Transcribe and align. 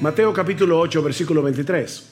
Mateo 0.00 0.32
capítulo 0.32 0.80
8, 0.80 1.02
versículo 1.02 1.42
23. 1.42 2.10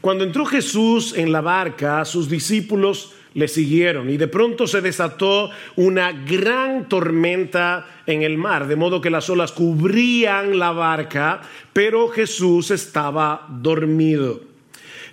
Cuando 0.00 0.24
entró 0.24 0.44
Jesús 0.44 1.14
en 1.16 1.30
la 1.30 1.40
barca, 1.40 2.04
sus 2.04 2.28
discípulos 2.28 3.12
le 3.34 3.46
siguieron 3.46 4.10
y 4.10 4.16
de 4.16 4.26
pronto 4.26 4.66
se 4.66 4.80
desató 4.80 5.50
una 5.76 6.10
gran 6.10 6.88
tormenta 6.88 8.02
en 8.04 8.22
el 8.22 8.36
mar, 8.36 8.66
de 8.66 8.74
modo 8.74 9.00
que 9.00 9.10
las 9.10 9.30
olas 9.30 9.52
cubrían 9.52 10.58
la 10.58 10.72
barca, 10.72 11.42
pero 11.72 12.08
Jesús 12.08 12.72
estaba 12.72 13.46
dormido. 13.48 14.40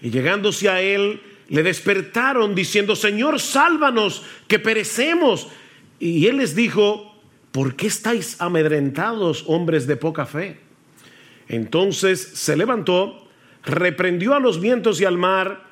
Y 0.02 0.09
llegándose 0.09 0.70
a 0.70 0.81
él, 0.81 1.22
le 1.50 1.62
despertaron 1.62 2.56
diciendo, 2.56 2.95
Señor, 2.95 3.40
sálvanos, 3.40 4.23
que 4.47 4.58
perecemos. 4.58 5.50
Y 6.00 6.25
él 6.25 6.38
les 6.38 6.56
dijo, 6.56 7.22
¿por 7.52 7.75
qué 7.75 7.86
estáis 7.86 8.42
amedrentados, 8.42 9.44
hombres 9.45 9.86
de 9.86 9.97
poca 9.97 10.25
fe? 10.25 10.69
Entonces 11.50 12.22
se 12.22 12.55
levantó, 12.55 13.28
reprendió 13.66 14.36
a 14.36 14.39
los 14.39 14.61
vientos 14.61 15.02
y 15.02 15.05
al 15.05 15.17
mar, 15.17 15.67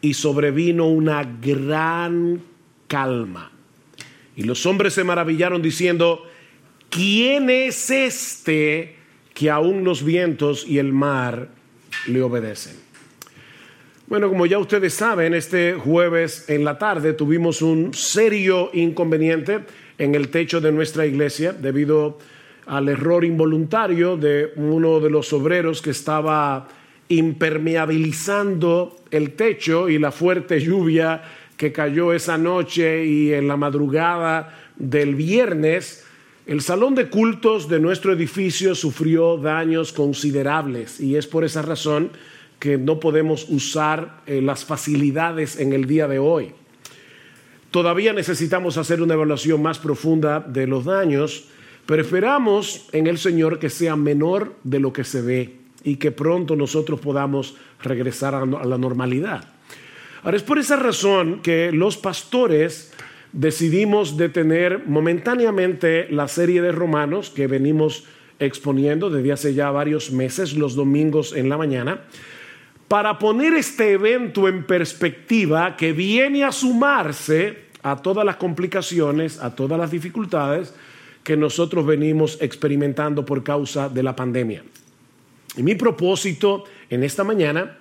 y 0.00 0.14
sobrevino 0.14 0.88
una 0.88 1.24
gran 1.24 2.42
calma. 2.86 3.50
Y 4.36 4.42
los 4.42 4.66
hombres 4.66 4.92
se 4.94 5.04
maravillaron 5.04 5.62
diciendo, 5.62 6.24
¿quién 6.90 7.48
es 7.50 7.90
este 7.90 8.96
que 9.32 9.50
aún 9.50 9.84
los 9.84 10.04
vientos 10.04 10.66
y 10.66 10.78
el 10.78 10.92
mar 10.92 11.48
le 12.06 12.20
obedecen? 12.22 12.76
Bueno, 14.08 14.28
como 14.28 14.44
ya 14.44 14.58
ustedes 14.58 14.92
saben, 14.92 15.32
este 15.32 15.74
jueves 15.74 16.44
en 16.48 16.64
la 16.64 16.76
tarde 16.76 17.14
tuvimos 17.14 17.62
un 17.62 17.94
serio 17.94 18.70
inconveniente 18.74 19.60
en 19.96 20.14
el 20.14 20.28
techo 20.28 20.60
de 20.60 20.72
nuestra 20.72 21.06
iglesia 21.06 21.52
debido 21.52 22.18
al 22.66 22.88
error 22.88 23.24
involuntario 23.24 24.16
de 24.16 24.52
uno 24.56 25.00
de 25.00 25.10
los 25.10 25.32
obreros 25.32 25.82
que 25.82 25.90
estaba 25.90 26.68
impermeabilizando 27.08 28.96
el 29.10 29.32
techo 29.32 29.88
y 29.88 29.98
la 29.98 30.12
fuerte 30.12 30.60
lluvia 30.60 31.22
que 31.56 31.72
cayó 31.72 32.12
esa 32.12 32.38
noche 32.38 33.04
y 33.04 33.32
en 33.32 33.48
la 33.48 33.56
madrugada 33.56 34.58
del 34.76 35.14
viernes, 35.14 36.04
el 36.46 36.60
salón 36.60 36.94
de 36.94 37.08
cultos 37.08 37.68
de 37.68 37.78
nuestro 37.78 38.12
edificio 38.12 38.74
sufrió 38.74 39.36
daños 39.36 39.92
considerables 39.92 40.98
y 40.98 41.16
es 41.16 41.26
por 41.26 41.44
esa 41.44 41.62
razón 41.62 42.10
que 42.58 42.78
no 42.78 42.98
podemos 42.98 43.46
usar 43.48 44.22
eh, 44.26 44.40
las 44.40 44.64
facilidades 44.64 45.58
en 45.58 45.72
el 45.72 45.86
día 45.86 46.08
de 46.08 46.18
hoy. 46.18 46.52
Todavía 47.70 48.12
necesitamos 48.12 48.76
hacer 48.76 49.02
una 49.02 49.14
evaluación 49.14 49.62
más 49.62 49.78
profunda 49.78 50.40
de 50.40 50.66
los 50.66 50.84
daños 50.84 51.48
pero 51.86 52.02
esperamos 52.02 52.88
en 52.92 53.06
el 53.06 53.18
Señor 53.18 53.58
que 53.58 53.70
sea 53.70 53.96
menor 53.96 54.54
de 54.64 54.80
lo 54.80 54.92
que 54.92 55.04
se 55.04 55.20
ve 55.20 55.56
y 55.84 55.96
que 55.96 56.12
pronto 56.12 56.56
nosotros 56.56 57.00
podamos 57.00 57.56
regresar 57.82 58.34
a 58.34 58.46
la 58.46 58.78
normalidad. 58.78 59.44
Ahora 60.22 60.36
es 60.36 60.42
por 60.42 60.58
esa 60.58 60.76
razón 60.76 61.40
que 61.42 61.72
los 61.72 61.96
pastores 61.96 62.92
decidimos 63.32 64.16
detener 64.16 64.86
momentáneamente 64.86 66.06
la 66.10 66.28
serie 66.28 66.62
de 66.62 66.70
romanos 66.70 67.30
que 67.30 67.46
venimos 67.46 68.04
exponiendo 68.38 69.10
desde 69.10 69.32
hace 69.32 69.54
ya 69.54 69.70
varios 69.70 70.12
meses, 70.12 70.54
los 70.54 70.74
domingos 70.74 71.32
en 71.34 71.48
la 71.48 71.56
mañana, 71.56 72.02
para 72.88 73.18
poner 73.18 73.54
este 73.54 73.92
evento 73.92 74.48
en 74.48 74.64
perspectiva 74.64 75.76
que 75.76 75.92
viene 75.92 76.44
a 76.44 76.52
sumarse 76.52 77.70
a 77.82 77.96
todas 77.96 78.24
las 78.24 78.36
complicaciones, 78.36 79.40
a 79.40 79.54
todas 79.56 79.78
las 79.78 79.90
dificultades 79.90 80.74
que 81.24 81.36
nosotros 81.36 81.86
venimos 81.86 82.38
experimentando 82.40 83.24
por 83.24 83.42
causa 83.42 83.88
de 83.88 84.02
la 84.02 84.16
pandemia. 84.16 84.64
Y 85.56 85.62
mi 85.62 85.74
propósito 85.74 86.64
en 86.90 87.04
esta 87.04 87.24
mañana 87.24 87.78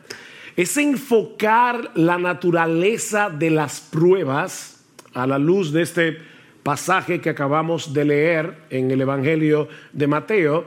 es 0.55 0.75
enfocar 0.77 1.91
la 1.95 2.17
naturaleza 2.17 3.29
de 3.29 3.49
las 3.49 3.79
pruebas 3.79 4.83
a 5.13 5.25
la 5.25 5.39
luz 5.39 5.71
de 5.71 5.81
este 5.81 6.17
pasaje 6.63 7.21
que 7.21 7.29
acabamos 7.29 7.93
de 7.93 8.05
leer 8.05 8.55
en 8.69 8.91
el 8.91 9.01
Evangelio 9.01 9.67
de 9.93 10.07
Mateo, 10.07 10.65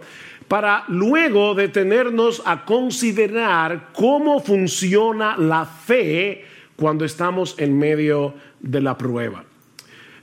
para 0.49 0.85
luego 0.89 1.55
detenernos 1.55 2.43
a 2.45 2.65
considerar 2.65 3.91
cómo 3.93 4.41
funciona 4.41 5.37
la 5.37 5.65
fe 5.65 6.45
cuando 6.77 7.05
estamos 7.05 7.55
en 7.59 7.79
medio 7.79 8.35
de 8.61 8.81
la 8.81 8.99
prueba. 8.99 9.45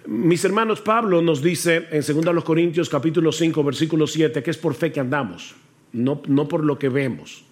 Mis 0.06 0.44
hermanos, 0.44 0.82
Pablo 0.82 1.22
nos 1.22 1.42
dice 1.42 1.88
en 1.92 2.02
2 2.02 2.44
Corintios 2.44 2.90
capítulo 2.90 3.32
5 3.32 3.64
versículo 3.64 4.08
7 4.08 4.42
que 4.42 4.52
es 4.52 4.58
por 4.58 4.74
fe 4.74 4.92
que 4.92 5.00
andamos, 5.00 5.54
no, 5.94 6.22
no 6.28 6.48
por 6.48 6.64
lo 6.64 6.80
que 6.80 6.90
vemos, 6.90 7.44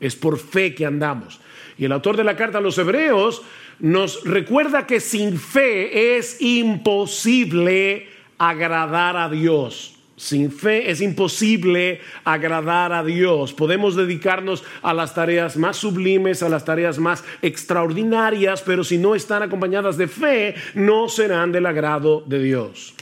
es 0.00 0.16
por 0.16 0.38
fe 0.38 0.74
que 0.74 0.86
andamos. 0.86 1.40
Y 1.76 1.84
el 1.84 1.92
autor 1.92 2.16
de 2.16 2.24
la 2.24 2.36
carta 2.36 2.58
a 2.58 2.60
los 2.60 2.78
hebreos 2.78 3.42
nos 3.78 4.24
recuerda 4.24 4.86
que 4.86 4.98
sin 4.98 5.38
fe 5.38 6.16
es 6.16 6.40
imposible 6.40 8.08
agradar 8.38 9.16
a 9.16 9.28
Dios. 9.28 9.97
Sin 10.18 10.50
fe 10.50 10.90
es 10.90 11.00
imposible 11.00 12.00
agradar 12.24 12.92
a 12.92 13.04
Dios. 13.04 13.52
Podemos 13.52 13.94
dedicarnos 13.94 14.64
a 14.82 14.92
las 14.92 15.14
tareas 15.14 15.56
más 15.56 15.76
sublimes, 15.76 16.42
a 16.42 16.48
las 16.48 16.64
tareas 16.64 16.98
más 16.98 17.22
extraordinarias, 17.40 18.62
pero 18.62 18.82
si 18.82 18.98
no 18.98 19.14
están 19.14 19.44
acompañadas 19.44 19.96
de 19.96 20.08
fe, 20.08 20.56
no 20.74 21.08
serán 21.08 21.52
del 21.52 21.66
agrado 21.66 22.24
de 22.26 22.42
Dios. 22.42 22.94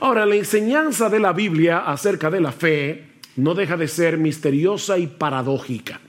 Ahora, 0.00 0.26
la 0.26 0.34
enseñanza 0.34 1.08
de 1.08 1.20
la 1.20 1.32
Biblia 1.32 1.78
acerca 1.78 2.28
de 2.28 2.40
la 2.40 2.50
fe 2.50 3.04
no 3.36 3.54
deja 3.54 3.76
de 3.76 3.86
ser 3.86 4.18
misteriosa 4.18 4.98
y 4.98 5.06
paradójica. 5.06 6.00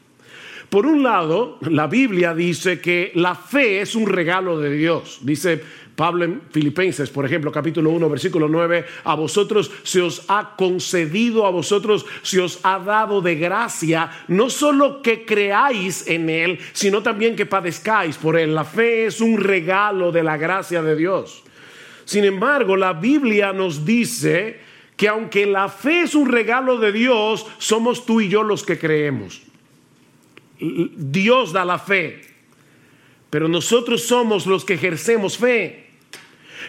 Por 0.73 0.87
un 0.87 1.03
lado, 1.03 1.59
la 1.61 1.85
Biblia 1.85 2.33
dice 2.33 2.81
que 2.81 3.11
la 3.13 3.35
fe 3.35 3.81
es 3.81 3.93
un 3.93 4.07
regalo 4.07 4.59
de 4.59 4.71
Dios. 4.71 5.19
Dice 5.21 5.61
Pablo 5.95 6.25
en 6.25 6.41
Filipenses, 6.49 7.09
por 7.11 7.25
ejemplo, 7.25 7.51
capítulo 7.51 7.91
1, 7.91 8.09
versículo 8.09 8.47
9, 8.47 8.85
a 9.03 9.13
vosotros 9.15 9.69
se 9.83 10.01
os 10.01 10.25
ha 10.27 10.55
concedido, 10.57 11.45
a 11.45 11.51
vosotros 11.51 12.05
se 12.23 12.41
os 12.41 12.59
ha 12.63 12.79
dado 12.79 13.21
de 13.21 13.35
gracia, 13.35 14.09
no 14.27 14.49
solo 14.49 15.03
que 15.03 15.23
creáis 15.23 16.07
en 16.07 16.29
Él, 16.29 16.59
sino 16.73 17.03
también 17.03 17.35
que 17.35 17.45
padezcáis 17.45 18.17
por 18.17 18.39
Él. 18.39 18.55
La 18.55 18.65
fe 18.65 19.05
es 19.05 19.21
un 19.21 19.37
regalo 19.37 20.11
de 20.11 20.23
la 20.23 20.37
gracia 20.37 20.81
de 20.81 20.95
Dios. 20.95 21.43
Sin 22.05 22.25
embargo, 22.25 22.75
la 22.75 22.93
Biblia 22.93 23.53
nos 23.53 23.85
dice 23.85 24.59
que 24.97 25.07
aunque 25.07 25.45
la 25.45 25.69
fe 25.69 26.01
es 26.01 26.15
un 26.15 26.27
regalo 26.27 26.77
de 26.79 26.91
Dios, 26.91 27.45
somos 27.59 28.05
tú 28.05 28.19
y 28.19 28.29
yo 28.29 28.41
los 28.41 28.63
que 28.63 28.79
creemos. 28.79 29.43
Dios 30.59 31.51
da 31.51 31.65
la 31.65 31.77
fe, 31.77 32.21
pero 33.29 33.47
nosotros 33.47 34.03
somos 34.03 34.45
los 34.45 34.65
que 34.65 34.73
ejercemos 34.73 35.37
fe. 35.37 35.82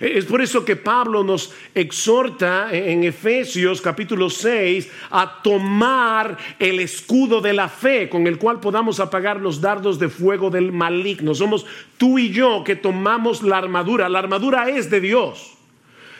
Es 0.00 0.24
por 0.24 0.42
eso 0.42 0.64
que 0.64 0.76
Pablo 0.76 1.22
nos 1.22 1.52
exhorta 1.74 2.68
en 2.72 3.04
Efesios 3.04 3.80
capítulo 3.80 4.28
6 4.28 4.90
a 5.10 5.42
tomar 5.42 6.36
el 6.58 6.80
escudo 6.80 7.40
de 7.40 7.52
la 7.52 7.68
fe 7.68 8.08
con 8.08 8.26
el 8.26 8.38
cual 8.38 8.60
podamos 8.60 8.98
apagar 8.98 9.40
los 9.40 9.60
dardos 9.60 9.98
de 9.98 10.08
fuego 10.08 10.50
del 10.50 10.72
maligno. 10.72 11.34
Somos 11.34 11.64
tú 11.96 12.18
y 12.18 12.30
yo 12.30 12.64
que 12.64 12.76
tomamos 12.76 13.42
la 13.42 13.58
armadura. 13.58 14.08
La 14.08 14.18
armadura 14.18 14.68
es 14.68 14.90
de 14.90 15.00
Dios, 15.00 15.54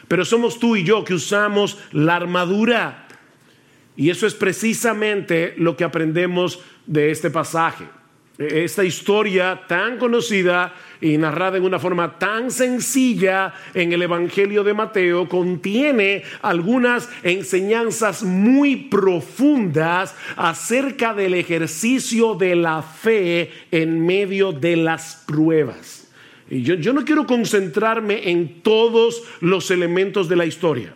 pero 0.08 0.24
somos 0.24 0.58
tú 0.58 0.76
y 0.76 0.84
yo 0.84 1.04
que 1.04 1.14
usamos 1.14 1.78
la 1.92 2.16
armadura. 2.16 3.08
Y 3.96 4.10
eso 4.10 4.26
es 4.26 4.34
precisamente 4.34 5.54
lo 5.56 5.76
que 5.76 5.84
aprendemos 5.84 6.60
de 6.86 7.10
este 7.10 7.30
pasaje. 7.30 7.86
Esta 8.36 8.82
historia 8.82 9.62
tan 9.68 9.96
conocida 9.96 10.74
y 11.04 11.18
narrada 11.18 11.58
en 11.58 11.64
una 11.64 11.78
forma 11.78 12.18
tan 12.18 12.50
sencilla 12.50 13.52
en 13.74 13.92
el 13.92 14.00
Evangelio 14.00 14.64
de 14.64 14.72
Mateo 14.72 15.28
contiene 15.28 16.22
algunas 16.40 17.10
enseñanzas 17.22 18.22
muy 18.22 18.76
profundas 18.76 20.16
acerca 20.34 21.12
del 21.12 21.34
ejercicio 21.34 22.36
de 22.36 22.56
la 22.56 22.80
fe 22.80 23.50
en 23.70 24.06
medio 24.06 24.52
de 24.52 24.76
las 24.76 25.22
pruebas. 25.26 26.10
Y 26.48 26.62
yo, 26.62 26.74
yo 26.76 26.94
no 26.94 27.04
quiero 27.04 27.26
concentrarme 27.26 28.30
en 28.30 28.62
todos 28.62 29.24
los 29.40 29.70
elementos 29.70 30.26
de 30.26 30.36
la 30.36 30.46
historia, 30.46 30.94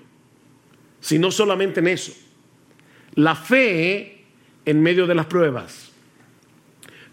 sino 1.01 1.31
solamente 1.31 1.81
en 1.81 1.89
eso. 1.89 2.13
La 3.15 3.35
fe 3.35 4.25
en 4.65 4.83
medio 4.83 5.07
de 5.07 5.15
las 5.15 5.27
pruebas 5.27 5.89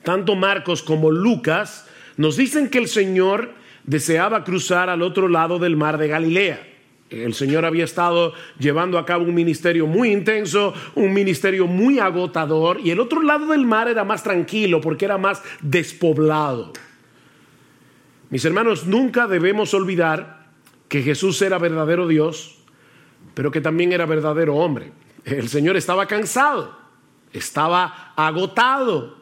tanto 0.06 0.36
Marcos 0.36 0.84
como 0.84 1.12
Lucas 1.12 1.85
nos 2.18 2.38
dicen 2.38 2.70
que 2.70 2.78
el 2.78 2.88
Señor 2.88 3.54
deseaba 3.84 4.44
cruzar 4.44 4.90
al 4.90 5.02
otro 5.02 5.28
lado 5.28 5.60
del 5.60 5.76
mar 5.76 5.98
de 5.98 6.08
Galilea. 6.08 6.68
El 7.10 7.34
Señor 7.34 7.66
había 7.66 7.84
estado 7.84 8.34
llevando 8.58 8.98
a 8.98 9.06
cabo 9.06 9.26
un 9.26 9.36
ministerio 9.36 9.86
muy 9.86 10.12
intenso, 10.12 10.74
un 10.96 11.14
ministerio 11.14 11.68
muy 11.68 12.00
agotador, 12.00 12.80
y 12.84 12.90
el 12.90 13.00
otro 13.00 13.22
lado 13.22 13.48
del 13.48 13.66
mar 13.66 13.88
era 13.88 14.04
más 14.04 14.24
tranquilo 14.24 14.82
porque 14.82 15.06
era 15.06 15.18
más 15.18 15.44
despoblado. 15.62 16.74
Mis 18.30 18.44
hermanos, 18.44 18.88
nunca 18.88 19.28
debemos 19.28 19.74
olvidar 19.74 20.48
que 20.90 21.04
Jesús 21.04 21.42
era 21.42 21.60
verdadero 21.60 22.08
Dios, 22.08 22.58
pero 23.36 23.52
que 23.52 23.62
también 23.62 23.94
era 23.94 24.06
verdadero 24.06 24.56
hombre. 24.56 24.92
El 25.26 25.48
Señor 25.48 25.78
estaba 25.78 26.08
cansado, 26.08 26.76
estaba 27.32 28.14
agotado, 28.16 29.18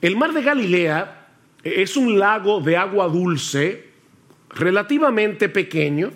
el 0.00 0.16
mar 0.16 0.32
de 0.32 0.42
Galilea 0.42 1.21
es 1.62 1.96
un 1.96 2.18
lago 2.18 2.60
de 2.60 2.76
agua 2.76 3.08
dulce 3.08 3.90
relativamente 4.50 5.48
pequeño, 5.48 6.10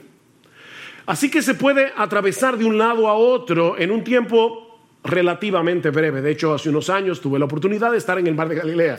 así 1.06 1.30
que 1.30 1.42
se 1.42 1.54
puede 1.54 1.92
atravesar 1.96 2.58
de 2.58 2.64
un 2.64 2.78
lado 2.78 3.08
a 3.08 3.14
otro 3.14 3.78
en 3.78 3.90
un 3.90 4.04
tiempo 4.04 4.80
relativamente 5.04 5.90
breve. 5.90 6.20
De 6.20 6.32
hecho, 6.32 6.52
hace 6.52 6.68
unos 6.68 6.90
años 6.90 7.20
tuve 7.20 7.38
la 7.38 7.44
oportunidad 7.44 7.92
de 7.92 7.98
estar 7.98 8.18
en 8.18 8.26
el 8.26 8.34
mar 8.34 8.48
de 8.48 8.56
Galilea 8.56 8.98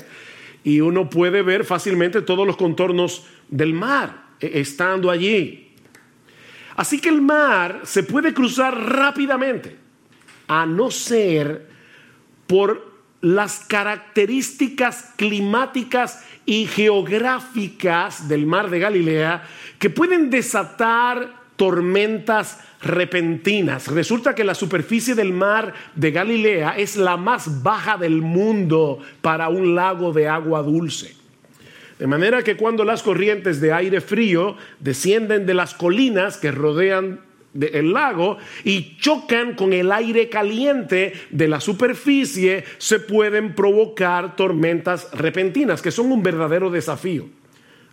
y 0.63 0.81
uno 0.81 1.09
puede 1.09 1.41
ver 1.41 1.65
fácilmente 1.65 2.21
todos 2.21 2.47
los 2.47 2.57
contornos 2.57 3.27
del 3.49 3.73
mar 3.73 4.27
eh, 4.39 4.51
estando 4.55 5.11
allí. 5.11 5.71
Así 6.75 6.99
que 6.99 7.09
el 7.09 7.21
mar 7.21 7.81
se 7.83 8.03
puede 8.03 8.33
cruzar 8.33 8.77
rápidamente, 8.77 9.75
a 10.47 10.65
no 10.65 10.91
ser 10.91 11.67
por 12.45 12.97
las 13.21 13.61
características 13.61 15.13
climáticas 15.17 16.23
y 16.47 16.65
geográficas 16.65 18.27
del 18.29 18.47
mar 18.47 18.69
de 18.69 18.79
Galilea 18.79 19.43
que 19.77 19.91
pueden 19.91 20.29
desatar 20.31 21.33
tormentas 21.57 22.61
repentinas. 22.81 23.87
Resulta 23.87 24.33
que 24.33 24.45
la 24.45 24.55
superficie 24.55 25.13
del 25.13 25.33
mar 25.33 25.73
de 25.93 26.11
Galilea 26.11 26.77
es 26.77 26.95
la 26.95 27.17
más 27.17 27.61
baja 27.61 27.97
del 27.97 28.21
mundo 28.21 28.99
para 29.21 29.49
un 29.49 29.75
lago 29.75 30.13
de 30.13 30.29
agua 30.29 30.63
dulce. 30.63 31.15
De 31.99 32.07
manera 32.07 32.43
que 32.43 32.55
cuando 32.55 32.85
las 32.85 33.03
corrientes 33.03 33.59
de 33.59 33.73
aire 33.73 33.99
frío 33.99 34.55
descienden 34.79 35.45
de 35.45 35.53
las 35.53 35.73
colinas 35.73 36.37
que 36.37 36.51
rodean 36.51 37.26
del 37.57 37.91
lago 37.91 38.37
y 38.63 38.97
chocan 38.97 39.55
con 39.55 39.73
el 39.73 39.91
aire 39.91 40.29
caliente 40.29 41.13
de 41.31 41.47
la 41.47 41.59
superficie, 41.59 42.63
se 42.77 42.99
pueden 42.99 43.55
provocar 43.55 44.35
tormentas 44.35 45.09
repentinas, 45.13 45.81
que 45.81 45.91
son 45.91 46.11
un 46.11 46.21
verdadero 46.21 46.69
desafío, 46.69 47.25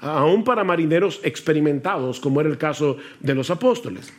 aún 0.01 0.45
para 0.45 0.65
marineros 0.65 1.21
experimentados, 1.23 2.21
como 2.21 2.41
era 2.41 2.51
el 2.51 2.59
caso 2.59 2.99
de 3.21 3.35
los 3.35 3.51
apóstoles. 3.51 4.13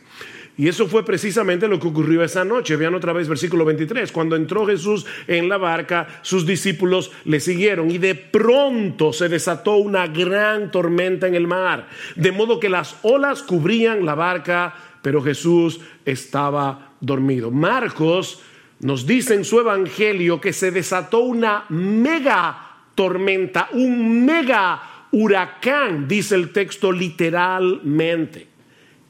Y 0.58 0.68
eso 0.68 0.88
fue 0.88 1.04
precisamente 1.04 1.68
lo 1.68 1.78
que 1.78 1.88
ocurrió 1.88 2.24
esa 2.24 2.42
noche. 2.42 2.76
Vean 2.76 2.94
otra 2.94 3.12
vez 3.12 3.28
versículo 3.28 3.66
23. 3.66 4.10
Cuando 4.10 4.36
entró 4.36 4.66
Jesús 4.66 5.04
en 5.26 5.50
la 5.50 5.58
barca, 5.58 6.06
sus 6.22 6.46
discípulos 6.46 7.12
le 7.26 7.40
siguieron 7.40 7.90
y 7.90 7.98
de 7.98 8.14
pronto 8.14 9.12
se 9.12 9.28
desató 9.28 9.76
una 9.76 10.06
gran 10.06 10.70
tormenta 10.70 11.26
en 11.26 11.34
el 11.34 11.46
mar, 11.46 11.88
de 12.14 12.32
modo 12.32 12.58
que 12.58 12.70
las 12.70 12.96
olas 13.02 13.42
cubrían 13.42 14.06
la 14.06 14.14
barca 14.14 14.74
pero 15.06 15.22
Jesús 15.22 15.78
estaba 16.04 16.94
dormido. 17.00 17.52
Marcos 17.52 18.42
nos 18.80 19.06
dice 19.06 19.34
en 19.34 19.44
su 19.44 19.60
evangelio 19.60 20.40
que 20.40 20.52
se 20.52 20.72
desató 20.72 21.20
una 21.20 21.64
mega 21.68 22.80
tormenta, 22.96 23.68
un 23.74 24.24
mega 24.24 25.06
huracán, 25.12 26.08
dice 26.08 26.34
el 26.34 26.52
texto 26.52 26.90
literalmente, 26.90 28.48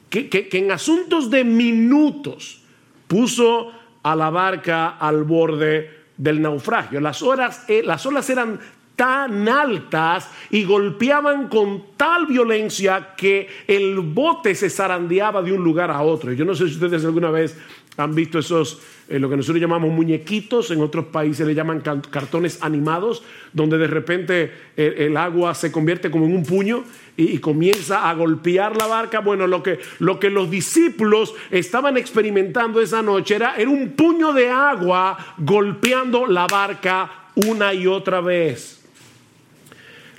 que, 0.07 0.49
en 0.51 0.71
asuntos 0.71 1.31
de 1.31 1.43
minutos 1.43 2.61
puso 3.07 3.71
a 4.03 4.15
la 4.15 4.29
barca 4.29 4.97
al 4.99 5.23
borde 5.23 6.09
del 6.15 6.39
naufragio. 6.43 7.01
Las, 7.01 7.23
horas, 7.23 7.65
eh, 7.67 7.81
las 7.83 8.05
olas 8.05 8.29
eran 8.29 8.59
tan 8.97 9.47
altas 9.47 10.29
y 10.49 10.65
golpeaban 10.65 11.47
con 11.47 11.83
tal 11.95 12.25
violencia 12.25 13.13
que 13.15 13.47
el 13.67 13.99
bote 13.99 14.55
se 14.55 14.69
zarandeaba 14.69 15.41
de 15.41 15.53
un 15.53 15.63
lugar 15.63 15.91
a 15.91 16.01
otro. 16.01 16.33
Yo 16.33 16.43
no 16.43 16.55
sé 16.55 16.67
si 16.67 16.73
ustedes 16.73 17.05
alguna 17.05 17.29
vez 17.29 17.55
han 17.95 18.13
visto 18.13 18.39
esos, 18.39 18.81
eh, 19.07 19.19
lo 19.19 19.29
que 19.29 19.37
nosotros 19.37 19.61
llamamos 19.61 19.91
muñequitos, 19.91 20.71
en 20.71 20.81
otros 20.81 21.05
países 21.05 21.45
le 21.45 21.53
llaman 21.53 21.81
cartones 21.81 22.59
animados, 22.61 23.23
donde 23.53 23.77
de 23.77 23.87
repente 23.87 24.51
eh, 24.75 24.95
el, 24.99 25.17
agua 25.17 25.53
se 25.53 25.71
convierte 25.71 26.09
como 26.09 26.25
en 26.25 26.35
un 26.35 26.43
puño 26.43 26.83
y, 27.15 27.35
y, 27.35 27.37
comienza 27.39 28.09
a 28.09 28.13
golpear 28.15 28.75
la 28.75 28.87
barca. 28.87 29.19
Bueno, 29.19 29.45
lo 29.45 29.61
que, 29.61 29.79
lo 29.99 30.19
que 30.19 30.31
los 30.31 30.49
discípulos 30.49 31.35
estaban 31.51 31.97
experimentando 31.97 32.81
esa 32.81 33.03
noche 33.03 33.35
era, 33.35 33.55
era 33.55 33.69
un 33.69 33.89
puño 33.89 34.33
de 34.33 34.49
agua 34.49 35.35
golpeando 35.37 36.25
la 36.25 36.47
barca 36.47 37.11
una 37.35 37.73
y 37.73 37.85
otra 37.87 38.21
vez. 38.21 38.86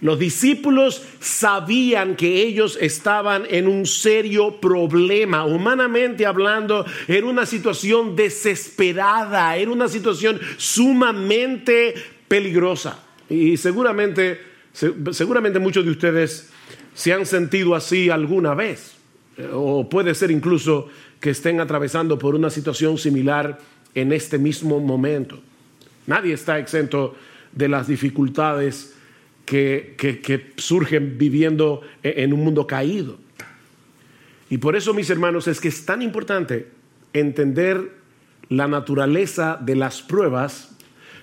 Los 0.01 0.19
discípulos 0.19 1.03
sabían 1.19 2.15
que 2.15 2.43
ellos 2.43 2.79
estaban 2.81 3.45
en 3.51 3.67
un 3.67 3.85
serio 3.87 4.61
problema, 4.61 5.45
humanamente 5.45 6.25
hablando, 6.25 6.87
era 7.09 7.27
una 7.27 7.47
situación 7.47 8.15
desesperada, 8.15 9.57
era 9.57 9.71
una 9.71 9.89
situación 9.89 10.41
sumamente 10.57 11.95
peligrosa. 12.29 13.03
Y 13.29 13.57
seguramente, 13.57 14.41
seguramente 14.73 15.59
muchos 15.59 15.85
de 15.85 15.91
ustedes 15.91 16.51
se 16.95 17.13
han 17.13 17.27
sentido 17.27 17.75
así 17.75 18.09
alguna 18.09 18.55
vez, 18.55 18.95
o 19.53 19.89
puede 19.89 20.15
ser 20.15 20.31
incluso 20.31 20.89
que 21.21 21.31
estén 21.31 21.61
atravesando 21.61 22.19
por 22.19 22.35
una 22.35 22.51
situación 22.51 22.99
similar 22.99 23.59
en 23.95 24.13
este 24.13 24.39
mismo 24.39 24.79
momento. 24.79 25.41
Nadie 26.07 26.35
está 26.35 26.59
exento 26.59 27.17
de 27.53 27.69
las 27.69 27.89
dificultades 27.89 28.95
que, 29.49 30.53
surgen 30.57 31.17
viviendo 31.17 31.81
e, 32.03 32.23
en 32.23 32.33
un 32.33 32.45
mundo 32.45 32.67
caído. 32.67 33.19
Y 34.51 34.59
por 34.59 34.77
eso, 34.77 34.95
mis 34.95 35.11
hermanos, 35.11 35.49
es 35.49 35.61
que 35.61 35.69
es 35.69 35.85
tan 35.85 36.03
importante 36.03 36.69
entender 37.13 37.97
la 38.49 38.69
naturaleza 38.69 39.59
de 39.61 39.77
las 39.77 40.03
pruebas 40.03 40.75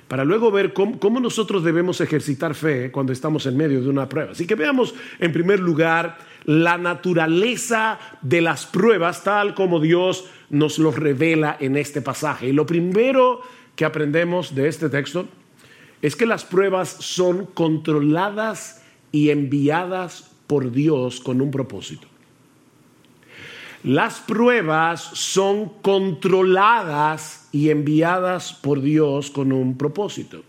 para 0.08 0.24
luego 0.24 0.52
ver 0.52 0.74
cómo, 0.74 1.00
cómo, 1.00 1.20
nosotros 1.20 1.64
debemos 1.64 2.00
ejercitar 2.00 2.54
fe 2.54 2.92
cuando 2.92 3.12
estamos 3.12 3.48
en 3.48 3.58
medio 3.58 3.82
de 3.82 3.90
una 3.90 4.08
prueba. 4.08 4.32
Así 4.32 4.46
que 4.46 4.54
veamos 4.54 4.94
en 5.20 5.32
primer 5.32 5.60
lugar 5.60 6.18
la 6.44 6.78
naturaleza 6.78 8.00
de 8.22 8.42
las 8.42 8.68
pruebas 8.68 9.24
tal 9.24 9.56
como 9.56 9.80
Dios 9.80 10.26
nos 10.52 10.78
lo 10.78 10.92
revela 10.92 11.58
en 11.60 11.76
este 11.76 12.02
pasaje. 12.02 12.50
Y 12.50 12.52
lo 12.52 12.68
primero 12.68 13.42
que 13.76 13.86
aprendemos 13.86 14.54
de 14.54 14.68
este 14.68 14.90
texto 14.90 15.28
es 16.02 16.16
que 16.16 16.26
las 16.26 16.46
pruebas 16.46 16.90
son 16.90 17.46
controladas 17.46 18.84
y 19.12 19.30
enviadas 19.30 20.32
por 20.48 20.72
Dios 20.72 21.20
con 21.20 21.42
un 21.42 21.52
propósito. 21.52 22.08
Las 23.84 24.20
pruebas 24.20 25.02
son 25.14 25.70
controladas 25.82 27.48
y 27.52 27.70
enviadas 27.70 28.54
por 28.54 28.82
Dios 28.82 29.30
con 29.30 29.52
un 29.52 29.78
propósito. 29.78 30.44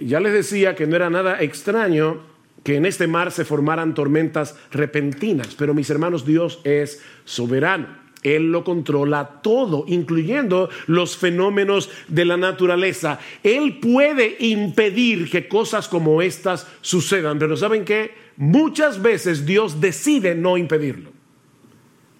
Ya 0.00 0.20
les 0.20 0.32
decía 0.32 0.74
que 0.74 0.86
no 0.86 0.96
era 0.96 1.10
nada 1.10 1.42
extraño 1.42 2.22
que 2.64 2.76
en 2.76 2.86
este 2.86 3.06
mar 3.06 3.30
se 3.30 3.44
formaran 3.44 3.94
tormentas 3.94 4.56
repentinas. 4.70 5.54
Pero 5.54 5.74
mis 5.74 5.90
hermanos, 5.90 6.24
Dios 6.24 6.60
es 6.64 7.02
soberano. 7.24 7.99
Él 8.22 8.52
lo 8.52 8.64
controla 8.64 9.40
todo, 9.42 9.84
incluyendo 9.88 10.68
los 10.86 11.16
fenómenos 11.16 11.90
de 12.08 12.24
la 12.24 12.36
naturaleza. 12.36 13.18
Él 13.42 13.78
puede 13.80 14.36
impedir 14.40 15.30
que 15.30 15.48
cosas 15.48 15.88
como 15.88 16.20
estas 16.20 16.66
sucedan, 16.82 17.38
pero 17.38 17.56
¿saben 17.56 17.84
qué? 17.84 18.12
Muchas 18.36 19.00
veces 19.00 19.46
Dios 19.46 19.80
decide 19.80 20.34
no 20.34 20.58
impedirlo. 20.58 21.12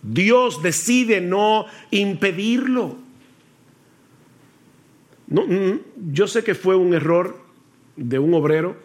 Dios 0.02 0.62
decide 0.62 1.20
no 1.20 1.66
impedirlo. 1.90 2.96
Mm, 5.28 6.12
yo 6.12 6.26
sé 6.26 6.42
que 6.42 6.54
fue 6.54 6.76
un 6.76 6.94
error 6.94 7.38
de 7.96 8.18
un 8.18 8.34
obrero 8.34 8.76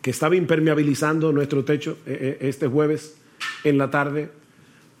que 0.00 0.10
estaba 0.10 0.36
impermeabilizando 0.36 1.32
nuestro 1.32 1.64
techo 1.64 1.98
eh, 2.06 2.38
eh, 2.40 2.48
este 2.48 2.66
jueves 2.66 3.16
en 3.64 3.78
la 3.78 3.90
tarde. 3.90 4.30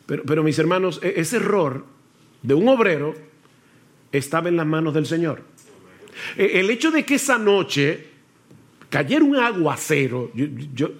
Pero, 0.06 0.22
pero 0.24 0.42
mis 0.42 0.58
hermanos, 0.58 1.00
e, 1.02 1.14
ese 1.16 1.36
error 1.36 1.84
de 2.42 2.54
un 2.54 2.68
obrero 2.68 3.14
estaba 4.10 4.48
en 4.48 4.56
las 4.56 4.66
manos 4.66 4.94
del 4.94 5.06
Señor. 5.06 5.42
E, 6.36 6.60
el 6.60 6.70
hecho 6.70 6.90
de 6.90 7.04
que 7.04 7.14
esa 7.14 7.38
noche 7.38 8.08
cayera 8.88 9.24
un 9.24 9.36
aguacero, 9.36 10.30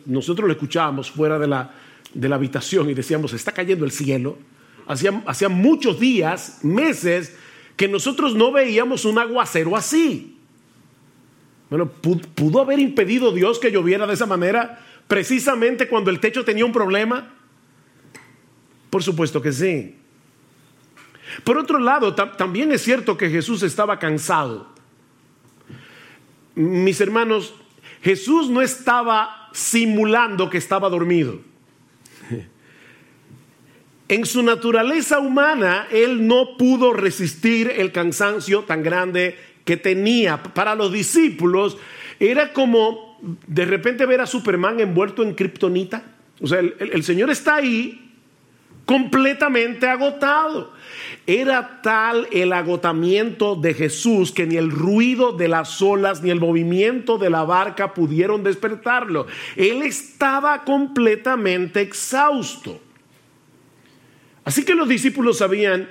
nosotros 0.06 0.46
lo 0.46 0.52
escuchábamos 0.52 1.10
fuera 1.10 1.38
de 1.38 1.46
la, 1.46 1.74
de 2.14 2.28
la 2.28 2.36
habitación 2.36 2.88
y 2.88 2.94
decíamos, 2.94 3.34
está 3.34 3.52
cayendo 3.52 3.84
el 3.84 3.90
cielo. 3.90 4.38
Hacía 4.86 5.48
muchos 5.48 6.00
días, 6.00 6.60
meses, 6.62 7.36
que 7.76 7.88
nosotros 7.88 8.34
no 8.34 8.50
veíamos 8.50 9.04
un 9.04 9.18
aguacero 9.18 9.76
así. 9.76 10.38
Bueno, 11.68 11.90
¿pudo 11.90 12.60
haber 12.60 12.78
impedido 12.78 13.32
Dios 13.32 13.58
que 13.58 13.70
lloviera 13.70 14.06
de 14.06 14.14
esa 14.14 14.26
manera 14.26 14.84
precisamente 15.08 15.88
cuando 15.88 16.10
el 16.10 16.20
techo 16.20 16.44
tenía 16.44 16.64
un 16.64 16.72
problema? 16.72 17.34
Por 18.92 19.02
supuesto 19.02 19.40
que 19.40 19.52
sí. 19.52 19.96
Por 21.44 21.56
otro 21.56 21.78
lado, 21.78 22.14
también 22.14 22.72
es 22.72 22.82
cierto 22.82 23.16
que 23.16 23.30
Jesús 23.30 23.62
estaba 23.62 23.98
cansado. 23.98 24.66
Mis 26.54 27.00
hermanos, 27.00 27.54
Jesús 28.02 28.50
no 28.50 28.60
estaba 28.60 29.48
simulando 29.54 30.50
que 30.50 30.58
estaba 30.58 30.90
dormido. 30.90 31.40
En 34.08 34.26
su 34.26 34.42
naturaleza 34.42 35.20
humana, 35.20 35.86
él 35.90 36.26
no 36.26 36.58
pudo 36.58 36.92
resistir 36.92 37.72
el 37.74 37.92
cansancio 37.92 38.64
tan 38.64 38.82
grande 38.82 39.38
que 39.64 39.78
tenía. 39.78 40.42
Para 40.42 40.74
los 40.74 40.92
discípulos 40.92 41.78
era 42.20 42.52
como 42.52 43.18
de 43.46 43.64
repente 43.64 44.04
ver 44.04 44.20
a 44.20 44.26
Superman 44.26 44.80
envuelto 44.80 45.22
en 45.22 45.34
kriptonita. 45.34 46.04
O 46.42 46.46
sea, 46.46 46.58
el, 46.58 47.02
Señor 47.04 47.30
está 47.30 47.54
ahí 47.54 48.01
completamente 48.84 49.86
agotado. 49.86 50.72
Era 51.26 51.80
tal 51.82 52.26
el 52.32 52.52
agotamiento 52.52 53.54
de 53.54 53.74
Jesús 53.74 54.32
que 54.32 54.46
ni 54.46 54.56
el 54.56 54.70
ruido 54.70 55.32
de 55.32 55.48
las 55.48 55.80
olas 55.80 56.22
ni 56.22 56.30
el 56.30 56.40
movimiento 56.40 57.16
de 57.16 57.30
la 57.30 57.44
barca 57.44 57.94
pudieron 57.94 58.42
despertarlo. 58.42 59.26
Él 59.56 59.82
estaba 59.82 60.64
completamente 60.64 61.80
exhausto. 61.80 62.80
Así 64.44 64.64
que 64.64 64.74
los 64.74 64.88
discípulos 64.88 65.38
sabían 65.38 65.88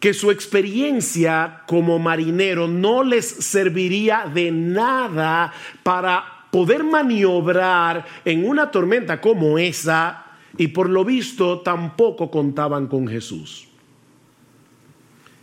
que 0.00 0.14
su 0.14 0.30
experiencia 0.30 1.62
como 1.66 1.98
marinero 1.98 2.68
no 2.68 3.02
les 3.02 3.26
serviría 3.26 4.30
de 4.32 4.50
nada 4.50 5.52
para 5.82 6.46
poder 6.50 6.84
maniobrar 6.84 8.04
en 8.24 8.46
una 8.46 8.70
tormenta 8.70 9.20
como 9.20 9.58
esa 9.58 10.23
y 10.56 10.68
por 10.68 10.88
lo 10.88 11.04
visto 11.04 11.60
tampoco 11.60 12.30
contaban 12.30 12.86
con 12.86 13.08
Jesús. 13.08 13.68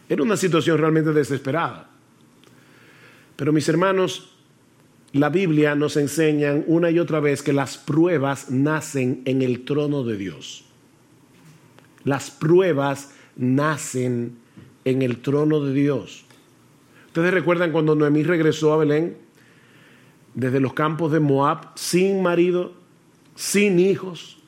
Era 0.07 0.23
una 0.23 0.37
situación 0.37 0.77
realmente 0.77 1.13
desesperada. 1.13 1.89
Pero 3.35 3.53
mis 3.53 3.67
hermanos, 3.69 4.31
la 5.13 5.29
Biblia 5.29 5.75
nos 5.75 5.97
enseña 5.97 6.53
una 6.67 6.91
y 6.91 6.99
otra 6.99 7.19
vez 7.19 7.41
que 7.41 7.53
las 7.53 7.77
pruebas 7.77 8.49
nacen 8.49 9.21
en 9.25 9.41
el 9.41 9.65
trono 9.65 10.03
de 10.03 10.17
Dios. 10.17 10.65
Las 12.03 12.31
pruebas 12.31 13.13
nacen 13.35 14.37
en 14.85 15.01
el 15.01 15.21
trono 15.21 15.59
de 15.61 15.73
Dios. 15.73 16.25
Ustedes 17.07 17.33
recuerdan 17.33 17.71
cuando 17.71 17.95
Noemí 17.95 18.23
regresó 18.23 18.73
a 18.73 18.77
Belén 18.77 19.17
desde 20.33 20.59
los 20.59 20.73
campos 20.73 21.11
de 21.11 21.19
Moab 21.19 21.71
sin 21.75 22.21
marido, 22.21 22.73
sin 23.35 23.79
hijos. 23.79 24.40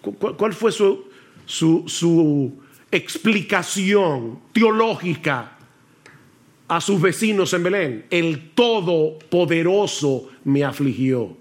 ¿Cuál 0.00 0.54
fue 0.54 0.72
su, 0.72 1.04
su, 1.44 1.84
su 1.86 2.52
explicación 2.90 4.40
teológica 4.52 5.58
a 6.68 6.80
sus 6.80 7.00
vecinos 7.00 7.52
en 7.52 7.62
Belén? 7.62 8.06
El 8.10 8.50
Todopoderoso 8.50 10.28
me 10.44 10.64
afligió. 10.64 11.36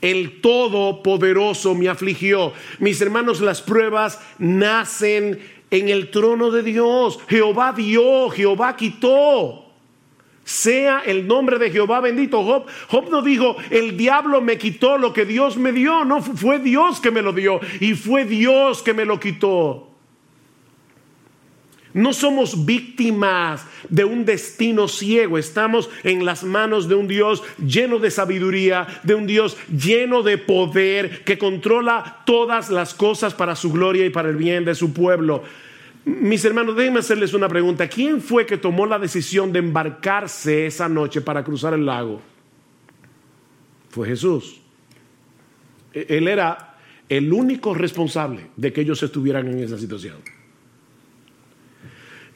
El 0.00 0.40
Todopoderoso 0.40 1.74
me 1.74 1.88
afligió. 1.88 2.52
Mis 2.78 3.00
hermanos, 3.00 3.40
las 3.40 3.62
pruebas 3.62 4.20
nacen 4.38 5.40
en 5.70 5.88
el 5.88 6.10
trono 6.10 6.50
de 6.50 6.62
Dios. 6.62 7.18
Jehová 7.28 7.72
dio, 7.72 8.30
Jehová 8.30 8.76
quitó. 8.76 9.67
Sea 10.48 11.02
el 11.04 11.26
nombre 11.26 11.58
de 11.58 11.70
Jehová 11.70 12.00
bendito. 12.00 12.42
Job, 12.42 13.10
no 13.10 13.20
dijo, 13.20 13.58
el 13.68 13.98
diablo 13.98 14.40
me 14.40 14.56
quitó 14.56 14.96
lo 14.96 15.12
que 15.12 15.26
Dios 15.26 15.58
me 15.58 15.72
dio. 15.72 16.06
No, 16.06 16.22
fue 16.22 16.58
Dios 16.58 17.00
que 17.00 17.10
me 17.10 17.20
lo 17.20 17.34
dio 17.34 17.60
y 17.80 17.92
fue 17.92 18.24
Dios 18.24 18.82
que 18.82 18.94
me 18.94 19.04
lo 19.04 19.20
quitó. 19.20 19.90
No 21.92 22.14
somos 22.14 22.64
víctimas 22.64 23.66
de 23.90 24.06
un 24.06 24.24
destino 24.24 24.88
ciego, 24.88 25.36
estamos 25.36 25.90
en 26.02 26.24
las 26.24 26.44
manos 26.44 26.88
de 26.88 26.94
un 26.94 27.08
Dios 27.08 27.42
lleno 27.58 27.98
de 27.98 28.10
sabiduría, 28.10 28.86
de 29.02 29.16
un 29.16 29.26
Dios 29.26 29.58
lleno 29.68 30.22
de 30.22 30.38
poder 30.38 31.24
que 31.24 31.36
controla 31.36 32.22
todas 32.24 32.70
las 32.70 32.94
cosas 32.94 33.34
para 33.34 33.54
su 33.54 33.70
gloria 33.70 34.06
y 34.06 34.10
para 34.10 34.30
el 34.30 34.36
bien 34.36 34.64
de 34.64 34.74
su 34.74 34.94
pueblo. 34.94 35.42
Mis 36.08 36.42
hermanos, 36.44 36.74
déjenme 36.74 37.00
hacerles 37.00 37.34
una 37.34 37.48
pregunta. 37.48 37.86
¿Quién 37.86 38.22
fue 38.22 38.46
que 38.46 38.56
tomó 38.56 38.86
la 38.86 38.98
decisión 38.98 39.52
de 39.52 39.58
embarcarse 39.58 40.66
esa 40.66 40.88
noche 40.88 41.20
para 41.20 41.44
cruzar 41.44 41.74
el 41.74 41.84
lago? 41.84 42.22
Fue 43.90 44.08
Jesús. 44.08 44.62
E-, 45.92 46.06
él 46.08 46.28
era 46.28 46.78
el 47.10 47.30
único 47.30 47.74
responsable 47.74 48.46
de 48.56 48.72
que 48.72 48.80
ellos 48.80 49.02
estuvieran 49.02 49.48
en 49.48 49.62
esa 49.62 49.78
situación. 49.78 50.16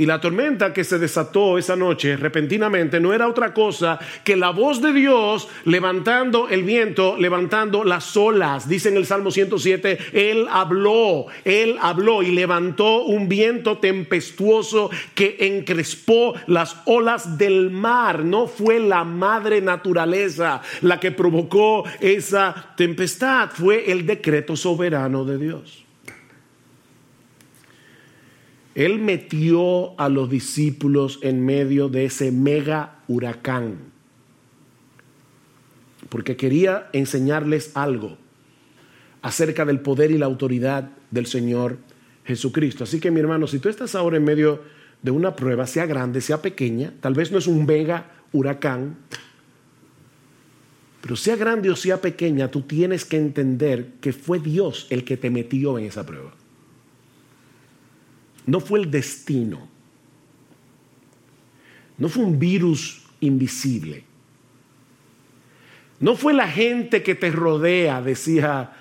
Y 0.02 0.06
la 0.06 0.20
tormenta 0.20 0.72
que 0.72 0.82
se 0.82 0.98
desató 0.98 1.58
esa 1.58 1.76
noche 1.76 2.16
repentinamente 2.16 2.98
no 2.98 3.14
era 3.14 3.28
otra 3.28 3.54
cosa 3.54 4.00
que 4.24 4.34
la 4.34 4.50
voz 4.50 4.82
de 4.82 4.92
Dios 4.92 5.46
levantando 5.64 6.48
el 6.48 6.64
viento, 6.64 7.16
levantando 7.16 7.84
las 7.84 8.16
olas. 8.16 8.68
Dice 8.68 8.88
en 8.88 8.96
el 8.96 9.06
Salmo 9.06 9.30
107, 9.30 9.98
Él 10.12 10.48
habló, 10.50 11.26
Él 11.44 11.76
habló 11.80 12.24
y 12.24 12.32
levantó 12.32 13.04
un 13.04 13.28
viento 13.28 13.78
tempestuoso 13.78 14.90
que 15.14 15.36
encrespó 15.38 16.34
las 16.48 16.78
olas 16.86 17.38
del 17.38 17.70
mar. 17.70 18.24
No 18.24 18.48
fue 18.48 18.80
la 18.80 19.04
madre 19.04 19.60
naturaleza 19.60 20.62
la 20.80 20.98
que 20.98 21.12
provocó 21.12 21.84
esa 22.00 22.72
tempestad, 22.76 23.50
fue 23.50 23.92
el 23.92 24.04
decreto 24.04 24.56
soberano 24.56 25.24
de 25.24 25.38
Dios. 25.38 25.81
Él 28.74 28.98
metió 28.98 29.98
a 30.00 30.08
los 30.08 30.30
discípulos 30.30 31.18
en 31.22 31.44
medio 31.44 31.88
de 31.88 32.06
ese 32.06 32.32
mega 32.32 33.00
huracán, 33.06 33.76
porque 36.08 36.36
quería 36.36 36.88
enseñarles 36.92 37.72
algo 37.74 38.16
acerca 39.20 39.64
del 39.64 39.80
poder 39.80 40.10
y 40.10 40.18
la 40.18 40.26
autoridad 40.26 40.90
del 41.10 41.26
Señor 41.26 41.78
Jesucristo. 42.24 42.84
Así 42.84 42.98
que 42.98 43.10
mi 43.10 43.20
hermano, 43.20 43.46
si 43.46 43.58
tú 43.58 43.68
estás 43.68 43.94
ahora 43.94 44.16
en 44.16 44.24
medio 44.24 44.62
de 45.02 45.10
una 45.10 45.36
prueba, 45.36 45.66
sea 45.66 45.86
grande, 45.86 46.20
sea 46.20 46.40
pequeña, 46.40 46.94
tal 47.00 47.14
vez 47.14 47.30
no 47.30 47.38
es 47.38 47.46
un 47.46 47.66
mega 47.66 48.10
huracán, 48.32 48.96
pero 51.02 51.16
sea 51.16 51.36
grande 51.36 51.68
o 51.68 51.76
sea 51.76 52.00
pequeña, 52.00 52.48
tú 52.48 52.62
tienes 52.62 53.04
que 53.04 53.16
entender 53.16 53.94
que 54.00 54.12
fue 54.12 54.38
Dios 54.38 54.86
el 54.90 55.04
que 55.04 55.16
te 55.16 55.30
metió 55.30 55.78
en 55.78 55.86
esa 55.86 56.06
prueba. 56.06 56.32
No 58.46 58.60
fue 58.60 58.80
el 58.80 58.90
destino. 58.90 59.68
No 61.98 62.08
fue 62.08 62.24
un 62.24 62.38
virus 62.38 63.02
invisible. 63.20 64.04
No 66.00 66.16
fue 66.16 66.34
la 66.34 66.48
gente 66.48 67.02
que 67.02 67.14
te 67.14 67.30
rodea, 67.30 68.02
decía 68.02 68.72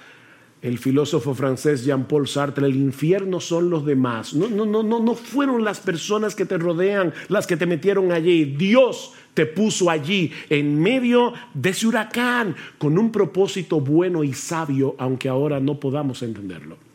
el 0.62 0.78
filósofo 0.78 1.34
francés 1.34 1.84
Jean-Paul 1.84 2.28
Sartre, 2.28 2.68
el 2.68 2.76
infierno 2.76 3.40
son 3.40 3.70
los 3.70 3.86
demás. 3.86 4.34
No, 4.34 4.48
no, 4.48 4.66
no, 4.66 4.84
no, 4.84 5.00
no 5.00 5.16
fueron 5.16 5.64
las 5.64 5.80
personas 5.80 6.36
que 6.36 6.46
te 6.46 6.58
rodean 6.58 7.14
las 7.30 7.48
que 7.48 7.58
te 7.58 7.66
metieron 7.66 8.12
allí. 8.12 8.46
Dios 8.46 9.14
te 9.34 9.48
puso 9.48 9.90
allí 9.90 10.32
en 10.50 10.80
medio 10.80 11.34
de 11.54 11.72
ese 11.72 11.88
huracán 11.88 12.56
con 12.78 12.98
un 12.98 13.12
propósito 13.12 13.80
bueno 13.80 14.24
y 14.24 14.34
sabio, 14.34 14.96
aunque 15.00 15.30
ahora 15.30 15.60
no 15.60 15.80
podamos 15.80 16.22
entenderlo. 16.22 16.91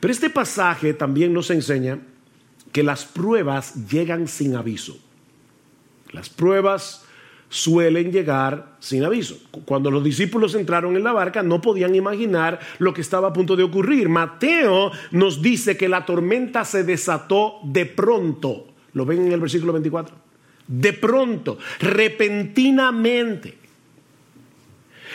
Pero 0.00 0.12
este 0.12 0.30
pasaje 0.30 0.94
también 0.94 1.32
nos 1.32 1.50
enseña 1.50 1.98
que 2.72 2.82
las 2.82 3.04
pruebas 3.04 3.88
llegan 3.88 4.28
sin 4.28 4.54
aviso. 4.54 4.98
Las 6.12 6.28
pruebas 6.28 7.04
suelen 7.48 8.12
llegar 8.12 8.76
sin 8.78 9.04
aviso. 9.04 9.38
Cuando 9.64 9.90
los 9.90 10.04
discípulos 10.04 10.54
entraron 10.54 10.96
en 10.96 11.04
la 11.04 11.12
barca 11.12 11.42
no 11.42 11.60
podían 11.60 11.94
imaginar 11.94 12.60
lo 12.78 12.92
que 12.92 13.00
estaba 13.00 13.28
a 13.28 13.32
punto 13.32 13.56
de 13.56 13.62
ocurrir. 13.62 14.08
Mateo 14.08 14.92
nos 15.10 15.40
dice 15.40 15.76
que 15.76 15.88
la 15.88 16.04
tormenta 16.04 16.64
se 16.64 16.84
desató 16.84 17.56
de 17.64 17.86
pronto. 17.86 18.68
¿Lo 18.92 19.06
ven 19.06 19.26
en 19.26 19.32
el 19.32 19.40
versículo 19.40 19.72
24? 19.72 20.14
De 20.66 20.92
pronto, 20.92 21.58
repentinamente. 21.80 23.56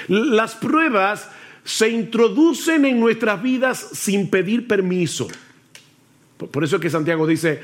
Las 0.07 0.55
pruebas 0.55 1.29
se 1.63 1.89
introducen 1.89 2.85
en 2.85 2.99
nuestras 2.99 3.41
vidas 3.41 3.89
sin 3.93 4.29
pedir 4.29 4.67
permiso. 4.67 5.27
Por 6.37 6.63
eso 6.63 6.75
es 6.75 6.81
que 6.81 6.89
Santiago 6.89 7.25
dice, 7.25 7.61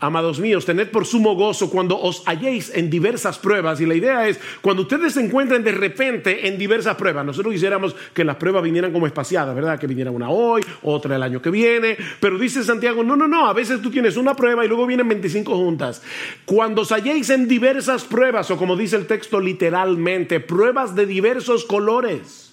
Amados 0.00 0.38
míos, 0.38 0.64
tened 0.64 0.90
por 0.90 1.06
sumo 1.06 1.34
gozo 1.34 1.70
cuando 1.70 1.98
os 1.98 2.22
halléis 2.24 2.70
en 2.72 2.88
diversas 2.88 3.36
pruebas. 3.36 3.80
Y 3.80 3.86
la 3.86 3.96
idea 3.96 4.28
es, 4.28 4.38
cuando 4.60 4.82
ustedes 4.82 5.14
se 5.14 5.20
encuentren 5.20 5.64
de 5.64 5.72
repente 5.72 6.46
en 6.46 6.56
diversas 6.56 6.94
pruebas, 6.94 7.26
nosotros 7.26 7.52
quisiéramos 7.52 7.96
que 8.14 8.24
las 8.24 8.36
pruebas 8.36 8.62
vinieran 8.62 8.92
como 8.92 9.08
espaciadas, 9.08 9.56
¿verdad? 9.56 9.76
Que 9.76 9.88
viniera 9.88 10.12
una 10.12 10.30
hoy, 10.30 10.62
otra 10.82 11.16
el 11.16 11.22
año 11.24 11.42
que 11.42 11.50
viene. 11.50 11.96
Pero 12.20 12.38
dice 12.38 12.62
Santiago, 12.62 13.02
no, 13.02 13.16
no, 13.16 13.26
no, 13.26 13.48
a 13.48 13.52
veces 13.52 13.82
tú 13.82 13.90
tienes 13.90 14.16
una 14.16 14.36
prueba 14.36 14.64
y 14.64 14.68
luego 14.68 14.86
vienen 14.86 15.08
25 15.08 15.56
juntas. 15.56 16.00
Cuando 16.44 16.82
os 16.82 16.92
halléis 16.92 17.30
en 17.30 17.48
diversas 17.48 18.04
pruebas, 18.04 18.52
o 18.52 18.56
como 18.56 18.76
dice 18.76 18.94
el 18.94 19.08
texto 19.08 19.40
literalmente, 19.40 20.38
pruebas 20.38 20.94
de 20.94 21.06
diversos 21.06 21.64
colores 21.64 22.47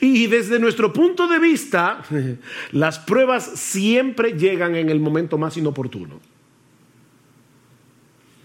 y 0.00 0.26
desde 0.26 0.58
nuestro 0.58 0.92
punto 0.92 1.28
de 1.28 1.38
vista, 1.38 2.02
las 2.72 2.98
pruebas 2.98 3.44
siempre 3.54 4.32
llegan 4.32 4.74
en 4.76 4.90
el 4.90 5.00
momento 5.00 5.38
más 5.38 5.56
inoportuno. 5.56 6.20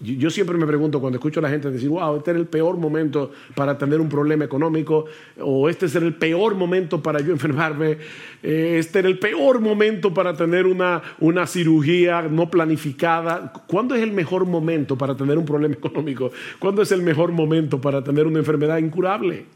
Yo 0.02 0.30
siempre 0.30 0.58
me 0.58 0.66
pregunto 0.66 1.00
cuando 1.00 1.18
escucho 1.18 1.38
a 1.38 1.44
la 1.44 1.48
gente 1.48 1.70
decir, 1.70 1.88
wow, 1.88 2.16
este 2.16 2.32
era 2.32 2.40
el 2.40 2.46
peor 2.46 2.76
momento 2.76 3.30
para 3.54 3.78
tener 3.78 4.00
un 4.00 4.08
problema 4.08 4.44
económico, 4.44 5.04
o 5.40 5.68
este 5.68 5.86
es 5.86 5.94
el 5.94 6.14
peor 6.14 6.56
momento 6.56 7.00
para 7.00 7.20
yo 7.20 7.30
enfermarme, 7.32 7.98
eh, 8.42 8.76
este 8.78 8.98
era 8.98 9.08
el 9.08 9.20
peor 9.20 9.60
momento 9.60 10.12
para 10.12 10.36
tener 10.36 10.66
una, 10.66 11.00
una 11.20 11.46
cirugía 11.46 12.22
no 12.22 12.50
planificada. 12.50 13.52
¿Cuándo 13.68 13.94
es 13.94 14.02
el 14.02 14.10
mejor 14.10 14.44
momento 14.44 14.98
para 14.98 15.16
tener 15.16 15.38
un 15.38 15.44
problema 15.44 15.74
económico? 15.78 16.32
¿Cuándo 16.58 16.82
es 16.82 16.90
el 16.90 17.02
mejor 17.02 17.30
momento 17.30 17.80
para 17.80 18.02
tener 18.02 18.26
una 18.26 18.40
enfermedad 18.40 18.78
incurable? 18.78 19.46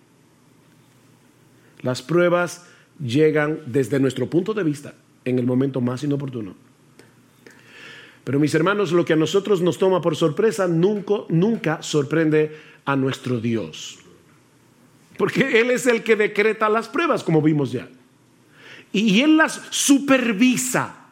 Las 1.83 2.03
pruebas 2.03 2.67
llegan 2.99 3.61
desde 3.67 4.01
nuestro 4.01 4.29
punto 4.29 4.55
de 4.55 4.65
vista 4.65 4.95
en 5.25 5.39
el 5.39 5.47
momento 5.47 5.81
más 5.81 6.03
inoportuno. 6.03 6.55
Pero 8.25 8.41
mis 8.41 8.55
hermanos, 8.55 8.93
lo 8.93 9.05
que 9.05 9.13
a 9.13 9.17
nosotros 9.17 9.61
nos 9.61 9.79
toma 9.79 10.01
por 10.01 10.17
sorpresa 10.17 10.67
nunca, 10.67 11.15
nunca 11.29 11.83
sorprende 11.83 12.57
a 12.85 12.97
nuestro 12.97 13.41
Dios. 13.41 13.99
Porque 15.17 15.61
Él 15.61 15.71
es 15.71 15.87
el 15.87 16.03
que 16.03 16.17
decreta 16.17 16.69
las 16.69 16.89
pruebas, 16.89 17.23
como 17.23 17.41
vimos 17.41 17.73
ya. 17.73 17.89
Y 18.93 19.21
Él 19.21 19.37
las 19.37 19.63
supervisa 19.71 21.06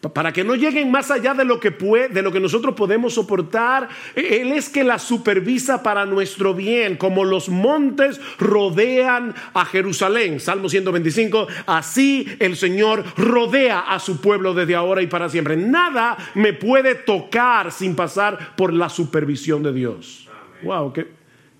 para 0.00 0.32
que 0.32 0.44
no 0.44 0.54
lleguen 0.54 0.90
más 0.90 1.10
allá 1.10 1.34
de 1.34 1.44
lo 1.44 1.58
que 1.58 1.72
puede, 1.72 2.08
de 2.08 2.22
lo 2.22 2.30
que 2.30 2.38
nosotros 2.38 2.74
podemos 2.74 3.14
soportar. 3.14 3.88
E, 4.14 4.40
él 4.42 4.52
es 4.52 4.68
que 4.68 4.84
la 4.84 4.98
supervisa 4.98 5.82
para 5.82 6.06
nuestro 6.06 6.54
bien, 6.54 6.96
como 6.96 7.24
los 7.24 7.48
montes 7.48 8.20
rodean 8.38 9.34
a 9.54 9.64
Jerusalén. 9.64 10.38
Salmo 10.38 10.68
125, 10.68 11.48
así 11.66 12.28
el 12.38 12.56
Señor 12.56 13.04
rodea 13.16 13.80
a 13.80 13.98
su 13.98 14.20
pueblo 14.20 14.54
desde 14.54 14.76
ahora 14.76 15.02
y 15.02 15.08
para 15.08 15.28
siempre. 15.28 15.56
Nada 15.56 16.16
me 16.34 16.52
puede 16.52 16.94
tocar 16.94 17.72
sin 17.72 17.96
pasar 17.96 18.54
por 18.56 18.72
la 18.72 18.88
supervisión 18.88 19.62
de 19.64 19.72
Dios. 19.72 20.28
Wow, 20.62 20.92
qué, 20.92 21.08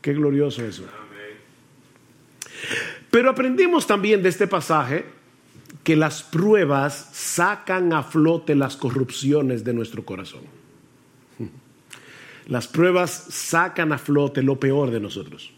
qué 0.00 0.12
glorioso 0.12 0.64
eso. 0.64 0.84
Pero 3.10 3.30
aprendimos 3.30 3.86
también 3.86 4.22
de 4.22 4.28
este 4.28 4.46
pasaje 4.46 5.17
que 5.82 5.96
las 5.96 6.22
pruebas 6.22 7.08
sacan 7.12 7.92
a 7.92 8.02
flote 8.02 8.54
las 8.54 8.76
corrupciones 8.76 9.64
de 9.64 9.72
nuestro 9.72 10.04
corazón. 10.04 10.42
Las 12.46 12.66
pruebas 12.66 13.26
sacan 13.28 13.92
a 13.92 13.98
flote 13.98 14.42
lo 14.42 14.58
peor 14.58 14.90
de 14.90 15.00
nosotros. 15.00 15.52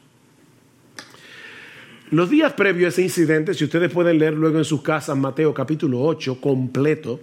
Los 2.10 2.28
días 2.28 2.52
previos 2.54 2.86
a 2.86 2.90
ese 2.90 3.02
incidente, 3.02 3.54
si 3.54 3.64
ustedes 3.64 3.92
pueden 3.92 4.18
leer 4.18 4.34
luego 4.34 4.58
en 4.58 4.64
sus 4.64 4.82
casas 4.82 5.16
Mateo 5.16 5.54
capítulo 5.54 6.00
8 6.00 6.40
completo, 6.40 7.20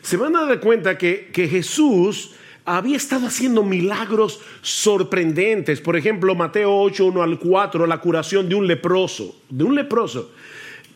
se 0.00 0.16
van 0.16 0.34
a 0.36 0.46
dar 0.46 0.60
cuenta 0.60 0.96
que, 0.96 1.30
que 1.30 1.46
Jesús 1.46 2.32
había 2.64 2.96
estado 2.96 3.26
haciendo 3.26 3.62
milagros 3.62 4.40
sorprendentes. 4.62 5.82
Por 5.82 5.96
ejemplo, 5.96 6.34
Mateo 6.34 6.74
8, 6.74 7.04
1 7.06 7.22
al 7.22 7.38
4, 7.38 7.86
la 7.86 8.00
curación 8.00 8.48
de 8.48 8.54
un 8.54 8.66
leproso, 8.66 9.36
de 9.50 9.64
un 9.64 9.74
leproso 9.74 10.32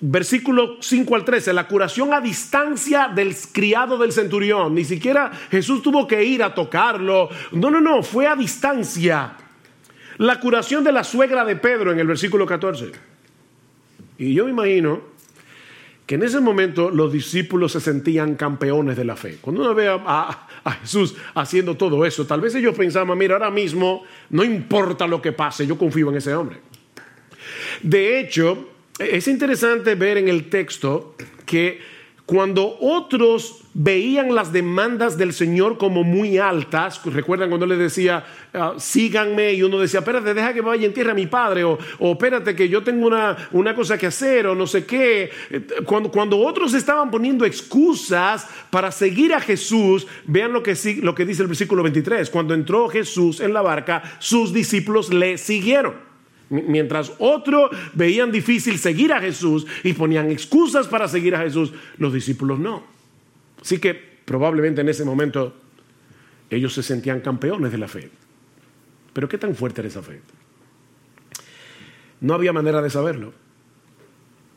versículo 0.00 0.76
5 0.80 1.14
al 1.14 1.24
13, 1.24 1.52
la 1.52 1.68
curación 1.68 2.12
a 2.12 2.20
distancia 2.20 3.08
del 3.08 3.34
criado 3.52 3.98
del 3.98 4.12
centurión. 4.12 4.74
Ni 4.74 4.84
siquiera 4.84 5.30
Jesús 5.50 5.82
tuvo 5.82 6.06
que 6.06 6.24
ir 6.24 6.42
a 6.42 6.54
tocarlo. 6.54 7.28
No, 7.52 7.70
no, 7.70 7.80
no, 7.80 8.02
fue 8.02 8.26
a 8.26 8.36
distancia. 8.36 9.36
La 10.18 10.38
curación 10.40 10.84
de 10.84 10.92
la 10.92 11.04
suegra 11.04 11.44
de 11.44 11.56
Pedro 11.56 11.92
en 11.92 11.98
el 11.98 12.06
versículo 12.06 12.46
14. 12.46 12.92
Y 14.18 14.32
yo 14.32 14.44
me 14.44 14.50
imagino 14.50 15.14
que 16.06 16.16
en 16.16 16.22
ese 16.22 16.40
momento 16.40 16.90
los 16.90 17.12
discípulos 17.12 17.72
se 17.72 17.80
sentían 17.80 18.34
campeones 18.34 18.96
de 18.96 19.04
la 19.04 19.16
fe. 19.16 19.38
Cuando 19.40 19.62
uno 19.62 19.74
ve 19.74 19.88
a, 19.88 20.48
a, 20.64 20.72
Jesús 20.72 21.16
haciendo 21.34 21.76
todo 21.76 22.04
eso, 22.04 22.26
tal 22.26 22.40
vez 22.40 22.54
ellos 22.54 22.76
pensaban, 22.76 23.16
mira, 23.16 23.34
ahora 23.34 23.50
mismo 23.50 24.04
no 24.30 24.44
importa 24.44 25.06
lo 25.06 25.22
que 25.22 25.32
pase, 25.32 25.66
yo 25.66 25.78
confío 25.78 26.10
en 26.10 26.16
ese 26.16 26.34
hombre. 26.34 26.58
De 27.82 28.20
hecho, 28.20 28.73
es 28.98 29.28
interesante 29.28 29.94
ver 29.94 30.18
en 30.18 30.28
el 30.28 30.48
texto 30.48 31.14
que 31.46 31.80
cuando 32.26 32.78
otros 32.80 33.60
veían 33.74 34.34
las 34.34 34.50
demandas 34.50 35.18
del 35.18 35.34
Señor 35.34 35.76
como 35.76 36.04
muy 36.04 36.38
altas, 36.38 37.04
recuerdan 37.04 37.50
cuando 37.50 37.66
le 37.66 37.76
decía, 37.76 38.24
ah, 38.54 38.74
síganme, 38.78 39.52
y 39.52 39.62
uno 39.62 39.78
decía, 39.78 40.00
espérate, 40.00 40.32
deja 40.32 40.54
que 40.54 40.62
vaya 40.62 40.86
en 40.86 40.94
tierra 40.94 41.12
mi 41.12 41.26
padre, 41.26 41.64
o, 41.64 41.78
espérate 42.00 42.56
que 42.56 42.70
yo 42.70 42.82
tengo 42.82 43.06
una, 43.06 43.36
una, 43.52 43.74
cosa 43.74 43.98
que 43.98 44.06
hacer, 44.06 44.46
o 44.46 44.54
no 44.54 44.66
sé 44.66 44.86
qué. 44.86 45.30
Cuando, 45.84 46.10
cuando, 46.10 46.38
otros 46.38 46.72
estaban 46.72 47.10
poniendo 47.10 47.44
excusas 47.44 48.46
para 48.70 48.90
seguir 48.90 49.34
a 49.34 49.40
Jesús, 49.40 50.06
vean 50.24 50.52
lo 50.52 50.62
que, 50.62 50.74
lo 51.02 51.14
que 51.14 51.26
dice 51.26 51.42
el 51.42 51.48
versículo 51.48 51.82
23, 51.82 52.30
cuando 52.30 52.54
entró 52.54 52.88
Jesús 52.88 53.40
en 53.40 53.52
la 53.52 53.60
barca, 53.60 54.02
sus 54.18 54.54
discípulos 54.54 55.12
le 55.12 55.36
siguieron. 55.36 56.13
Mientras 56.62 57.12
otros 57.18 57.70
veían 57.94 58.30
difícil 58.30 58.78
seguir 58.78 59.12
a 59.12 59.20
Jesús 59.20 59.66
y 59.82 59.92
ponían 59.92 60.30
excusas 60.30 60.86
para 60.86 61.08
seguir 61.08 61.34
a 61.34 61.40
Jesús, 61.40 61.72
los 61.98 62.12
discípulos 62.12 62.60
no. 62.60 62.84
Así 63.60 63.78
que 63.78 63.94
probablemente 63.94 64.82
en 64.82 64.88
ese 64.88 65.04
momento 65.04 65.54
ellos 66.50 66.72
se 66.72 66.82
sentían 66.82 67.20
campeones 67.20 67.72
de 67.72 67.78
la 67.78 67.88
fe. 67.88 68.08
Pero 69.12 69.28
¿qué 69.28 69.36
tan 69.36 69.54
fuerte 69.56 69.80
era 69.80 69.88
esa 69.88 70.02
fe? 70.02 70.20
No 72.20 72.34
había 72.34 72.52
manera 72.52 72.80
de 72.80 72.90
saberlo 72.90 73.32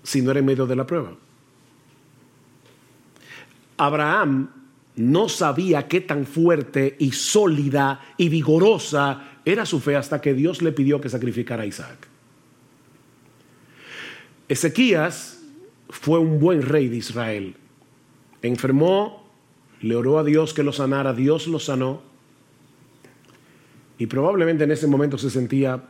si 0.03 0.21
no 0.21 0.31
era 0.31 0.39
en 0.39 0.45
medio 0.45 0.67
de 0.67 0.75
la 0.75 0.85
prueba. 0.85 1.13
Abraham 3.77 4.49
no 4.97 5.29
sabía 5.29 5.87
qué 5.87 6.01
tan 6.01 6.25
fuerte 6.25 6.95
y 6.99 7.11
sólida 7.11 8.01
y 8.17 8.29
vigorosa 8.29 9.26
era 9.47 9.65
su 9.65 9.79
fe 9.79 9.95
hasta 9.95 10.19
que 10.19 10.33
Dios 10.33 10.61
le 10.61 10.73
pidió 10.73 10.99
que 10.99 11.07
sacrificara 11.07 11.63
a 11.63 11.65
Isaac. 11.65 12.09
Ezequías 14.49 15.41
fue 15.89 16.19
un 16.19 16.37
buen 16.37 16.61
rey 16.61 16.89
de 16.89 16.97
Israel. 16.97 17.55
Enfermó, 18.41 19.25
le 19.79 19.95
oró 19.95 20.19
a 20.19 20.25
Dios 20.25 20.53
que 20.53 20.63
lo 20.63 20.73
sanara, 20.73 21.13
Dios 21.13 21.47
lo 21.47 21.59
sanó. 21.59 22.01
Y 23.97 24.07
probablemente 24.07 24.65
en 24.65 24.71
ese 24.71 24.85
momento 24.85 25.17
se 25.17 25.29
sentía 25.29 25.81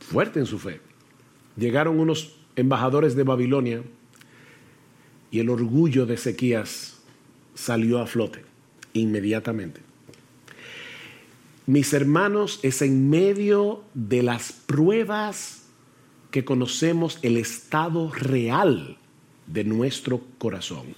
fuerte 0.00 0.40
en 0.40 0.46
su 0.46 0.58
fe. 0.58 0.80
Llegaron 1.58 2.00
unos 2.00 2.36
embajadores 2.56 3.14
de 3.14 3.22
Babilonia 3.22 3.82
y 5.30 5.40
el 5.40 5.50
orgullo 5.50 6.06
de 6.06 6.14
Ezequías 6.14 7.02
salió 7.54 8.00
a 8.00 8.06
flote 8.06 8.44
inmediatamente. 8.94 9.91
Mis 11.66 11.92
hermanos, 11.92 12.58
es 12.62 12.82
en 12.82 13.08
medio 13.08 13.82
de 13.94 14.22
las 14.22 14.52
pruebas 14.52 15.62
que 16.30 16.44
conocemos 16.44 17.18
el 17.22 17.36
estado 17.36 18.10
real 18.10 18.96
de 19.46 19.64
nuestro 19.64 20.22
corazón. 20.38 20.94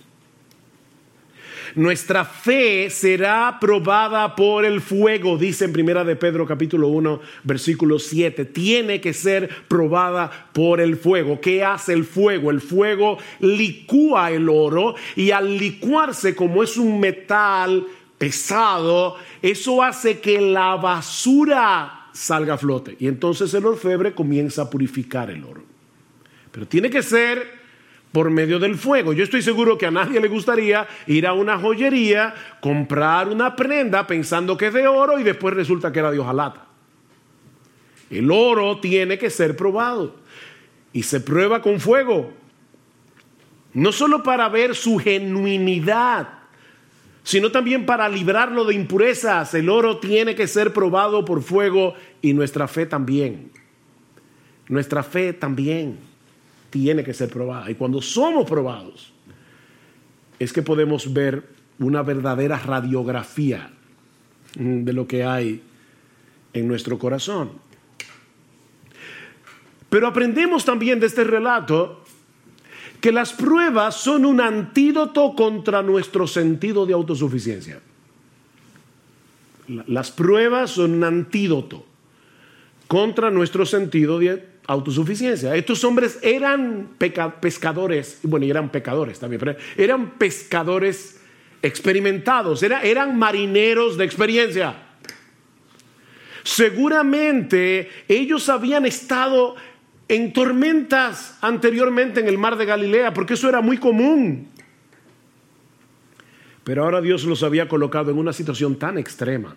Nuestra 1.74 2.24
fe 2.24 2.88
será 2.88 3.58
probada 3.60 4.36
por 4.36 4.64
el 4.64 4.80
fuego, 4.80 5.36
dice 5.36 5.64
en 5.64 5.72
Primera 5.72 6.04
de 6.04 6.14
Pedro 6.14 6.46
capítulo 6.46 6.88
1, 6.88 7.20
versículo 7.42 7.98
7. 7.98 8.44
Tiene 8.44 9.00
que 9.00 9.12
ser 9.12 9.48
probada 9.66 10.48
por 10.52 10.80
el 10.80 10.96
fuego. 10.96 11.40
¿Qué 11.40 11.64
hace 11.64 11.92
el 11.92 12.04
fuego? 12.04 12.50
El 12.50 12.60
fuego 12.60 13.18
licúa 13.40 14.30
el 14.30 14.48
oro 14.48 14.94
y 15.16 15.32
al 15.32 15.58
licuarse 15.58 16.36
como 16.36 16.62
es 16.62 16.76
un 16.76 17.00
metal 17.00 17.84
pesado, 18.24 19.16
eso 19.42 19.82
hace 19.82 20.18
que 20.18 20.40
la 20.40 20.76
basura 20.76 22.06
salga 22.12 22.54
a 22.54 22.58
flote. 22.58 22.96
Y 22.98 23.06
entonces 23.06 23.52
el 23.52 23.66
orfebre 23.66 24.14
comienza 24.14 24.62
a 24.62 24.70
purificar 24.70 25.28
el 25.28 25.44
oro. 25.44 25.62
Pero 26.50 26.66
tiene 26.66 26.88
que 26.88 27.02
ser 27.02 27.46
por 28.12 28.30
medio 28.30 28.58
del 28.58 28.76
fuego. 28.76 29.12
Yo 29.12 29.24
estoy 29.24 29.42
seguro 29.42 29.76
que 29.76 29.84
a 29.84 29.90
nadie 29.90 30.20
le 30.20 30.28
gustaría 30.28 30.86
ir 31.06 31.26
a 31.26 31.34
una 31.34 31.58
joyería, 31.58 32.34
comprar 32.62 33.28
una 33.28 33.54
prenda 33.54 34.06
pensando 34.06 34.56
que 34.56 34.68
es 34.68 34.72
de 34.72 34.88
oro 34.88 35.18
y 35.18 35.22
después 35.22 35.52
resulta 35.52 35.92
que 35.92 35.98
era 35.98 36.10
de 36.10 36.18
hojalata. 36.18 36.64
El 38.08 38.30
oro 38.30 38.80
tiene 38.80 39.18
que 39.18 39.28
ser 39.28 39.54
probado 39.54 40.16
y 40.94 41.02
se 41.02 41.20
prueba 41.20 41.60
con 41.60 41.78
fuego. 41.78 42.32
No 43.74 43.92
solo 43.92 44.22
para 44.22 44.48
ver 44.48 44.74
su 44.74 44.96
genuinidad, 44.96 46.33
sino 47.24 47.50
también 47.50 47.86
para 47.86 48.08
librarlo 48.08 48.64
de 48.64 48.74
impurezas. 48.74 49.54
El 49.54 49.70
oro 49.70 49.98
tiene 49.98 50.34
que 50.34 50.46
ser 50.46 50.72
probado 50.72 51.24
por 51.24 51.42
fuego 51.42 51.94
y 52.22 52.34
nuestra 52.34 52.68
fe 52.68 52.86
también. 52.86 53.50
Nuestra 54.68 55.02
fe 55.02 55.32
también 55.32 55.98
tiene 56.68 57.02
que 57.02 57.14
ser 57.14 57.30
probada. 57.30 57.70
Y 57.70 57.74
cuando 57.74 58.02
somos 58.02 58.48
probados, 58.48 59.12
es 60.38 60.52
que 60.52 60.62
podemos 60.62 61.12
ver 61.12 61.42
una 61.78 62.02
verdadera 62.02 62.58
radiografía 62.58 63.70
de 64.54 64.92
lo 64.92 65.06
que 65.06 65.24
hay 65.24 65.62
en 66.52 66.68
nuestro 66.68 66.98
corazón. 66.98 67.52
Pero 69.88 70.06
aprendemos 70.06 70.64
también 70.64 71.00
de 71.00 71.06
este 71.06 71.24
relato 71.24 72.03
que 73.04 73.12
las 73.12 73.34
pruebas 73.34 73.96
son 73.96 74.24
un 74.24 74.40
antídoto 74.40 75.34
contra 75.34 75.82
nuestro 75.82 76.26
sentido 76.26 76.86
de 76.86 76.94
autosuficiencia. 76.94 77.78
Las 79.68 80.10
pruebas 80.10 80.70
son 80.70 80.94
un 80.94 81.04
antídoto 81.04 81.84
contra 82.88 83.30
nuestro 83.30 83.66
sentido 83.66 84.18
de 84.18 84.42
autosuficiencia. 84.66 85.54
Estos 85.54 85.84
hombres 85.84 86.18
eran 86.22 86.96
pescadores, 87.42 88.20
bueno, 88.22 88.46
eran 88.46 88.70
pecadores 88.70 89.18
también, 89.18 89.38
pero 89.38 89.56
eran 89.76 90.12
pescadores 90.12 91.20
experimentados, 91.60 92.62
eran 92.62 93.18
marineros 93.18 93.98
de 93.98 94.04
experiencia. 94.06 94.76
Seguramente 96.42 97.90
ellos 98.08 98.48
habían 98.48 98.86
estado 98.86 99.56
en 100.08 100.32
tormentas 100.32 101.38
anteriormente 101.40 102.20
en 102.20 102.28
el 102.28 102.38
mar 102.38 102.56
de 102.56 102.66
Galilea, 102.66 103.14
porque 103.14 103.34
eso 103.34 103.48
era 103.48 103.60
muy 103.60 103.78
común. 103.78 104.48
Pero 106.64 106.84
ahora 106.84 107.00
Dios 107.00 107.24
los 107.24 107.42
había 107.42 107.68
colocado 107.68 108.10
en 108.10 108.18
una 108.18 108.32
situación 108.32 108.76
tan 108.76 108.98
extrema 108.98 109.56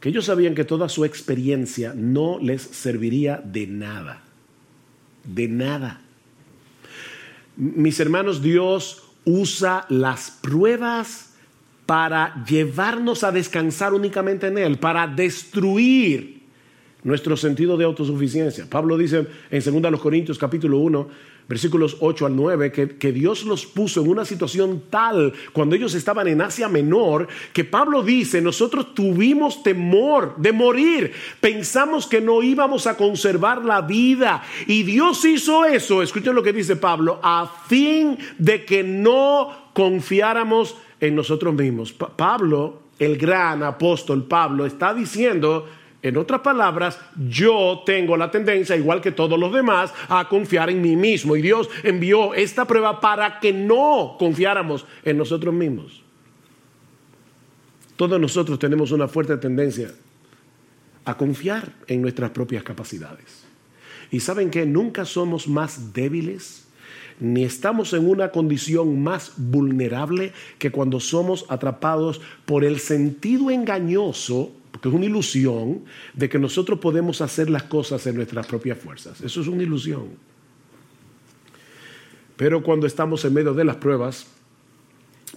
que 0.00 0.10
ellos 0.10 0.26
sabían 0.26 0.54
que 0.54 0.64
toda 0.64 0.88
su 0.88 1.04
experiencia 1.04 1.92
no 1.94 2.38
les 2.40 2.62
serviría 2.62 3.42
de 3.44 3.66
nada, 3.66 4.22
de 5.24 5.48
nada. 5.48 6.00
Mis 7.56 7.98
hermanos, 7.98 8.40
Dios 8.40 9.02
usa 9.24 9.84
las 9.88 10.30
pruebas 10.30 11.34
para 11.84 12.44
llevarnos 12.44 13.24
a 13.24 13.32
descansar 13.32 13.92
únicamente 13.92 14.46
en 14.46 14.58
Él, 14.58 14.78
para 14.78 15.06
destruir 15.06 16.37
nuestro 17.04 17.36
sentido 17.36 17.76
de 17.76 17.84
autosuficiencia. 17.84 18.66
Pablo 18.68 18.96
dice 18.96 19.26
en 19.50 19.82
2 19.82 20.00
Corintios 20.00 20.38
capítulo 20.38 20.78
1, 20.78 21.08
versículos 21.48 21.96
8 22.00 22.26
al 22.26 22.36
9, 22.36 22.72
que, 22.72 22.88
que, 22.98 23.12
Dios 23.12 23.44
los 23.44 23.64
puso 23.64 24.02
en 24.02 24.08
una 24.08 24.24
situación 24.24 24.82
tal 24.90 25.32
cuando 25.52 25.76
ellos 25.76 25.94
estaban 25.94 26.28
en 26.28 26.42
Asia 26.42 26.68
Menor, 26.68 27.28
que 27.52 27.64
Pablo 27.64 28.02
dice, 28.02 28.42
nosotros 28.42 28.94
tuvimos 28.94 29.62
temor 29.62 30.34
de 30.36 30.52
morir, 30.52 31.12
pensamos 31.40 32.06
que 32.06 32.20
no 32.20 32.42
íbamos 32.42 32.86
a 32.86 32.96
conservar 32.96 33.64
la 33.64 33.80
vida. 33.80 34.42
Y 34.66 34.82
Dios 34.82 35.24
hizo 35.24 35.64
eso, 35.64 36.02
escuchen 36.02 36.34
lo 36.34 36.42
que 36.42 36.52
dice 36.52 36.76
Pablo, 36.76 37.18
a 37.22 37.50
fin 37.68 38.18
de 38.38 38.64
que 38.64 38.82
no 38.82 39.70
confiáramos 39.72 40.76
en 41.00 41.14
nosotros 41.14 41.54
mismos. 41.54 41.92
Pablo, 41.92 42.82
el 42.98 43.16
gran 43.16 43.62
apóstol 43.62 44.24
Pablo, 44.24 44.66
está 44.66 44.92
diciendo, 44.92 45.66
en 46.00 46.16
otras 46.16 46.42
palabras, 46.42 47.00
yo 47.28 47.82
tengo 47.84 48.16
la 48.16 48.30
tendencia, 48.30 48.76
igual 48.76 49.00
que 49.00 49.10
todos 49.10 49.38
los 49.38 49.52
demás, 49.52 49.92
a 50.08 50.28
confiar 50.28 50.70
en 50.70 50.80
mí 50.80 50.94
mismo. 50.94 51.34
Y 51.34 51.42
Dios 51.42 51.68
envió 51.82 52.34
esta 52.34 52.66
prueba 52.66 53.00
para 53.00 53.40
que 53.40 53.52
no 53.52 54.16
confiáramos 54.18 54.86
en 55.04 55.18
nosotros 55.18 55.52
mismos. 55.52 56.04
Todos 57.96 58.20
nosotros 58.20 58.60
tenemos 58.60 58.92
una 58.92 59.08
fuerte 59.08 59.36
tendencia 59.38 59.92
a 61.04 61.16
confiar 61.16 61.72
en 61.88 62.00
nuestras 62.00 62.30
propias 62.30 62.62
capacidades. 62.62 63.44
Y 64.12 64.20
saben 64.20 64.50
que 64.50 64.64
nunca 64.66 65.04
somos 65.04 65.48
más 65.48 65.92
débiles 65.92 66.68
ni 67.20 67.42
estamos 67.42 67.92
en 67.94 68.08
una 68.08 68.30
condición 68.30 69.02
más 69.02 69.32
vulnerable 69.36 70.32
que 70.58 70.70
cuando 70.70 71.00
somos 71.00 71.44
atrapados 71.48 72.20
por 72.46 72.64
el 72.64 72.78
sentido 72.78 73.50
engañoso 73.50 74.52
porque 74.70 74.88
es 74.88 74.94
una 74.94 75.06
ilusión 75.06 75.84
de 76.14 76.28
que 76.28 76.38
nosotros 76.38 76.78
podemos 76.78 77.20
hacer 77.20 77.50
las 77.50 77.64
cosas 77.64 78.06
en 78.06 78.16
nuestras 78.16 78.46
propias 78.46 78.78
fuerzas. 78.78 79.20
Eso 79.20 79.40
es 79.40 79.46
una 79.46 79.62
ilusión. 79.62 80.08
Pero 82.36 82.62
cuando 82.62 82.86
estamos 82.86 83.24
en 83.24 83.34
medio 83.34 83.54
de 83.54 83.64
las 83.64 83.76
pruebas, 83.76 84.26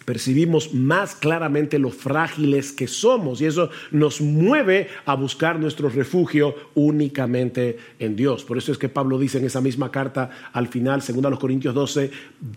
percibimos 0.06 0.74
más 0.74 1.16
claramente 1.16 1.80
lo 1.80 1.92
frágiles 1.92 2.72
que 2.72 2.88
somos 2.88 3.42
y 3.42 3.46
eso 3.46 3.70
nos 3.92 4.22
mueve 4.22 4.90
a 5.06 5.16
buscar 5.16 5.60
nuestro 5.60 5.90
refugio 5.90 6.56
únicamente 6.74 7.78
en 8.00 8.16
Dios. 8.16 8.44
Por 8.44 8.58
eso 8.58 8.72
es 8.72 8.78
que 8.78 8.90
Pablo 8.90 9.20
dice 9.20 9.38
en 9.38 9.46
esa 9.46 9.62
misma 9.62 9.92
carta 9.92 10.30
al 10.54 10.68
final, 10.68 11.02
según 11.02 11.22
los 11.30 11.40
Corintios 11.40 11.76
12, 11.76 12.12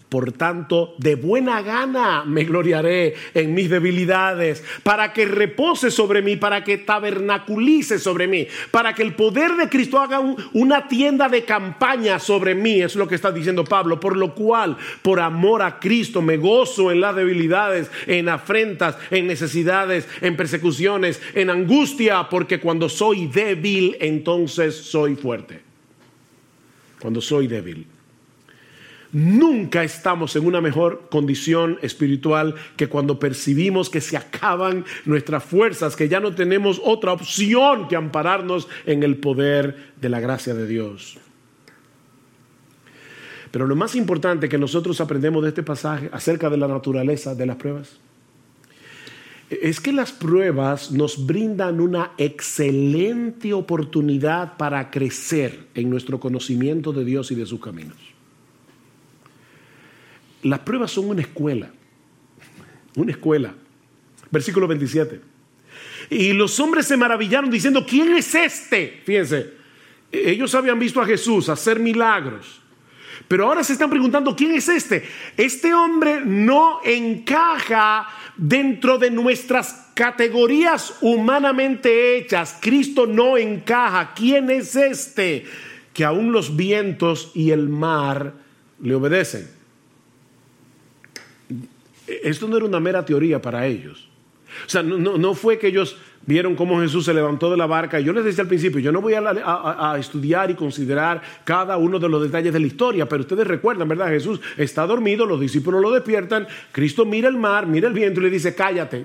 por 0.08 0.32
tanto, 0.32 0.94
de 0.98 1.16
buena 1.16 1.60
gana 1.62 2.24
me 2.24 2.44
gloriaré 2.44 3.14
en 3.34 3.54
mis 3.54 3.68
debilidades, 3.68 4.64
para 4.82 5.12
que 5.12 5.26
repose 5.26 5.90
sobre 5.90 6.22
mí, 6.22 6.36
para 6.36 6.64
que 6.64 6.78
tabernaculice 6.78 7.98
sobre 7.98 8.26
mí, 8.26 8.46
para 8.70 8.94
que 8.94 9.02
el 9.02 9.14
poder 9.14 9.52
de 9.56 9.68
Cristo 9.68 10.00
haga 10.00 10.20
una 10.52 10.88
tienda 10.88 11.28
de 11.28 11.44
campaña 11.44 12.18
sobre 12.18 12.54
mí, 12.54 12.80
es 12.80 12.96
lo 12.96 13.06
que 13.06 13.14
está 13.14 13.30
diciendo 13.30 13.64
Pablo, 13.64 14.00
por 14.00 14.16
lo 14.16 14.34
cual, 14.34 14.76
por 15.02 15.20
amor 15.20 15.62
a 15.62 15.78
Cristo, 15.78 16.22
me 16.22 16.36
gozo 16.36 16.90
en 16.90 17.00
la 17.00 17.12
debilidad 17.12 17.33
en 18.06 18.28
afrentas, 18.28 18.96
en 19.10 19.26
necesidades, 19.26 20.08
en 20.20 20.36
persecuciones, 20.36 21.20
en 21.34 21.50
angustia, 21.50 22.28
porque 22.28 22.60
cuando 22.60 22.88
soy 22.88 23.26
débil, 23.26 23.96
entonces 24.00 24.74
soy 24.76 25.16
fuerte. 25.16 25.60
Cuando 27.00 27.20
soy 27.20 27.46
débil. 27.46 27.86
Nunca 29.14 29.84
estamos 29.84 30.34
en 30.34 30.44
una 30.44 30.60
mejor 30.60 31.06
condición 31.08 31.78
espiritual 31.82 32.56
que 32.76 32.88
cuando 32.88 33.20
percibimos 33.20 33.88
que 33.88 34.00
se 34.00 34.16
acaban 34.16 34.84
nuestras 35.04 35.44
fuerzas, 35.44 35.94
que 35.94 36.08
ya 36.08 36.18
no 36.18 36.34
tenemos 36.34 36.80
otra 36.82 37.12
opción 37.12 37.86
que 37.86 37.94
ampararnos 37.94 38.66
en 38.86 39.04
el 39.04 39.18
poder 39.18 39.92
de 40.00 40.08
la 40.08 40.18
gracia 40.18 40.52
de 40.52 40.66
Dios. 40.66 41.18
Pero 43.54 43.68
lo 43.68 43.76
más 43.76 43.94
importante 43.94 44.48
que 44.48 44.58
nosotros 44.58 45.00
aprendemos 45.00 45.40
de 45.44 45.50
este 45.50 45.62
pasaje 45.62 46.10
acerca 46.10 46.50
de 46.50 46.56
la 46.56 46.66
naturaleza 46.66 47.36
de 47.36 47.46
las 47.46 47.54
pruebas 47.54 48.00
es 49.48 49.78
que 49.78 49.92
las 49.92 50.10
pruebas 50.10 50.90
nos 50.90 51.24
brindan 51.24 51.80
una 51.80 52.14
excelente 52.18 53.52
oportunidad 53.52 54.56
para 54.56 54.90
crecer 54.90 55.68
en 55.76 55.88
nuestro 55.88 56.18
conocimiento 56.18 56.92
de 56.92 57.04
Dios 57.04 57.30
y 57.30 57.36
de 57.36 57.46
sus 57.46 57.60
caminos. 57.60 57.96
Las 60.42 60.58
pruebas 60.58 60.90
son 60.90 61.10
una 61.10 61.20
escuela, 61.20 61.70
una 62.96 63.12
escuela. 63.12 63.54
Versículo 64.32 64.66
27. 64.66 65.20
Y 66.10 66.32
los 66.32 66.58
hombres 66.58 66.86
se 66.86 66.96
maravillaron 66.96 67.52
diciendo, 67.52 67.86
¿quién 67.88 68.16
es 68.16 68.34
este? 68.34 69.00
Fíjense, 69.04 69.52
ellos 70.10 70.52
habían 70.56 70.80
visto 70.80 71.00
a 71.00 71.06
Jesús 71.06 71.48
hacer 71.48 71.78
milagros 71.78 72.63
pero 73.28 73.46
ahora 73.46 73.64
se 73.64 73.72
están 73.72 73.90
preguntando, 73.90 74.36
¿quién 74.36 74.52
es 74.52 74.68
este? 74.68 75.04
Este 75.36 75.72
hombre 75.74 76.20
no 76.24 76.80
encaja 76.84 78.08
dentro 78.36 78.98
de 78.98 79.10
nuestras 79.10 79.90
categorías 79.94 80.96
humanamente 81.00 82.16
hechas. 82.16 82.58
Cristo 82.60 83.06
no 83.06 83.36
encaja. 83.38 84.12
¿Quién 84.14 84.50
es 84.50 84.76
este? 84.76 85.46
que 85.94 86.04
aún 86.04 86.32
los 86.32 86.56
vientos 86.56 87.30
y 87.34 87.52
el 87.52 87.68
mar 87.68 88.34
le 88.82 88.94
obedecen. 88.96 89.48
Esto 92.06 92.48
no 92.48 92.56
era 92.56 92.66
una 92.66 92.80
mera 92.80 93.04
teoría 93.04 93.40
para 93.40 93.66
ellos. 93.66 94.08
O 94.66 94.68
sea, 94.68 94.82
no, 94.82 95.16
no 95.16 95.34
fue 95.34 95.58
que 95.58 95.68
ellos 95.68 95.96
vieron 96.26 96.54
cómo 96.54 96.80
Jesús 96.80 97.04
se 97.04 97.14
levantó 97.14 97.50
de 97.50 97.56
la 97.56 97.66
barca. 97.66 98.00
Yo 98.00 98.12
les 98.12 98.24
decía 98.24 98.42
al 98.42 98.48
principio, 98.48 98.80
yo 98.80 98.92
no 98.92 99.00
voy 99.00 99.14
a, 99.14 99.96
estudiar 99.98 100.50
y 100.50 100.54
considerar 100.54 101.22
cada 101.44 101.76
uno 101.76 101.98
de 101.98 102.08
los 102.08 102.22
detalles 102.22 102.52
de 102.52 102.60
la 102.60 102.66
historia, 102.66 103.08
pero 103.08 103.22
ustedes 103.22 103.46
recuerdan, 103.46 103.88
¿verdad? 103.88 104.08
Jesús 104.08 104.40
está 104.56 104.86
dormido, 104.86 105.26
los 105.26 105.40
discípulos 105.40 105.80
lo 105.80 105.90
despiertan, 105.90 106.46
Cristo 106.72 107.04
mira 107.04 107.28
el 107.28 107.36
mar, 107.36 107.66
mira 107.66 107.88
el 107.88 107.94
viento 107.94 108.20
y 108.20 108.24
le 108.24 108.30
dice, 108.30 108.54
cállate. 108.54 109.04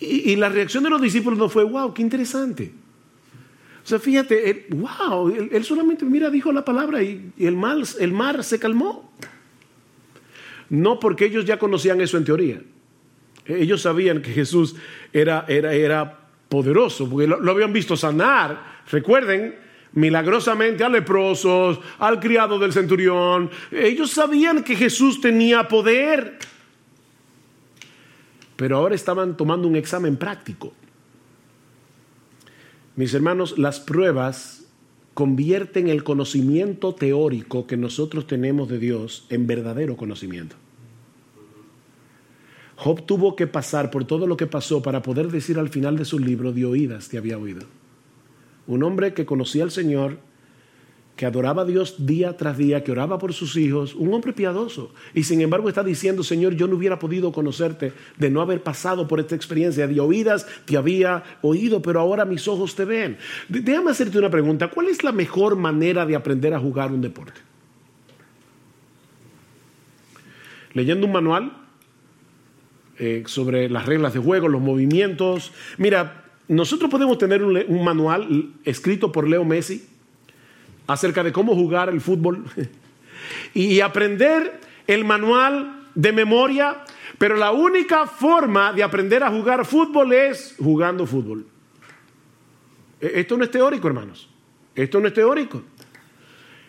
Y, 0.00 0.34
la 0.36 0.48
reacción 0.48 0.82
de 0.82 0.90
los 0.90 1.00
discípulos 1.00 1.38
no 1.38 1.48
fue, 1.48 1.64
wow, 1.64 1.94
qué 1.94 2.02
interesante. 2.02 2.72
O 3.84 3.86
sea, 3.86 3.98
fíjate, 3.98 4.66
wow, 4.70 5.28
él, 5.28 5.64
solamente, 5.64 6.04
mira, 6.04 6.30
dijo 6.30 6.52
la 6.52 6.64
palabra 6.64 7.02
y, 7.02 7.32
el, 7.38 7.58
el 8.00 8.12
mar 8.12 8.44
se 8.44 8.58
calmó. 8.58 9.12
No 10.68 10.98
porque 10.98 11.26
ellos 11.26 11.44
ya 11.44 11.58
conocían 11.58 12.00
eso 12.00 12.16
en 12.16 12.24
teoría. 12.24 12.62
Ellos 13.46 13.82
sabían 13.82 14.22
que 14.22 14.32
Jesús 14.32 14.76
era, 15.12 15.44
era, 15.48 15.74
era 15.74 16.18
poderoso, 16.48 17.08
porque 17.08 17.26
lo, 17.26 17.50
habían 17.50 17.72
visto 17.72 17.96
sanar. 17.96 18.82
Recuerden, 18.90 19.56
milagrosamente 19.92 20.84
a 20.84 20.88
leprosos, 20.88 21.80
al 21.98 22.20
criado 22.20 22.58
del 22.58 22.72
centurión. 22.72 23.50
Ellos 23.70 24.10
sabían 24.10 24.62
que 24.62 24.76
Jesús 24.76 25.20
tenía 25.20 25.66
poder. 25.66 26.38
Pero 28.56 28.76
ahora 28.76 28.94
estaban 28.94 29.36
tomando 29.36 29.66
un 29.66 29.76
examen 29.76 30.16
práctico. 30.16 30.72
Mis 32.94 33.14
hermanos, 33.14 33.58
las 33.58 33.80
pruebas 33.80 34.66
convierten 35.14 35.88
el 35.88 36.04
conocimiento 36.04 36.94
teórico 36.94 37.66
que 37.66 37.76
nosotros 37.76 38.26
tenemos 38.26 38.68
de 38.68 38.78
Dios 38.78 39.26
en 39.30 39.46
verdadero 39.46 39.96
conocimiento. 39.96 40.56
Job 42.76 43.02
tuvo 43.06 43.36
que 43.36 43.46
pasar 43.46 43.90
por 43.90 44.04
todo 44.04 44.26
lo 44.26 44.36
que 44.36 44.46
pasó 44.46 44.82
para 44.82 45.02
poder 45.02 45.28
decir 45.28 45.58
al 45.58 45.68
final 45.68 45.96
de 45.96 46.04
su 46.04 46.18
libro, 46.18 46.52
de 46.52 46.64
oídas 46.64 47.08
te 47.08 47.18
había 47.18 47.38
oído. 47.38 47.66
Un 48.66 48.82
hombre 48.82 49.14
que 49.14 49.26
conocía 49.26 49.64
al 49.64 49.70
Señor, 49.70 50.18
que 51.16 51.26
adoraba 51.26 51.62
a 51.62 51.64
Dios 51.64 52.06
día 52.06 52.36
tras 52.36 52.56
día, 52.56 52.82
que 52.82 52.90
oraba 52.90 53.18
por 53.18 53.32
sus 53.34 53.56
hijos, 53.56 53.94
un 53.94 54.12
hombre 54.14 54.32
piadoso. 54.32 54.92
Y 55.14 55.24
sin 55.24 55.40
embargo 55.40 55.68
está 55.68 55.84
diciendo, 55.84 56.22
Señor, 56.22 56.54
yo 56.54 56.66
no 56.66 56.76
hubiera 56.76 56.98
podido 56.98 57.32
conocerte 57.32 57.92
de 58.16 58.30
no 58.30 58.40
haber 58.40 58.62
pasado 58.62 59.06
por 59.06 59.20
esta 59.20 59.34
experiencia. 59.34 59.86
De 59.86 60.00
oídas 60.00 60.46
te 60.64 60.76
había 60.76 61.22
oído, 61.42 61.82
pero 61.82 62.00
ahora 62.00 62.24
mis 62.24 62.48
ojos 62.48 62.74
te 62.74 62.84
ven. 62.84 63.18
Déjame 63.48 63.90
hacerte 63.90 64.18
una 64.18 64.30
pregunta. 64.30 64.68
¿Cuál 64.68 64.88
es 64.88 65.04
la 65.04 65.12
mejor 65.12 65.56
manera 65.56 66.06
de 66.06 66.16
aprender 66.16 66.54
a 66.54 66.58
jugar 66.58 66.90
un 66.90 67.02
deporte? 67.02 67.40
¿Leyendo 70.72 71.06
un 71.06 71.12
manual? 71.12 71.61
Eh, 73.04 73.24
sobre 73.26 73.68
las 73.68 73.84
reglas 73.84 74.14
de 74.14 74.20
juego, 74.20 74.46
los 74.46 74.60
movimientos. 74.60 75.50
Mira, 75.76 76.22
nosotros 76.46 76.88
podemos 76.88 77.18
tener 77.18 77.42
un, 77.42 77.82
manual 77.82 78.52
escrito 78.64 79.10
por 79.10 79.26
Leo 79.26 79.44
Messi 79.44 79.88
acerca 80.86 81.24
de 81.24 81.32
cómo 81.32 81.56
jugar 81.56 81.88
el 81.88 82.00
fútbol 82.00 82.44
y 83.54 83.80
aprender 83.80 84.60
el 84.86 85.04
manual 85.04 85.88
de 85.96 86.12
memoria, 86.12 86.84
pero 87.18 87.34
la 87.34 87.50
única 87.50 88.06
forma 88.06 88.72
de 88.72 88.84
aprender 88.84 89.24
a 89.24 89.32
jugar 89.32 89.66
fútbol 89.66 90.12
es 90.12 90.54
jugando 90.56 91.04
fútbol. 91.04 91.44
E, 93.00 93.18
esto 93.18 93.36
no 93.36 93.42
es 93.42 93.50
teórico, 93.50 93.88
hermanos. 93.88 94.28
Esto 94.76 95.00
no 95.00 95.08
es 95.08 95.14
teórico. 95.14 95.60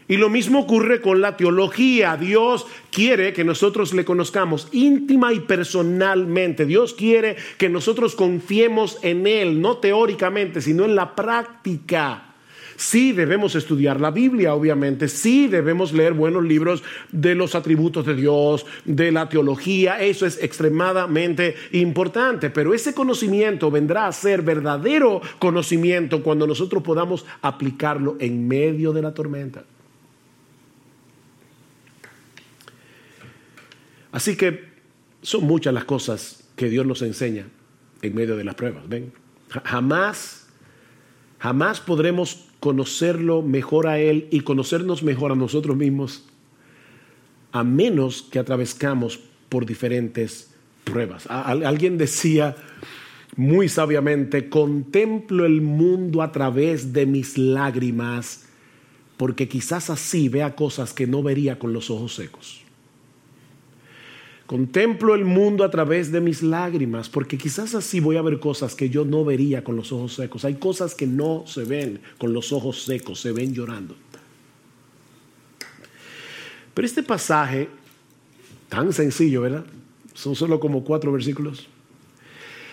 Y 0.08 0.18
lo 0.18 0.30
mismo 0.30 0.62
ocurre 0.62 1.02
con 1.02 1.22
la 1.22 1.38
teología. 1.38 2.18
Dios 2.18 2.66
quiere 2.92 3.34
que 3.34 3.44
nosotros 3.44 3.94
le 3.94 4.06
conozcamos 4.06 4.68
íntima 4.72 5.34
y 5.34 5.40
personalmente. 5.42 6.66
Dios 6.66 6.94
quiere 6.94 7.38
que 7.58 7.70
nosotros 7.70 8.16
confiemos 8.16 8.98
en 9.02 9.28
Él, 9.28 9.62
no 9.62 9.78
teóricamente, 9.78 10.62
sino 10.62 10.86
en 10.86 10.96
la 10.96 11.16
práctica. 11.16 12.34
Sí 12.76 13.12
debemos 13.12 13.56
estudiar 13.56 14.02
la 14.02 14.12
Biblia, 14.12 14.56
obviamente, 14.56 15.08
sí 15.08 15.48
debemos 15.48 15.94
leer 15.94 16.14
buenos 16.14 16.44
libros 16.44 16.84
de 17.12 17.36
los 17.36 17.56
atributos 17.56 18.06
de 18.06 18.16
Dios, 18.16 18.66
de 18.84 19.12
la 19.12 19.30
teología, 19.30 20.02
eso 20.02 20.26
es 20.26 20.42
extremadamente 20.42 21.56
importante, 21.72 22.50
pero 22.50 22.74
ese 22.74 22.94
conocimiento 22.94 23.70
vendrá 23.70 24.08
a 24.08 24.12
ser 24.12 24.42
verdadero 24.42 25.22
conocimiento 25.40 26.24
cuando 26.24 26.48
nosotros 26.48 26.82
podamos 26.84 27.26
aplicarlo 27.42 28.18
en 28.20 28.48
medio 28.48 28.92
de 28.92 29.02
la 29.02 29.14
tormenta. 29.14 29.64
Así 34.14 34.38
que 34.38 34.64
son 35.24 35.44
muchas 35.46 35.74
las 35.74 35.86
cosas 35.86 36.44
que 36.56 36.70
Dios 36.70 36.86
nos 36.86 37.02
enseña 37.02 37.48
en 38.02 38.16
medio 38.16 38.38
de 38.38 38.44
las 38.44 38.56
pruebas. 38.56 38.88
¿Ven? 38.88 39.12
Jamás, 39.66 40.48
jamás 41.40 41.82
podremos 41.82 42.46
conocerlo 42.60 43.42
mejor 43.42 43.88
a 43.88 44.00
Él 44.00 44.28
y 44.32 44.42
conocernos 44.42 45.04
mejor 45.04 45.32
a 45.32 45.36
nosotros 45.36 45.76
mismos 45.76 46.26
a 47.52 47.64
menos 47.64 48.22
que 48.22 48.40
atravescamos 48.40 49.20
por 49.50 49.66
diferentes 49.66 50.52
pruebas. 50.84 51.28
Alguien 51.28 51.98
decía 51.98 52.56
muy 53.36 53.68
sabiamente, 53.68 54.48
contemplo 54.48 55.46
el 55.46 55.62
mundo 55.62 56.22
a 56.22 56.32
través 56.32 56.94
de 56.94 57.06
mis 57.08 57.38
lágrimas, 57.38 58.46
porque 59.18 59.48
quizás 59.48 59.90
así 59.90 60.30
vea 60.30 60.56
cosas 60.56 60.94
que 60.94 61.08
no 61.08 61.24
vería 61.24 61.58
con 61.58 61.74
los 61.74 61.90
ojos 61.90 62.16
secos. 62.16 62.64
Contemplo 64.46 65.16
el 65.16 65.24
mundo 65.24 65.64
a 65.64 65.72
través 65.72 66.12
de 66.12 66.20
mis 66.20 66.44
lágrimas, 66.44 67.08
porque 67.08 67.38
quizás 67.38 67.76
así 67.76 68.00
voy 68.02 68.18
a 68.18 68.22
ver 68.22 68.40
cosas 68.40 68.76
que 68.76 68.90
yo 68.90 69.06
no 69.06 69.24
vería 69.24 69.64
con 69.64 69.76
los 69.76 69.92
ojos 69.92 70.16
secos. 70.16 70.44
Hay 70.44 70.56
cosas 70.56 70.96
que 70.96 71.08
no 71.08 71.46
se 71.48 71.64
ven 71.64 72.02
con 72.18 72.34
los 72.34 72.52
ojos 72.52 72.84
secos, 72.84 73.22
se 73.22 73.32
ven 73.32 73.54
llorando. 73.54 73.96
Pero 76.74 76.86
este 76.86 77.04
pasaje, 77.04 77.70
tan 78.68 78.92
sencillo, 78.92 79.42
¿verdad? 79.42 79.66
Son 80.14 80.36
solo 80.36 80.60
como 80.60 80.84
cuatro 80.84 81.12
versículos. 81.12 81.68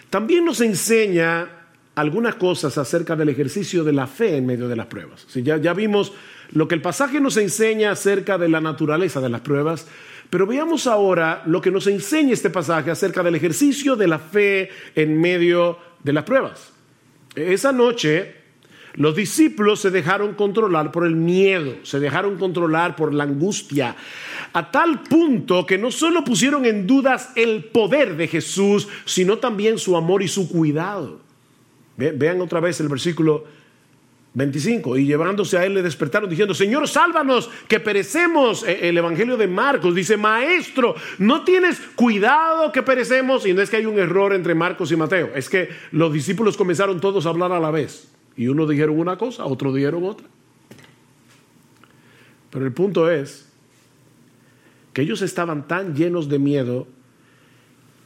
También 0.09 0.45
nos 0.45 0.61
enseña 0.61 1.49
algunas 1.95 2.35
cosas 2.37 2.79
acerca 2.79 3.15
del 3.15 3.29
ejercicio 3.29 3.85
de 3.85 3.93
la 3.93 4.07
fe 4.07 4.37
en 4.37 4.47
medio 4.47 4.69
de 4.69 4.77
las 4.77 4.87
pruebas. 4.87 5.27
ya, 5.35 5.59
ya 5.59 5.73
vimos 5.73 6.13
lo 6.51 6.67
que 6.67 6.75
el 6.75 6.83
pasaje 6.83 7.21
nos 7.21 7.37
enseña 7.37 7.93
acerca 7.93 8.39
de 8.39 8.49
la 8.49 8.61
naturaleza 8.61 9.21
de 9.21 9.29
las 9.29 9.43
pruebas, 9.43 9.87
pero 10.31 10.47
veamos 10.47 10.87
ahora 10.87 11.43
lo 11.47 11.61
que 11.61 11.73
nos 11.73 11.87
enseña 11.88 12.33
este 12.33 12.51
pasaje 12.51 12.90
acerca 12.90 13.23
del 13.23 13.35
ejercicio 13.35 13.97
de 13.97 14.07
la 14.09 14.19
fe 14.19 14.71
en 14.95 15.21
medio 15.21 15.79
de 16.03 16.12
las 16.12 16.25
pruebas. 16.25 16.73
Esa 17.35 17.73
noche 17.73 18.40
los 18.95 19.14
discípulos 19.14 19.81
se 19.81 19.90
dejaron 19.90 20.35
controlar 20.35 20.90
por 20.90 21.07
el 21.07 21.14
miedo, 21.14 21.75
se 21.83 22.01
dejaron 22.01 22.38
controlar 22.38 22.97
por 22.97 23.14
la 23.14 23.25
angustia, 23.25 23.95
a 24.53 24.71
tal 24.71 25.03
punto 25.03 25.64
que 25.64 25.79
no 25.79 25.90
solo 25.90 26.25
pusieron 26.25 26.64
en 26.64 26.87
dudas 26.87 27.31
el 27.37 27.64
poder 27.64 28.16
de 28.16 28.27
Jesús, 28.27 28.88
sino 29.05 29.38
también 29.38 29.79
su 29.79 29.97
amor 29.97 30.23
y 30.23 30.29
su 30.29 30.49
cuidado. 30.49 31.21
Vean 31.97 32.40
otra 32.40 32.61
vez 32.61 32.81
el 32.81 32.88
versículo 32.88 33.45
25. 34.35 34.97
Y 34.97 35.07
llevándose 35.07 35.59
a 35.59 35.66
él 35.66 35.75
le 35.75 35.83
despertaron 35.83 36.31
diciendo, 36.31 36.55
Señor, 36.55 36.87
sálvanos, 36.88 37.51
que 37.66 37.81
perecemos. 37.81 38.62
E, 38.62 38.88
el 38.88 38.99
Evangelio 38.99 39.37
de 39.37 39.49
Marcos 39.49 39.95
dice, 39.95 40.16
Maestro, 40.16 40.95
no 41.19 41.43
tienes 41.45 41.81
cuidado 41.97 42.71
que 42.71 42.83
perecemos. 42.83 43.47
Y 43.47 43.53
no 43.53 43.62
es 43.62 43.71
que 43.71 43.77
hay 43.77 43.87
un 43.87 43.99
error 43.99 44.33
entre 44.33 44.55
Marcos 44.55 44.93
y 44.93 44.97
Mateo, 44.97 45.31
es 45.35 45.49
que 45.49 45.69
los 45.93 46.12
discípulos 46.12 46.57
comenzaron 46.57 47.01
todos 47.01 47.27
a 47.27 47.31
hablar 47.31 47.53
a 47.53 47.61
la 47.61 47.71
vez. 47.71 48.09
Y 48.37 48.49
unos 48.49 48.69
dijeron 48.69 48.99
una 48.99 49.19
cosa, 49.19 49.45
otros 49.45 49.75
dijeron 49.75 50.05
otra. 50.05 50.27
Pero 52.51 52.64
el 52.64 52.73
punto 52.73 53.11
es 53.11 53.49
que 54.93 55.03
ellos 55.03 55.23
estaban 55.23 55.69
tan 55.69 55.95
llenos 55.95 56.29
de 56.29 56.38
miedo 56.38 56.88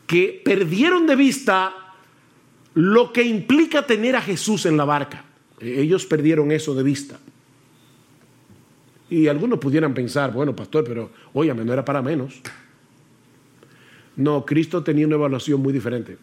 que 0.07 0.43
perdieron 0.45 1.07
de 1.07 1.17
vista 1.17 1.75
lo 2.75 3.13
que 3.13 3.23
implica 3.23 3.87
tener 3.87 4.17
a 4.17 4.21
Jesús 4.21 4.67
en 4.67 4.77
la 4.77 4.85
barca. 4.85 5.24
Ellos 5.61 6.07
perdieron 6.07 6.53
eso 6.53 6.75
de 6.75 6.83
vista. 6.83 7.19
Y 9.11 9.29
algunos 9.29 9.59
pudieran 9.59 9.95
pensar, 9.95 10.33
bueno, 10.33 10.57
pastor, 10.57 10.85
pero 10.85 11.11
óyame, 11.33 11.65
no 11.65 11.73
era 11.73 11.85
para 11.85 12.03
menos. 12.03 12.41
No, 14.17 14.45
Cristo 14.45 14.83
tenía 14.83 15.07
una 15.07 15.17
evaluación 15.17 15.61
muy 15.61 15.73
diferente. 15.73 16.19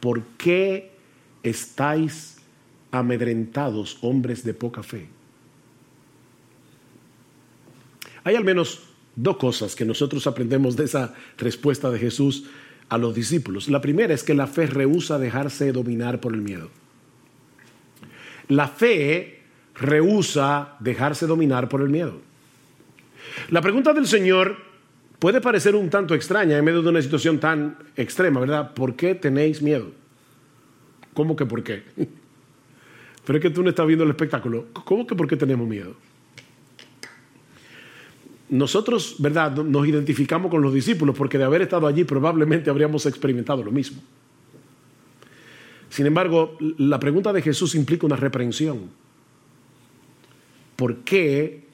¿Por 0.00 0.22
qué 0.36 0.90
estáis 1.42 2.38
amedrentados, 2.90 3.98
hombres 4.00 4.44
de 4.44 4.54
poca 4.54 4.82
fe? 4.82 5.08
Hay 8.24 8.34
al 8.34 8.44
menos 8.44 8.82
dos 9.16 9.36
cosas 9.36 9.74
que 9.74 9.84
nosotros 9.84 10.26
aprendemos 10.26 10.76
de 10.76 10.84
esa 10.84 11.14
respuesta 11.38 11.90
de 11.90 11.98
Jesús 11.98 12.44
a 12.88 12.98
los 12.98 13.14
discípulos. 13.14 13.68
La 13.68 13.80
primera 13.80 14.14
es 14.14 14.24
que 14.24 14.34
la 14.34 14.46
fe 14.46 14.66
rehúsa 14.66 15.18
dejarse 15.18 15.72
dominar 15.72 16.20
por 16.20 16.34
el 16.34 16.42
miedo. 16.42 16.70
La 18.50 18.66
fe 18.66 19.42
rehúsa 19.76 20.76
dejarse 20.80 21.26
dominar 21.26 21.68
por 21.68 21.82
el 21.82 21.88
miedo. 21.88 22.20
La 23.50 23.62
pregunta 23.62 23.92
del 23.92 24.06
Señor 24.06 24.56
puede 25.20 25.40
parecer 25.40 25.76
un 25.76 25.88
tanto 25.88 26.14
extraña 26.14 26.58
en 26.58 26.64
medio 26.64 26.82
de 26.82 26.88
una 26.88 27.00
situación 27.00 27.38
tan 27.38 27.78
extrema, 27.96 28.40
¿verdad? 28.40 28.74
¿Por 28.74 28.96
qué 28.96 29.14
tenéis 29.14 29.62
miedo? 29.62 29.92
¿Cómo 31.14 31.36
que 31.36 31.46
por 31.46 31.62
qué? 31.62 31.84
Pero 33.24 33.38
es 33.38 33.42
que 33.42 33.50
tú 33.50 33.62
no 33.62 33.70
estás 33.70 33.86
viendo 33.86 34.04
el 34.04 34.10
espectáculo. 34.10 34.66
¿Cómo 34.72 35.06
que 35.06 35.14
por 35.14 35.28
qué 35.28 35.36
tenemos 35.36 35.68
miedo? 35.68 35.94
Nosotros, 38.48 39.14
¿verdad? 39.20 39.52
Nos 39.52 39.86
identificamos 39.86 40.50
con 40.50 40.60
los 40.60 40.74
discípulos 40.74 41.16
porque 41.16 41.38
de 41.38 41.44
haber 41.44 41.62
estado 41.62 41.86
allí 41.86 42.02
probablemente 42.02 42.68
habríamos 42.68 43.06
experimentado 43.06 43.62
lo 43.62 43.70
mismo. 43.70 44.02
Sin 45.90 46.06
embargo, 46.06 46.56
la 46.78 46.98
pregunta 46.98 47.32
de 47.32 47.42
Jesús 47.42 47.74
implica 47.74 48.06
una 48.06 48.16
reprensión. 48.16 48.90
¿Por 50.76 50.98
qué 50.98 51.64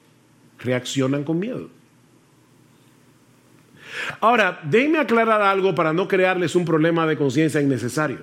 reaccionan 0.59 1.23
con 1.23 1.39
miedo? 1.39 1.69
Ahora, 4.19 4.59
déjenme 4.63 4.99
aclarar 4.99 5.41
algo 5.41 5.73
para 5.73 5.93
no 5.93 6.07
crearles 6.07 6.55
un 6.55 6.65
problema 6.65 7.07
de 7.07 7.17
conciencia 7.17 7.61
innecesario. 7.61 8.19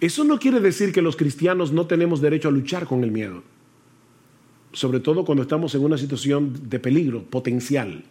Eso 0.00 0.22
no 0.24 0.38
quiere 0.38 0.60
decir 0.60 0.92
que 0.92 1.02
los 1.02 1.16
cristianos 1.16 1.72
no 1.72 1.86
tenemos 1.86 2.20
derecho 2.20 2.48
a 2.48 2.52
luchar 2.52 2.86
con 2.86 3.02
el 3.02 3.10
miedo 3.10 3.42
sobre 4.72 5.00
todo 5.00 5.24
cuando 5.24 5.42
estamos 5.42 5.74
en 5.74 5.84
una 5.84 5.98
situación 5.98 6.68
de 6.68 6.78
peligro 6.78 7.22
potencial. 7.22 8.02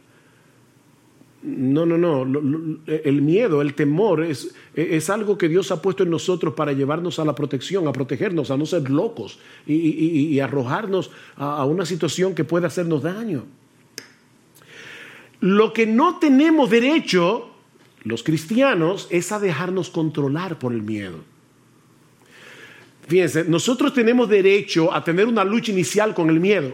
No, 1.43 1.87
no, 1.87 1.97
no. 1.97 2.79
El 2.85 3.21
miedo, 3.23 3.61
el 3.61 3.73
temor 3.73 4.23
es, 4.23 4.53
es, 4.75 5.09
algo 5.09 5.39
que 5.39 5.49
Dios 5.49 5.71
ha 5.71 5.81
puesto 5.81 6.03
en 6.03 6.11
nosotros 6.11 6.53
para 6.53 6.71
llevarnos 6.71 7.17
a 7.17 7.25
la 7.25 7.33
protección, 7.33 7.87
a 7.87 7.91
protegernos, 7.91 8.51
a 8.51 8.57
no 8.57 8.67
ser 8.67 8.89
locos 8.91 9.39
y, 9.65 10.39
arrojarnos 10.39 11.09
a, 11.35 11.65
una 11.65 11.85
situación 11.85 12.35
que 12.35 12.43
pueda 12.43 12.67
hacernos 12.67 13.01
daño. 13.01 13.45
Lo 15.39 15.73
que 15.73 15.87
no 15.87 16.19
tenemos 16.19 16.69
derecho, 16.69 17.49
los 18.03 18.21
cristianos, 18.21 19.07
es 19.09 19.31
a 19.31 19.39
dejarnos 19.39 19.89
controlar 19.89 20.59
por 20.59 20.73
el 20.73 20.83
miedo. 20.83 21.17
Fíjense, 23.07 23.45
nosotros 23.45 23.95
tenemos 23.95 24.29
derecho 24.29 24.93
a 24.93 25.03
tener 25.03 25.25
una 25.25 25.43
lucha 25.43 25.71
inicial 25.71 26.13
con 26.13 26.29
el 26.29 26.39
miedo. 26.39 26.71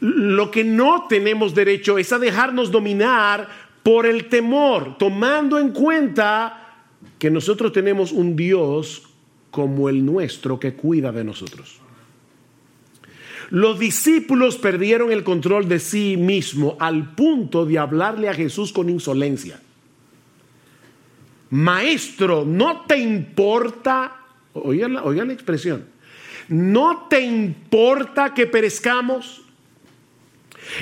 Lo 0.00 0.50
que 0.50 0.64
no 0.64 1.06
tenemos 1.08 1.54
derecho 1.54 1.98
es 1.98 2.12
a 2.12 2.18
dejarnos 2.18 2.70
dominar 2.70 3.48
por 3.82 4.06
el 4.06 4.28
temor, 4.28 4.98
tomando 4.98 5.58
en 5.58 5.70
cuenta 5.70 6.84
que 7.18 7.30
nosotros 7.30 7.72
tenemos 7.72 8.12
un 8.12 8.36
Dios 8.36 9.02
como 9.50 9.88
el 9.88 10.04
nuestro 10.04 10.58
que 10.58 10.74
cuida 10.74 11.12
de 11.12 11.24
nosotros. 11.24 11.80
Los 13.50 13.78
discípulos 13.78 14.56
perdieron 14.56 15.12
el 15.12 15.22
control 15.22 15.68
de 15.68 15.78
sí 15.78 16.16
mismo 16.16 16.76
al 16.80 17.14
punto 17.14 17.64
de 17.64 17.78
hablarle 17.78 18.28
a 18.28 18.34
Jesús 18.34 18.72
con 18.72 18.90
insolencia. 18.90 19.60
Maestro, 21.50 22.44
¿no 22.44 22.84
te 22.86 22.98
importa 22.98 24.26
Oigan 24.62 24.94
la, 24.94 25.32
expresión. 25.32 25.84
¿No 26.48 27.06
te 27.08 27.20
importa 27.20 28.32
que 28.32 28.46
perezcamos? 28.46 29.42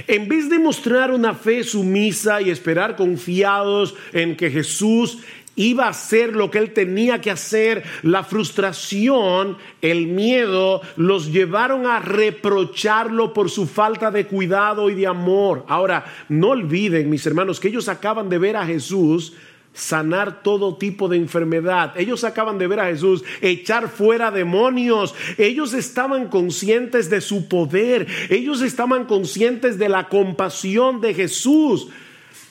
En 0.06 0.28
vez 0.28 0.48
de 0.48 0.58
mostrar 0.58 1.10
una 1.10 1.34
fe 1.34 1.64
sumisa 1.64 2.40
y 2.40 2.50
esperar 2.50 2.96
confiados 2.96 3.94
en 4.12 4.36
que 4.36 4.50
Jesús 4.50 5.18
iba 5.56 5.86
a 5.86 5.90
hacer 5.90 6.34
lo 6.34 6.50
que 6.50 6.58
él 6.58 6.72
tenía 6.72 7.20
que 7.20 7.30
hacer, 7.30 7.84
la 8.02 8.24
frustración, 8.24 9.56
el 9.80 10.06
miedo, 10.06 10.80
los 10.96 11.32
llevaron 11.32 11.86
a 11.86 12.00
reprocharlo 12.00 13.32
por 13.32 13.50
su 13.50 13.66
falta 13.66 14.10
de 14.10 14.26
cuidado 14.26 14.90
y 14.90 14.94
de 14.94 15.06
amor. 15.06 15.64
Ahora, 15.68 16.04
no 16.28 16.48
olviden, 16.48 17.10
mis 17.10 17.26
hermanos, 17.26 17.60
que 17.60 17.68
ellos 17.68 17.88
acaban 17.88 18.28
de 18.28 18.38
ver 18.38 18.56
a 18.56 18.66
Jesús 18.66 19.34
sanar 19.74 20.42
todo 20.42 20.76
tipo 20.76 21.08
de 21.08 21.18
enfermedad. 21.18 21.92
Ellos 21.98 22.24
acaban 22.24 22.58
de 22.58 22.68
ver 22.68 22.80
a 22.80 22.86
Jesús 22.86 23.24
echar 23.42 23.88
fuera 23.88 24.30
demonios. 24.30 25.14
Ellos 25.36 25.74
estaban 25.74 26.28
conscientes 26.28 27.10
de 27.10 27.20
su 27.20 27.48
poder. 27.48 28.06
Ellos 28.30 28.62
estaban 28.62 29.04
conscientes 29.04 29.78
de 29.78 29.88
la 29.88 30.08
compasión 30.08 31.00
de 31.00 31.12
Jesús. 31.12 31.88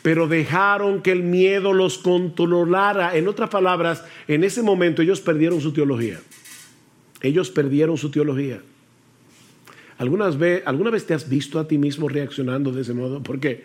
Pero 0.04 0.28
dejaron 0.28 1.02
que 1.02 1.14
el 1.14 1.24
miedo 1.24 1.72
los 1.72 1.98
controlara. 1.98 3.16
En 3.16 3.30
otras 3.30 3.50
palabras, 3.50 4.04
en 4.28 4.44
ese 4.44 4.62
momento 4.62 5.02
ellos 5.02 5.22
perdieron 5.22 5.62
su 5.62 5.72
teología. 5.72 6.20
Ellos 7.22 7.50
perdieron 7.50 7.98
su 7.98 8.12
teología. 8.12 8.62
¿Alguna 9.98 10.30
vez, 10.30 10.64
¿Alguna 10.66 10.90
vez 10.90 11.06
te 11.06 11.14
has 11.14 11.30
visto 11.30 11.58
a 11.58 11.70
ti 11.70 11.78
mismo 11.78 12.10
reaccionando 12.10 12.74
de 12.74 12.82
ese 12.82 12.94
modo? 12.94 13.24
Porque 13.24 13.64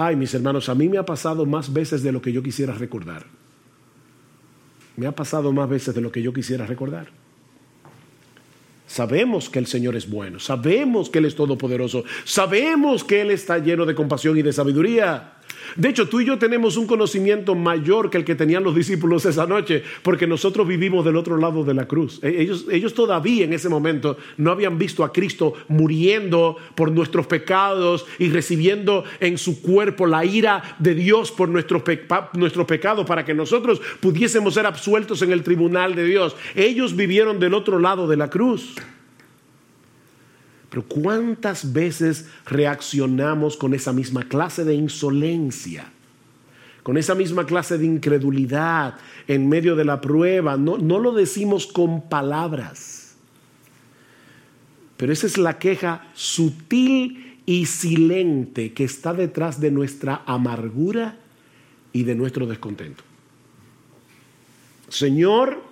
Ay, 0.00 0.14
mis 0.14 0.32
hermanos, 0.32 0.68
a 0.68 0.76
mí 0.76 0.88
me 0.88 0.96
ha 0.96 1.04
pasado 1.04 1.44
más 1.44 1.72
veces 1.72 2.04
de 2.04 2.12
lo 2.12 2.22
que 2.22 2.32
yo 2.32 2.40
quisiera 2.40 2.72
recordar. 2.72 3.26
Me 4.96 5.08
ha 5.08 5.12
pasado 5.12 5.52
más 5.52 5.68
veces 5.68 5.92
de 5.92 6.00
lo 6.00 6.12
que 6.12 6.22
yo 6.22 6.32
quisiera 6.32 6.64
recordar. 6.66 7.08
Sabemos 8.86 9.50
que 9.50 9.58
el 9.58 9.66
Señor 9.66 9.96
es 9.96 10.08
bueno, 10.08 10.38
sabemos 10.38 11.10
que 11.10 11.18
Él 11.18 11.24
es 11.24 11.34
todopoderoso, 11.34 12.04
sabemos 12.24 13.02
que 13.02 13.22
Él 13.22 13.32
está 13.32 13.58
lleno 13.58 13.84
de 13.86 13.96
compasión 13.96 14.38
y 14.38 14.42
de 14.42 14.52
sabiduría. 14.52 15.37
De 15.76 15.88
hecho, 15.88 16.08
tú 16.08 16.20
y 16.20 16.24
yo 16.24 16.38
tenemos 16.38 16.76
un 16.76 16.86
conocimiento 16.86 17.54
mayor 17.54 18.10
que 18.10 18.18
el 18.18 18.24
que 18.24 18.34
tenían 18.34 18.64
los 18.64 18.74
discípulos 18.74 19.24
esa 19.24 19.46
noche, 19.46 19.82
porque 20.02 20.26
nosotros 20.26 20.66
vivimos 20.66 21.04
del 21.04 21.16
otro 21.16 21.36
lado 21.36 21.64
de 21.64 21.74
la 21.74 21.86
cruz. 21.86 22.20
E-, 22.22 22.42
ellos, 22.42 22.66
ellos 22.70 22.94
todavía 22.94 23.44
en 23.44 23.52
ese 23.52 23.68
momento 23.68 24.16
no 24.36 24.50
habían 24.50 24.78
visto 24.78 25.04
a 25.04 25.12
Cristo 25.12 25.54
muriendo 25.68 26.56
por 26.74 26.90
nuestros 26.92 27.26
pecados 27.26 28.06
y 28.18 28.30
recibiendo 28.30 29.04
en 29.20 29.38
su 29.38 29.60
cuerpo 29.62 30.06
la 30.06 30.24
ira 30.24 30.76
de 30.78 30.94
Dios 30.94 31.30
por 31.30 31.48
nuestros, 31.48 31.82
nuestros 32.34 32.66
pecados 32.66 33.06
para 33.06 33.24
que 33.24 33.34
nosotros 33.34 33.80
pudiésemos 34.00 34.54
ser 34.54 34.66
absueltos 34.66 35.22
en 35.22 35.32
el 35.32 35.42
tribunal 35.42 35.94
de 35.94 36.04
Dios. 36.04 36.36
Ellos 36.54 36.96
vivieron 36.96 37.38
del 37.38 37.54
otro 37.54 37.78
lado 37.78 38.06
de 38.06 38.16
la 38.16 38.30
cruz. 38.30 38.74
Pero 40.70 40.84
¿cuántas 40.84 41.72
veces 41.72 42.26
reaccionamos 42.46 43.56
con 43.56 43.74
esa 43.74 43.92
misma 43.92 44.28
clase 44.28 44.64
de 44.64 44.74
insolencia? 44.74 45.90
Con 46.82 46.96
esa 46.96 47.14
misma 47.14 47.46
clase 47.46 47.78
de 47.78 47.86
incredulidad 47.86 48.96
en 49.26 49.48
medio 49.48 49.76
de 49.76 49.84
la 49.84 50.00
prueba. 50.00 50.56
No, 50.56 50.78
no 50.78 50.98
lo 50.98 51.12
decimos 51.12 51.66
con 51.66 52.08
palabras. 52.08 53.14
Pero 54.96 55.12
esa 55.12 55.26
es 55.26 55.38
la 55.38 55.58
queja 55.58 56.06
sutil 56.14 57.40
y 57.46 57.66
silente 57.66 58.72
que 58.72 58.84
está 58.84 59.14
detrás 59.14 59.60
de 59.60 59.70
nuestra 59.70 60.22
amargura 60.26 61.16
y 61.92 62.02
de 62.02 62.14
nuestro 62.14 62.46
descontento. 62.46 63.04
Señor, 64.88 65.62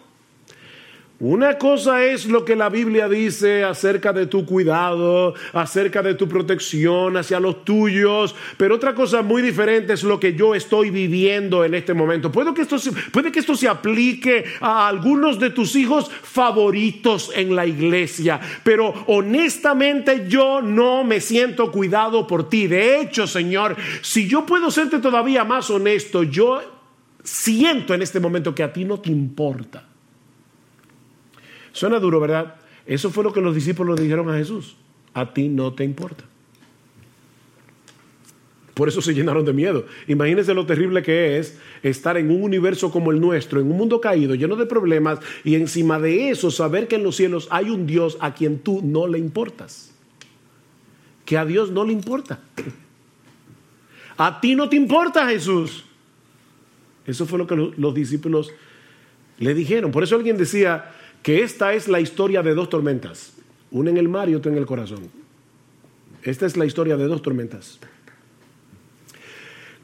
una 1.18 1.56
cosa 1.56 2.04
es 2.04 2.26
lo 2.26 2.44
que 2.44 2.54
la 2.54 2.68
Biblia 2.68 3.08
dice 3.08 3.64
acerca 3.64 4.12
de 4.12 4.26
tu 4.26 4.44
cuidado, 4.44 5.32
acerca 5.54 6.02
de 6.02 6.14
tu 6.14 6.28
protección 6.28 7.16
hacia 7.16 7.40
los 7.40 7.64
tuyos, 7.64 8.34
pero 8.58 8.74
otra 8.74 8.94
cosa 8.94 9.22
muy 9.22 9.40
diferente 9.40 9.94
es 9.94 10.02
lo 10.02 10.20
que 10.20 10.34
yo 10.34 10.54
estoy 10.54 10.90
viviendo 10.90 11.64
en 11.64 11.72
este 11.72 11.94
momento. 11.94 12.30
Puede 12.30 12.52
que 12.52 12.60
esto, 12.60 12.76
puede 13.12 13.32
que 13.32 13.38
esto 13.38 13.56
se 13.56 13.66
aplique 13.66 14.44
a 14.60 14.88
algunos 14.88 15.40
de 15.40 15.48
tus 15.48 15.74
hijos 15.74 16.10
favoritos 16.10 17.32
en 17.34 17.56
la 17.56 17.64
iglesia, 17.64 18.38
pero 18.62 18.92
honestamente 19.06 20.26
yo 20.28 20.60
no 20.60 21.02
me 21.02 21.22
siento 21.22 21.72
cuidado 21.72 22.26
por 22.26 22.50
ti. 22.50 22.66
De 22.66 23.00
hecho, 23.00 23.26
Señor, 23.26 23.74
si 24.02 24.28
yo 24.28 24.44
puedo 24.44 24.70
serte 24.70 24.98
todavía 24.98 25.44
más 25.44 25.70
honesto, 25.70 26.24
yo 26.24 26.60
siento 27.24 27.94
en 27.94 28.02
este 28.02 28.20
momento 28.20 28.54
que 28.54 28.62
a 28.62 28.70
ti 28.70 28.84
no 28.84 29.00
te 29.00 29.10
importa 29.10 29.95
Suena 31.76 32.00
duro, 32.00 32.20
¿verdad? 32.20 32.54
Eso 32.86 33.10
fue 33.10 33.22
lo 33.22 33.34
que 33.34 33.42
los 33.42 33.54
discípulos 33.54 34.00
dijeron 34.00 34.30
a 34.30 34.38
Jesús. 34.38 34.76
A 35.12 35.34
ti 35.34 35.48
no 35.48 35.74
te 35.74 35.84
importa. 35.84 36.24
Por 38.72 38.88
eso 38.88 39.02
se 39.02 39.12
llenaron 39.12 39.44
de 39.44 39.52
miedo. 39.52 39.84
Imagínense 40.08 40.54
lo 40.54 40.64
terrible 40.64 41.02
que 41.02 41.36
es 41.36 41.58
estar 41.82 42.16
en 42.16 42.30
un 42.30 42.44
universo 42.44 42.90
como 42.90 43.10
el 43.10 43.20
nuestro, 43.20 43.60
en 43.60 43.70
un 43.70 43.76
mundo 43.76 44.00
caído, 44.00 44.34
lleno 44.34 44.56
de 44.56 44.64
problemas, 44.64 45.18
y 45.44 45.54
encima 45.54 46.00
de 46.00 46.30
eso 46.30 46.50
saber 46.50 46.88
que 46.88 46.96
en 46.96 47.02
los 47.02 47.14
cielos 47.14 47.46
hay 47.50 47.68
un 47.68 47.86
Dios 47.86 48.16
a 48.20 48.32
quien 48.32 48.58
tú 48.58 48.80
no 48.82 49.06
le 49.06 49.18
importas. 49.18 49.94
Que 51.26 51.36
a 51.36 51.44
Dios 51.44 51.70
no 51.70 51.84
le 51.84 51.92
importa. 51.92 52.40
A 54.16 54.40
ti 54.40 54.54
no 54.54 54.70
te 54.70 54.76
importa 54.76 55.28
Jesús. 55.28 55.84
Eso 57.06 57.26
fue 57.26 57.38
lo 57.38 57.46
que 57.46 57.54
los 57.76 57.94
discípulos 57.94 58.50
le 59.38 59.52
dijeron. 59.52 59.90
Por 59.90 60.04
eso 60.04 60.16
alguien 60.16 60.38
decía, 60.38 60.92
que 61.26 61.42
esta 61.42 61.74
es 61.74 61.88
la 61.88 61.98
historia 61.98 62.40
de 62.40 62.54
dos 62.54 62.68
tormentas, 62.68 63.32
una 63.72 63.90
en 63.90 63.96
el 63.96 64.08
mar 64.08 64.28
y 64.28 64.36
otra 64.36 64.52
en 64.52 64.58
el 64.58 64.64
corazón. 64.64 65.10
Esta 66.22 66.46
es 66.46 66.56
la 66.56 66.66
historia 66.66 66.96
de 66.96 67.08
dos 67.08 67.20
tormentas. 67.20 67.80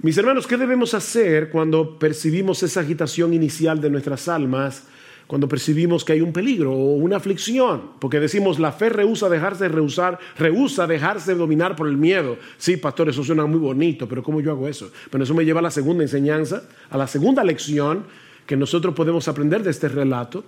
Mis 0.03 0.17
hermanos, 0.17 0.47
¿qué 0.47 0.57
debemos 0.57 0.95
hacer 0.95 1.51
cuando 1.51 1.99
percibimos 1.99 2.63
esa 2.63 2.79
agitación 2.79 3.35
inicial 3.35 3.81
de 3.81 3.91
nuestras 3.91 4.29
almas, 4.29 4.87
cuando 5.27 5.49
percibimos 5.49 6.05
que 6.05 6.13
hay 6.13 6.21
un 6.21 6.33
peligro 6.33 6.75
o 6.75 6.95
una 6.95 7.17
aflicción, 7.17 7.91
porque 7.99 8.21
decimos 8.21 8.61
la 8.61 8.71
fe 8.71 8.91
rehúsa 8.91 9.29
dejarse 9.29 9.67
rehusar, 9.67 10.21
rehúsa 10.39 10.87
dejarse 10.87 11.35
dominar 11.35 11.75
por 11.75 11.89
el 11.89 11.97
miedo. 11.97 12.39
Sí, 12.57 12.77
pastor, 12.77 13.09
eso 13.09 13.25
suena 13.25 13.47
muy 13.47 13.59
bonito, 13.59 14.09
pero 14.09 14.23
¿cómo 14.23 14.41
yo 14.41 14.53
hago 14.53 14.69
eso? 14.69 14.93
Pero 15.11 15.25
eso 15.25 15.35
me 15.35 15.45
lleva 15.45 15.59
a 15.59 15.65
la 15.65 15.73
segunda 15.73 16.05
enseñanza, 16.05 16.63
a 16.89 16.97
la 16.97 17.09
segunda 17.09 17.43
lección 17.43 18.05
que 18.47 18.57
nosotros 18.57 18.95
podemos 18.95 19.27
aprender 19.27 19.65
de 19.65 19.73
este 19.73 19.89
relato 19.89 20.45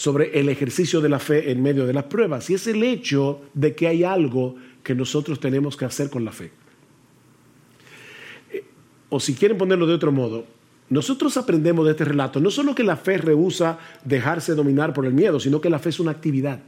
sobre 0.00 0.40
el 0.40 0.48
ejercicio 0.48 1.02
de 1.02 1.10
la 1.10 1.18
fe 1.18 1.50
en 1.50 1.62
medio 1.62 1.84
de 1.84 1.92
las 1.92 2.04
pruebas, 2.04 2.48
y 2.48 2.54
es 2.54 2.66
el 2.66 2.82
hecho 2.82 3.42
de 3.52 3.74
que 3.74 3.86
hay 3.86 4.02
algo 4.02 4.56
que 4.82 4.94
nosotros 4.94 5.38
tenemos 5.38 5.76
que 5.76 5.84
hacer 5.84 6.08
con 6.08 6.24
la 6.24 6.32
fe. 6.32 6.50
Eh, 8.50 8.64
o 9.10 9.20
si 9.20 9.34
quieren 9.34 9.58
ponerlo 9.58 9.86
de 9.86 9.92
otro 9.92 10.10
modo, 10.10 10.46
nosotros 10.88 11.36
aprendemos 11.36 11.84
de 11.84 11.90
este 11.90 12.06
relato 12.06 12.40
no 12.40 12.50
solo 12.50 12.74
que 12.74 12.82
la 12.82 12.96
fe 12.96 13.18
rehúsa 13.18 13.78
dejarse 14.02 14.54
dominar 14.54 14.94
por 14.94 15.04
el 15.04 15.12
miedo, 15.12 15.38
sino 15.38 15.60
que 15.60 15.68
la 15.68 15.78
fe 15.78 15.90
es 15.90 16.00
una 16.00 16.12
actividad. 16.12 16.62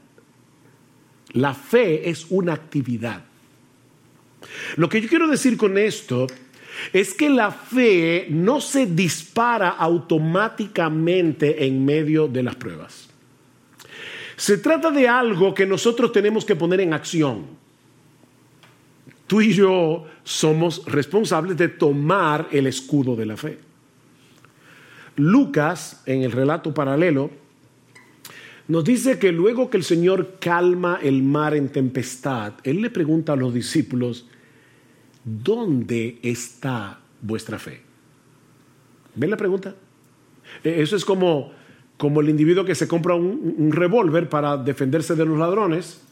La 1.33 1.55
fe 1.55 2.11
es 2.11 2.27
una 2.29 2.53
actividad. 2.53 3.25
Lo 4.77 4.91
que 4.91 5.01
yo 5.01 5.09
quiero 5.09 5.27
decir 5.27 5.57
con 5.57 5.79
esto 5.79 6.27
es 6.93 7.15
que 7.15 7.31
la 7.31 7.51
fe 7.51 8.27
no 8.29 8.61
se 8.61 8.85
dispara 8.85 9.71
automáticamente 9.71 11.65
en 11.65 11.83
medio 11.83 12.29
de 12.29 12.43
las 12.43 12.57
pruebas. 12.57 13.12
Se 14.43 14.59
trata 14.59 14.91
de 14.91 15.07
algo 15.07 15.55
que 15.55 15.65
nosotros 15.65 16.11
tenemos 16.11 16.45
que 16.45 16.57
poner 16.57 16.81
en 16.81 16.93
acción. 16.93 17.45
Tú 19.29 19.41
y 19.41 19.53
yo 19.53 20.05
somos 20.25 20.85
responsables 20.87 21.57
de 21.57 21.69
tomar 21.69 22.49
el 22.51 22.67
escudo 22.67 23.15
de 23.15 23.25
la 23.25 23.37
fe. 23.37 23.61
Lucas, 25.15 26.03
en 26.07 26.23
el 26.25 26.33
relato 26.33 26.75
paralelo, 26.75 27.31
nos 28.67 28.83
dice 28.83 29.17
que 29.21 29.31
luego 29.31 29.71
que 29.71 29.77
el 29.77 29.85
Señor 29.85 30.39
calma 30.41 30.99
el 31.01 31.23
mar 31.23 31.55
en 31.55 31.69
tempestad, 31.69 32.55
Él 32.65 32.83
le 32.83 32.91
pregunta 32.91 33.35
a 33.35 33.37
los 33.37 33.55
discípulos, 33.55 34.27
¿dónde 35.23 36.19
está 36.21 36.99
vuestra 37.21 37.61
fe? 37.61 37.81
¿Ven 39.15 39.31
la 39.31 39.37
pregunta? 39.37 39.77
E, 40.65 40.83
eso 40.83 40.97
es 40.97 41.05
como, 41.05 41.53
como 42.03 42.21
el 42.21 42.29
individuo 42.29 42.65
que 42.65 42.75
se 42.75 42.89
compra 42.89 43.15
un, 43.15 43.71
revólver 43.71 44.29
para 44.29 44.57
defenderse 44.57 45.15
de 45.15 45.25
los 45.25 45.39
ladrones, 45.39 46.03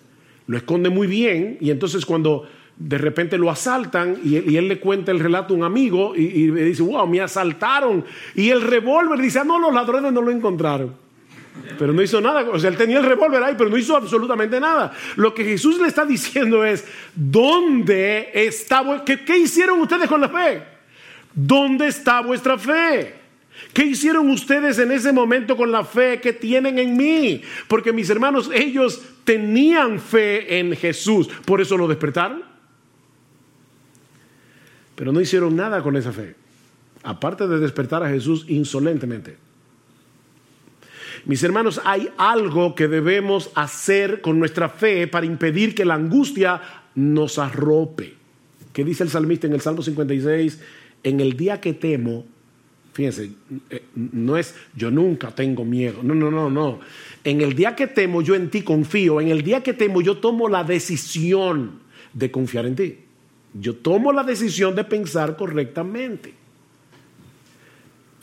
lo 0.46 0.56
esconde 0.56 0.88
muy 0.88 1.08
bien 1.08 1.58
y 1.60 1.72
entonces 1.72 2.06
cuando 2.06 2.48
de 2.76 2.96
repente 2.96 3.36
lo 3.36 3.50
asaltan 3.50 4.16
y, 4.22 4.36
él 4.36 4.68
le 4.68 4.78
cuenta 4.78 5.10
el 5.10 5.18
relato 5.18 5.52
a 5.52 5.56
un 5.56 5.64
amigo 5.64 6.14
y, 6.14 6.52
le 6.52 6.62
dice, 6.62 6.84
wow, 6.84 7.08
me 7.08 7.20
asaltaron. 7.20 8.04
Y 8.36 8.50
el 8.50 8.62
revólver 8.62 9.18
dice, 9.18 9.40
ah, 9.40 9.44
no, 9.44 9.58
los 9.58 9.74
ladrones 9.74 10.12
no 10.12 10.22
lo 10.22 10.30
encontraron. 10.30 10.94
Pero 11.76 11.92
no 11.92 12.00
hizo 12.02 12.20
nada. 12.20 12.48
O 12.52 12.58
sea, 12.60 12.70
él 12.70 12.76
tenía 12.76 13.00
el 13.00 13.06
revólver 13.06 13.42
ahí, 13.42 13.56
pero 13.58 13.68
no 13.68 13.76
hizo 13.76 13.96
absolutamente 13.96 14.60
nada. 14.60 14.92
Lo 15.16 15.34
que 15.34 15.42
Jesús 15.44 15.80
le 15.80 15.88
está 15.88 16.06
diciendo 16.06 16.64
es, 16.64 16.86
¿dónde 17.16 18.30
está? 18.32 19.02
¿Qué, 19.04 19.24
qué 19.24 19.38
hicieron 19.38 19.80
ustedes 19.80 20.08
con 20.08 20.20
la 20.20 20.28
fe? 20.28 20.62
¿Dónde 21.34 21.88
está 21.88 22.20
vuestra 22.20 22.56
fe? 22.56 23.19
¿Qué 23.72 23.84
hicieron 23.84 24.30
ustedes 24.30 24.78
en 24.78 24.92
ese 24.92 25.12
momento 25.12 25.56
con 25.56 25.70
la 25.70 25.84
fe 25.84 26.20
que 26.20 26.32
tienen 26.32 26.78
en 26.78 26.96
mí? 26.96 27.42
Porque 27.68 27.92
mis 27.92 28.10
hermanos, 28.10 28.50
ellos 28.52 29.02
tenían 29.24 30.00
fe 30.00 30.58
en 30.58 30.76
Jesús. 30.76 31.28
¿Por 31.44 31.60
eso 31.60 31.76
lo 31.76 31.88
despertaron? 31.88 32.50
pero 35.00 35.14
no 35.14 35.20
hicieron 35.22 35.56
nada 35.56 35.82
con 35.82 35.96
esa 35.96 36.12
fe, 36.12 36.34
aparte 37.02 37.48
de 37.48 37.58
despertar 37.58 38.02
a 38.02 38.10
Jesús 38.10 38.44
insolentemente. 38.48 39.38
Mis 41.24 41.42
hermanos, 41.42 41.80
hay 41.86 42.10
algo 42.18 42.74
que 42.74 42.86
debemos 42.86 43.50
hacer 43.54 44.20
con 44.20 44.38
nuestra 44.38 44.68
fe 44.68 45.06
para 45.06 45.24
impedir 45.24 45.74
que 45.74 45.86
la 45.86 45.94
angustia 45.94 46.60
nos 46.94 47.38
arrope. 47.38 48.12
¿Qué 48.74 48.84
dice 48.84 49.02
el 49.02 49.08
salmista 49.08 49.46
en 49.46 49.54
el 49.54 49.62
Salmo 49.62 49.80
56? 49.80 50.60
En 51.02 51.20
el 51.20 51.34
día 51.34 51.62
que 51.62 51.72
temo, 51.72 52.26
fíjense, 52.92 53.30
eh, 53.70 53.84
no 53.94 54.36
es 54.36 54.54
yo 54.74 54.90
nunca 54.90 55.30
tengo 55.34 55.64
miedo, 55.64 56.02
no, 56.02 56.14
no, 56.14 56.30
no, 56.30 56.50
no. 56.50 56.80
En 57.24 57.40
el 57.40 57.54
día 57.54 57.76
que 57.76 57.86
temo 57.86 58.22
yo 58.22 58.34
en 58.34 58.50
ti 58.50 58.62
confío, 58.62 59.20
en 59.20 59.28
el 59.28 59.42
día 59.42 59.62
que 59.62 59.72
temo 59.72 60.00
yo 60.00 60.18
tomo 60.18 60.48
la 60.48 60.64
decisión 60.64 61.80
de 62.12 62.30
confiar 62.30 62.66
en 62.66 62.76
ti. 62.76 62.98
Yo 63.54 63.76
tomo 63.76 64.12
la 64.12 64.22
decisión 64.22 64.74
de 64.76 64.84
pensar 64.84 65.36
correctamente. 65.36 66.34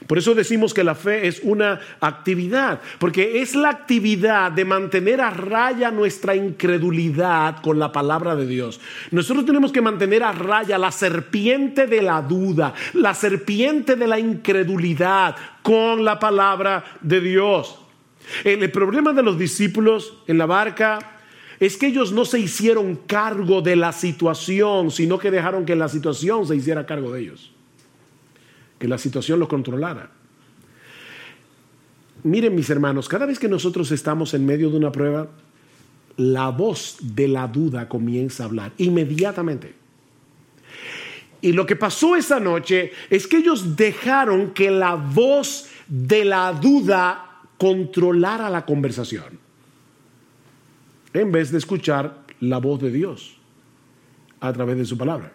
Por 0.07 0.17
eso 0.17 0.33
decimos 0.33 0.73
que 0.73 0.85
la 0.85 0.95
fe 0.95 1.27
es 1.27 1.41
una 1.43 1.81
actividad, 1.99 2.79
porque 2.97 3.41
es 3.41 3.55
la 3.55 3.69
actividad 3.69 4.53
de 4.53 4.63
mantener 4.63 5.19
a 5.19 5.29
raya 5.29 5.91
nuestra 5.91 6.33
incredulidad 6.33 7.61
con 7.61 7.77
la 7.77 7.91
palabra 7.91 8.35
de 8.37 8.47
Dios. 8.47 8.79
Nosotros 9.11 9.45
tenemos 9.45 9.73
que 9.73 9.81
mantener 9.81 10.23
a 10.23 10.31
raya 10.31 10.77
la 10.77 10.93
serpiente 10.93 11.87
de 11.87 12.01
la 12.01 12.21
duda, 12.21 12.73
la 12.93 13.13
serpiente 13.13 13.97
de 13.97 14.07
la 14.07 14.17
incredulidad 14.17 15.35
con 15.61 16.05
la 16.05 16.17
palabra 16.17 16.85
de 17.01 17.19
Dios. 17.19 17.77
El 18.45 18.71
problema 18.71 19.11
de 19.11 19.23
los 19.23 19.37
discípulos 19.37 20.13
en 20.27 20.37
la 20.37 20.45
barca 20.45 20.99
es 21.59 21.75
que 21.75 21.87
ellos 21.87 22.13
no 22.13 22.23
se 22.23 22.39
hicieron 22.39 22.95
cargo 22.95 23.61
de 23.61 23.75
la 23.75 23.91
situación, 23.91 24.89
sino 24.91 25.17
que 25.17 25.31
dejaron 25.31 25.65
que 25.65 25.75
la 25.75 25.89
situación 25.89 26.47
se 26.47 26.55
hiciera 26.55 26.85
cargo 26.85 27.11
de 27.11 27.21
ellos. 27.21 27.51
Que 28.79 28.87
la 28.87 28.97
situación 28.97 29.39
los 29.39 29.49
controlara. 29.49 30.11
Miren 32.23 32.55
mis 32.55 32.69
hermanos, 32.69 33.07
cada 33.07 33.25
vez 33.25 33.39
que 33.39 33.47
nosotros 33.47 33.91
estamos 33.91 34.33
en 34.33 34.45
medio 34.45 34.69
de 34.69 34.77
una 34.77 34.91
prueba, 34.91 35.29
la 36.17 36.49
voz 36.49 36.97
de 37.01 37.27
la 37.27 37.47
duda 37.47 37.87
comienza 37.87 38.43
a 38.43 38.45
hablar 38.47 38.73
inmediatamente. 38.77 39.75
Y 41.41 41.51
lo 41.53 41.65
que 41.65 41.75
pasó 41.75 42.15
esa 42.15 42.39
noche 42.39 42.91
es 43.09 43.27
que 43.27 43.37
ellos 43.37 43.75
dejaron 43.75 44.51
que 44.51 44.71
la 44.71 44.95
voz 44.95 45.69
de 45.87 46.25
la 46.25 46.51
duda 46.51 47.43
controlara 47.57 48.49
la 48.49 48.65
conversación 48.65 49.39
en 51.13 51.31
vez 51.31 51.51
de 51.51 51.59
escuchar 51.59 52.25
la 52.39 52.57
voz 52.57 52.81
de 52.81 52.91
Dios 52.91 53.37
a 54.39 54.51
través 54.53 54.77
de 54.77 54.85
su 54.85 54.97
palabra. 54.97 55.33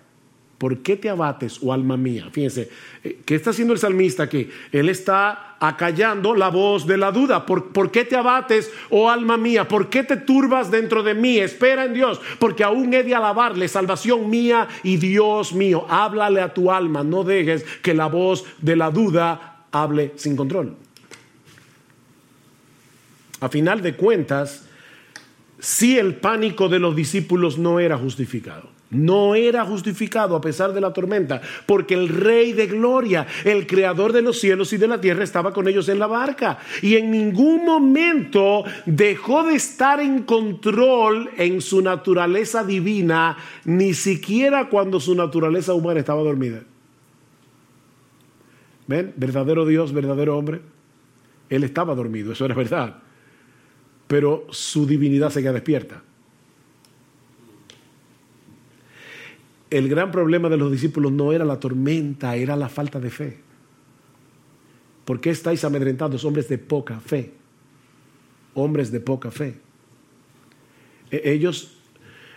¿Por 0.62 0.78
qué 0.78 0.96
te 0.96 1.10
abates, 1.10 1.58
oh 1.60 1.72
alma 1.72 1.96
mía? 1.96 2.28
Fíjense, 2.30 2.70
eh, 3.02 3.18
¿qué 3.24 3.34
está 3.34 3.50
haciendo 3.50 3.74
el 3.74 3.80
salmista 3.80 4.22
aquí? 4.22 4.48
Él 4.70 4.88
está 4.90 5.56
acallando 5.58 6.36
la 6.36 6.50
voz 6.50 6.86
de 6.86 6.96
la 6.96 7.10
duda. 7.10 7.44
¿Por, 7.44 7.72
¿Por, 7.72 7.90
qué 7.90 8.04
te 8.04 8.14
abates, 8.14 8.70
oh 8.88 9.10
alma 9.10 9.36
mía? 9.36 9.66
¿Por 9.66 9.90
qué 9.90 10.04
te 10.04 10.18
turbas 10.18 10.70
dentro 10.70 11.02
de 11.02 11.14
mí? 11.14 11.40
Espera 11.40 11.86
en 11.86 11.94
Dios, 11.94 12.20
porque 12.38 12.62
aún 12.62 12.94
he 12.94 13.02
de 13.02 13.12
alabarle, 13.12 13.66
salvación 13.66 14.30
mía 14.30 14.68
y 14.84 14.98
Dios 14.98 15.52
mío. 15.52 15.84
Háblale 15.88 16.40
a 16.40 16.54
tu 16.54 16.70
alma, 16.70 17.02
no 17.02 17.24
dejes 17.24 17.64
que 17.82 17.92
la 17.92 18.06
voz 18.06 18.44
de 18.60 18.76
la 18.76 18.92
duda 18.92 19.64
hable 19.72 20.12
sin 20.14 20.36
control. 20.36 20.76
A 23.40 23.48
final 23.48 23.82
de 23.82 23.96
cuentas, 23.96 24.68
si 25.58 25.98
el 25.98 26.14
pánico 26.14 26.68
de 26.68 26.78
los 26.78 26.94
discípulos 26.94 27.58
no 27.58 27.80
era 27.80 27.98
justificado. 27.98 28.81
No 28.92 29.34
era 29.34 29.64
justificado 29.64 30.36
a 30.36 30.40
pesar 30.40 30.72
de 30.72 30.80
la 30.80 30.92
tormenta, 30.92 31.40
porque 31.66 31.94
el 31.94 32.08
Rey 32.08 32.52
de 32.52 32.68
Gloria, 32.68 33.26
el 33.44 33.66
Creador 33.66 34.12
de 34.12 34.22
los 34.22 34.38
cielos 34.38 34.72
y 34.72 34.76
de 34.76 34.86
la 34.86 35.00
tierra, 35.00 35.24
estaba 35.24 35.52
con 35.52 35.66
ellos 35.66 35.88
en 35.88 35.98
la 35.98 36.06
barca. 36.06 36.58
Y 36.80 36.94
en 36.94 37.10
ningún 37.10 37.64
momento 37.64 38.64
dejó 38.86 39.44
de 39.44 39.54
estar 39.54 39.98
en 39.98 40.22
control 40.22 41.30
en 41.36 41.60
su 41.60 41.82
naturaleza 41.82 42.62
divina, 42.62 43.36
ni 43.64 43.94
siquiera 43.94 44.68
cuando 44.68 45.00
su 45.00 45.14
naturaleza 45.14 45.74
humana 45.74 45.98
estaba 45.98 46.22
dormida. 46.22 46.60
¿Ven? 48.86 49.12
Verdadero 49.16 49.66
Dios, 49.66 49.92
verdadero 49.92 50.38
hombre. 50.38 50.60
Él 51.48 51.64
estaba 51.64 51.94
dormido, 51.94 52.32
eso 52.32 52.44
era 52.44 52.54
verdad 52.54 53.02
pero 54.12 54.46
su 54.50 54.86
divinidad 54.86 55.30
seguía 55.30 55.54
despierta. 55.54 56.02
El 59.72 59.88
gran 59.88 60.10
problema 60.10 60.50
de 60.50 60.58
los 60.58 60.70
discípulos 60.70 61.12
no 61.12 61.32
era 61.32 61.46
la 61.46 61.58
tormenta, 61.58 62.36
era 62.36 62.56
la 62.56 62.68
falta 62.68 63.00
de 63.00 63.08
fe. 63.08 63.38
¿Por 65.06 65.18
qué 65.18 65.30
estáis 65.30 65.64
amedrentados, 65.64 66.26
hombres 66.26 66.46
de 66.50 66.58
poca 66.58 67.00
fe? 67.00 67.32
Hombres 68.52 68.92
de 68.92 69.00
poca 69.00 69.30
fe. 69.30 69.54
E-, 71.10 71.22
ellos, 71.32 71.78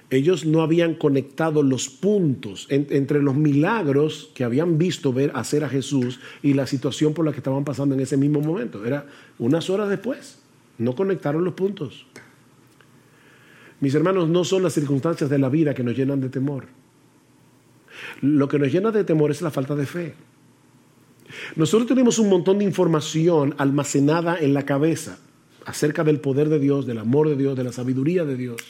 ellos 0.09 0.45
no 0.45 0.61
habían 0.61 0.95
conectado 0.95 1.61
los 1.61 1.89
puntos 1.89 2.67
entre 2.69 3.21
los 3.21 3.35
milagros 3.35 4.31
que 4.33 4.45
habían 4.45 4.77
visto 4.77 5.11
ver 5.11 5.33
hacer 5.35 5.65
a 5.65 5.69
Jesús 5.69 6.21
y 6.41 6.53
la 6.53 6.65
situación 6.65 7.13
por 7.13 7.25
la 7.25 7.33
que 7.33 7.39
estaban 7.39 7.65
pasando 7.65 7.95
en 7.95 7.99
ese 7.99 8.15
mismo 8.15 8.39
momento. 8.39 8.85
Era 8.85 9.07
unas 9.39 9.69
horas 9.69 9.89
después. 9.89 10.39
No 10.77 10.95
conectaron 10.95 11.43
los 11.43 11.53
puntos. 11.53 12.07
Mis 13.81 13.93
hermanos, 13.93 14.29
no 14.29 14.45
son 14.45 14.63
las 14.63 14.71
circunstancias 14.71 15.29
de 15.29 15.37
la 15.37 15.49
vida 15.49 15.73
que 15.73 15.83
nos 15.83 15.97
llenan 15.97 16.21
de 16.21 16.29
temor. 16.29 16.84
Lo 18.21 18.47
que 18.47 18.59
nos 18.59 18.71
llena 18.71 18.91
de 18.91 19.03
temor 19.03 19.31
es 19.31 19.41
la 19.41 19.51
falta 19.51 19.75
de 19.75 19.85
fe. 19.85 20.13
Nosotros 21.55 21.87
tenemos 21.87 22.19
un 22.19 22.29
montón 22.29 22.59
de 22.59 22.65
información 22.65 23.55
almacenada 23.57 24.37
en 24.39 24.53
la 24.53 24.63
cabeza 24.63 25.19
acerca 25.65 26.03
del 26.03 26.19
poder 26.19 26.49
de 26.49 26.59
Dios, 26.59 26.85
del 26.85 26.99
amor 26.99 27.29
de 27.29 27.35
Dios, 27.35 27.57
de 27.57 27.63
la 27.63 27.71
sabiduría 27.71 28.23
de 28.23 28.35
Dios. 28.35 28.61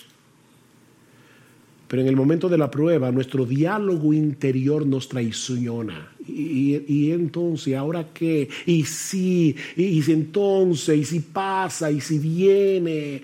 Pero 1.87 2.01
en 2.01 2.07
el 2.07 2.15
momento 2.15 2.49
de 2.49 2.57
la 2.57 2.71
prueba, 2.71 3.11
nuestro 3.11 3.45
diálogo 3.45 4.13
interior 4.13 4.85
nos 4.85 5.07
traiciona. 5.07 6.11
Y, 6.27 7.11
entonces, 7.11 7.75
¿ahora 7.75 8.09
qué? 8.11 8.49
Y 8.65 8.83
si, 8.85 9.55
y, 9.75 10.01
si 10.01 10.11
entonces, 10.11 10.97
y 10.97 11.05
si 11.05 11.19
pasa, 11.19 11.91
y 11.91 12.01
si 12.01 12.17
viene. 12.17 13.21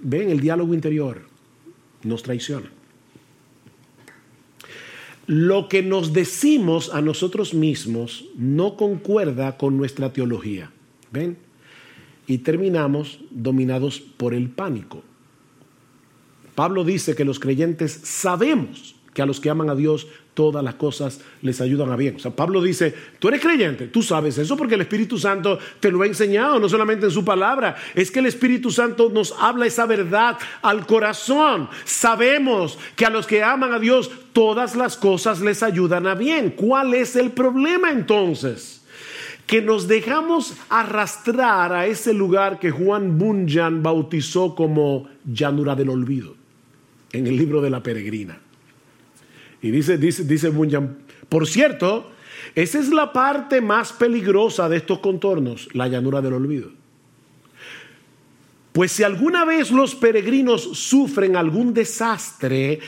Ven, 0.00 0.30
el 0.30 0.40
diálogo 0.40 0.74
interior 0.74 1.22
nos 2.02 2.22
traiciona. 2.22 2.70
Lo 5.26 5.68
que 5.68 5.82
nos 5.82 6.12
decimos 6.12 6.92
a 6.92 7.00
nosotros 7.00 7.52
mismos 7.52 8.26
no 8.36 8.76
concuerda 8.76 9.56
con 9.56 9.76
nuestra 9.76 10.12
teología. 10.12 10.70
¿Ven? 11.10 11.36
Y 12.26 12.38
terminamos 12.38 13.20
dominados 13.30 14.00
por 14.00 14.34
el 14.34 14.50
pánico. 14.50 15.02
Pablo 16.54 16.84
dice 16.84 17.14
que 17.14 17.24
los 17.24 17.38
creyentes 17.38 17.92
sabemos 17.92 18.96
que 19.14 19.22
a 19.22 19.26
los 19.26 19.40
que 19.40 19.50
aman 19.50 19.70
a 19.70 19.74
Dios 19.74 20.06
todas 20.36 20.62
las 20.62 20.74
cosas 20.74 21.18
les 21.40 21.62
ayudan 21.62 21.90
a 21.90 21.96
bien. 21.96 22.16
O 22.16 22.18
sea, 22.18 22.30
Pablo 22.30 22.62
dice, 22.62 22.94
tú 23.18 23.28
eres 23.28 23.40
creyente, 23.40 23.86
tú 23.86 24.02
sabes 24.02 24.36
eso 24.36 24.54
porque 24.54 24.74
el 24.74 24.82
Espíritu 24.82 25.18
Santo 25.18 25.58
te 25.80 25.90
lo 25.90 26.02
ha 26.02 26.06
enseñado, 26.06 26.60
no 26.60 26.68
solamente 26.68 27.06
en 27.06 27.10
su 27.10 27.24
palabra, 27.24 27.74
es 27.94 28.10
que 28.10 28.18
el 28.18 28.26
Espíritu 28.26 28.70
Santo 28.70 29.08
nos 29.08 29.34
habla 29.40 29.64
esa 29.64 29.86
verdad 29.86 30.36
al 30.60 30.86
corazón. 30.86 31.70
Sabemos 31.86 32.78
que 32.96 33.06
a 33.06 33.10
los 33.10 33.26
que 33.26 33.42
aman 33.42 33.72
a 33.72 33.78
Dios 33.78 34.10
todas 34.34 34.76
las 34.76 34.98
cosas 34.98 35.40
les 35.40 35.62
ayudan 35.62 36.06
a 36.06 36.14
bien. 36.14 36.50
¿Cuál 36.50 36.92
es 36.92 37.16
el 37.16 37.30
problema 37.30 37.90
entonces? 37.90 38.82
Que 39.46 39.62
nos 39.62 39.88
dejamos 39.88 40.52
arrastrar 40.68 41.72
a 41.72 41.86
ese 41.86 42.12
lugar 42.12 42.58
que 42.58 42.70
Juan 42.70 43.16
Bunyan 43.16 43.82
bautizó 43.82 44.54
como 44.54 45.08
llanura 45.24 45.74
del 45.74 45.88
olvido 45.88 46.34
en 47.12 47.26
el 47.26 47.38
libro 47.38 47.62
de 47.62 47.70
la 47.70 47.82
peregrina. 47.82 48.38
Y 49.62 49.70
dice, 49.70 49.98
dice, 49.98 50.24
dice 50.24 50.48
Bunyan, 50.48 50.98
por 51.28 51.46
cierto, 51.46 52.10
esa 52.54 52.78
es 52.78 52.88
la 52.90 53.12
parte 53.12 53.60
más 53.60 53.92
peligrosa 53.92 54.68
de 54.68 54.76
estos 54.76 55.00
contornos, 55.00 55.68
la 55.74 55.88
llanura 55.88 56.20
del 56.20 56.34
olvido. 56.34 56.70
Pues 58.72 58.92
si 58.92 59.02
alguna 59.02 59.46
vez 59.46 59.70
los 59.70 59.94
peregrinos 59.94 60.62
sufren 60.62 61.34
algún 61.34 61.72
desastre, 61.72 62.80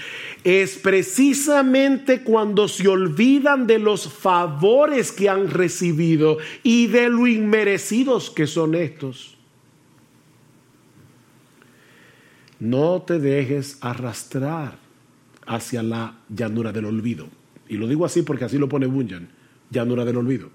es 0.44 0.76
precisamente 0.76 2.22
cuando 2.22 2.68
se 2.68 2.86
olvidan 2.86 3.66
de 3.66 3.78
los 3.78 4.06
favores 4.06 5.10
que 5.10 5.30
han 5.30 5.48
recibido 5.48 6.36
y 6.62 6.88
de 6.88 7.08
lo 7.08 7.26
inmerecidos 7.26 8.28
que 8.30 8.46
son 8.46 8.74
estos. 8.74 9.38
no 12.60 13.02
te 13.02 13.18
dejes 13.18 13.78
arrastrar 13.80 14.87
hacia 15.48 15.82
la 15.82 16.14
llanura 16.28 16.72
del 16.72 16.84
olvido. 16.84 17.26
Y 17.68 17.76
lo 17.76 17.88
digo 17.88 18.04
así 18.04 18.22
porque 18.22 18.44
así 18.44 18.58
lo 18.58 18.68
pone 18.68 18.86
Bunyan, 18.86 19.28
llanura 19.70 20.04
del 20.04 20.18
olvido. 20.18 20.50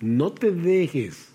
No 0.00 0.30
te 0.30 0.52
dejes 0.52 1.30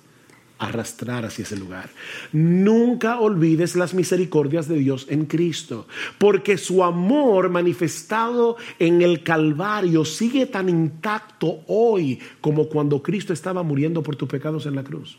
arrastrar 0.59 1.25
hacia 1.25 1.43
ese 1.43 1.57
lugar. 1.57 1.89
Nunca 2.31 3.19
olvides 3.19 3.75
las 3.75 3.93
misericordias 3.93 4.67
de 4.67 4.77
Dios 4.77 5.07
en 5.09 5.25
Cristo, 5.25 5.87
porque 6.17 6.57
su 6.57 6.83
amor 6.83 7.49
manifestado 7.49 8.55
en 8.79 9.01
el 9.01 9.23
Calvario 9.23 10.05
sigue 10.05 10.45
tan 10.45 10.69
intacto 10.69 11.61
hoy 11.67 12.19
como 12.39 12.69
cuando 12.69 13.03
Cristo 13.03 13.33
estaba 13.33 13.63
muriendo 13.63 14.03
por 14.03 14.15
tus 14.15 14.29
pecados 14.29 14.65
en 14.65 14.75
la 14.75 14.83
cruz. 14.83 15.17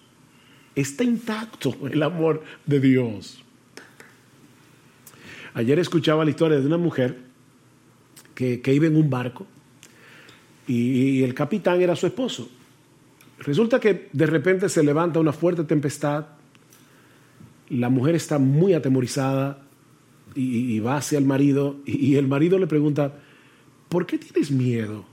Está 0.74 1.04
intacto 1.04 1.74
el 1.90 2.02
amor 2.02 2.42
de 2.64 2.80
Dios. 2.80 3.42
Ayer 5.52 5.78
escuchaba 5.78 6.24
la 6.24 6.30
historia 6.30 6.58
de 6.58 6.66
una 6.66 6.78
mujer 6.78 7.23
que, 8.34 8.60
iba 8.66 8.86
en 8.86 8.96
un 8.96 9.08
barco 9.08 9.46
y, 10.66 11.22
el 11.22 11.34
capitán 11.34 11.80
era 11.80 11.96
su 11.96 12.06
esposo. 12.06 12.48
Resulta 13.38 13.78
que 13.78 14.08
de 14.12 14.26
repente 14.26 14.68
se 14.68 14.82
levanta 14.82 15.20
una 15.20 15.32
fuerte 15.32 15.64
tempestad, 15.64 16.26
la 17.70 17.88
mujer 17.88 18.14
está 18.14 18.38
muy 18.38 18.74
atemorizada 18.74 19.62
y, 20.34 20.78
va 20.80 20.96
hacia 20.96 21.18
el 21.18 21.24
marido 21.24 21.76
y, 21.84 22.16
el 22.16 22.28
marido 22.28 22.58
le 22.58 22.66
pregunta, 22.66 23.14
¿por 23.88 24.06
qué 24.06 24.18
tienes 24.18 24.50
miedo? 24.50 25.04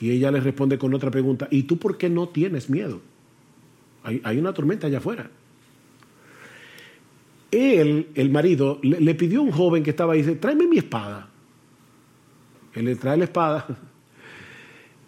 Y 0.00 0.10
ella 0.10 0.32
le 0.32 0.40
responde 0.40 0.78
con 0.78 0.92
otra 0.94 1.10
pregunta, 1.10 1.46
¿y 1.50 1.62
tú 1.62 1.78
por 1.78 1.96
qué 1.96 2.10
no 2.10 2.28
tienes 2.28 2.68
miedo? 2.68 3.00
Hay, 4.02 4.20
hay 4.24 4.38
una 4.38 4.52
tormenta 4.52 4.88
allá 4.88 4.98
afuera 4.98 5.30
él, 7.52 8.08
el 8.14 8.30
marido, 8.30 8.80
le, 8.82 9.14
pidió 9.14 9.40
a 9.40 9.42
un 9.42 9.52
joven 9.52 9.82
que 9.82 9.90
estaba 9.90 10.14
ahí, 10.14 10.22
dice, 10.22 10.36
tráeme 10.36 10.66
mi 10.66 10.78
espada. 10.78 11.28
Él 12.74 12.86
le 12.86 12.96
trae 12.96 13.16
la 13.16 13.24
espada 13.24 13.66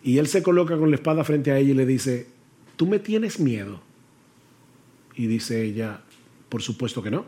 y 0.02 0.18
él 0.18 0.26
se 0.26 0.42
coloca 0.42 0.76
con 0.76 0.90
la 0.90 0.96
espada 0.96 1.24
frente 1.24 1.50
a 1.50 1.58
ella 1.58 1.70
y 1.70 1.74
le 1.74 1.86
dice, 1.86 2.26
¿tú 2.76 2.86
me 2.86 2.98
tienes 2.98 3.40
miedo? 3.40 3.80
Y 5.16 5.26
dice 5.26 5.62
ella, 5.62 6.00
por 6.48 6.60
supuesto 6.60 7.02
que 7.02 7.10
no. 7.10 7.24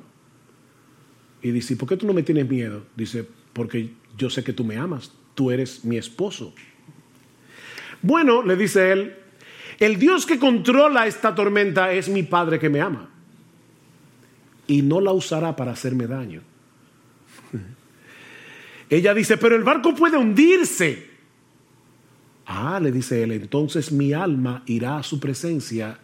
Y 1.41 1.51
dice, 1.53 1.77
¿por 1.77 1.89
qué 1.89 1.97
tú 1.97 2.07
no 2.07 2.13
me 2.13 2.23
tienes 2.23 2.49
miedo? 2.49 2.85
Dice, 2.97 3.27
porque 3.53 3.91
yo 4.19 4.29
sé 4.29 4.45
que 4.45 4.53
tú 4.53 4.65
me 4.65 4.77
amas, 4.77 5.13
tú 5.35 5.51
eres 5.51 5.85
mi 5.85 5.97
esposo. 5.97 6.55
Bueno, 8.03 8.43
le 8.43 8.57
dice 8.57 8.93
él, 8.93 9.15
el 9.79 9.99
Dios 9.99 10.27
que 10.27 10.39
controla 10.39 11.07
esta 11.07 11.35
tormenta 11.35 11.93
es 11.93 12.09
mi 12.09 12.23
Padre 12.23 12.59
que 12.59 12.69
me 12.69 12.81
ama 12.81 13.11
y 14.67 14.83
no 14.83 15.01
la 15.01 15.13
usará 15.13 15.57
para 15.57 15.73
hacerme 15.73 16.07
daño. 16.07 16.43
Ella 18.89 19.15
dice, 19.15 19.37
pero 19.37 19.57
el 19.57 19.65
barco 19.65 19.95
puede 19.95 20.17
hundirse. 20.17 21.11
Ah, 22.47 22.79
le 22.81 22.93
dice 22.93 23.23
él, 23.23 23.33
entonces 23.33 23.91
mi 23.91 24.13
alma 24.13 24.63
irá 24.67 24.99
a 24.99 25.03
su 25.03 25.19
presencia 25.19 25.99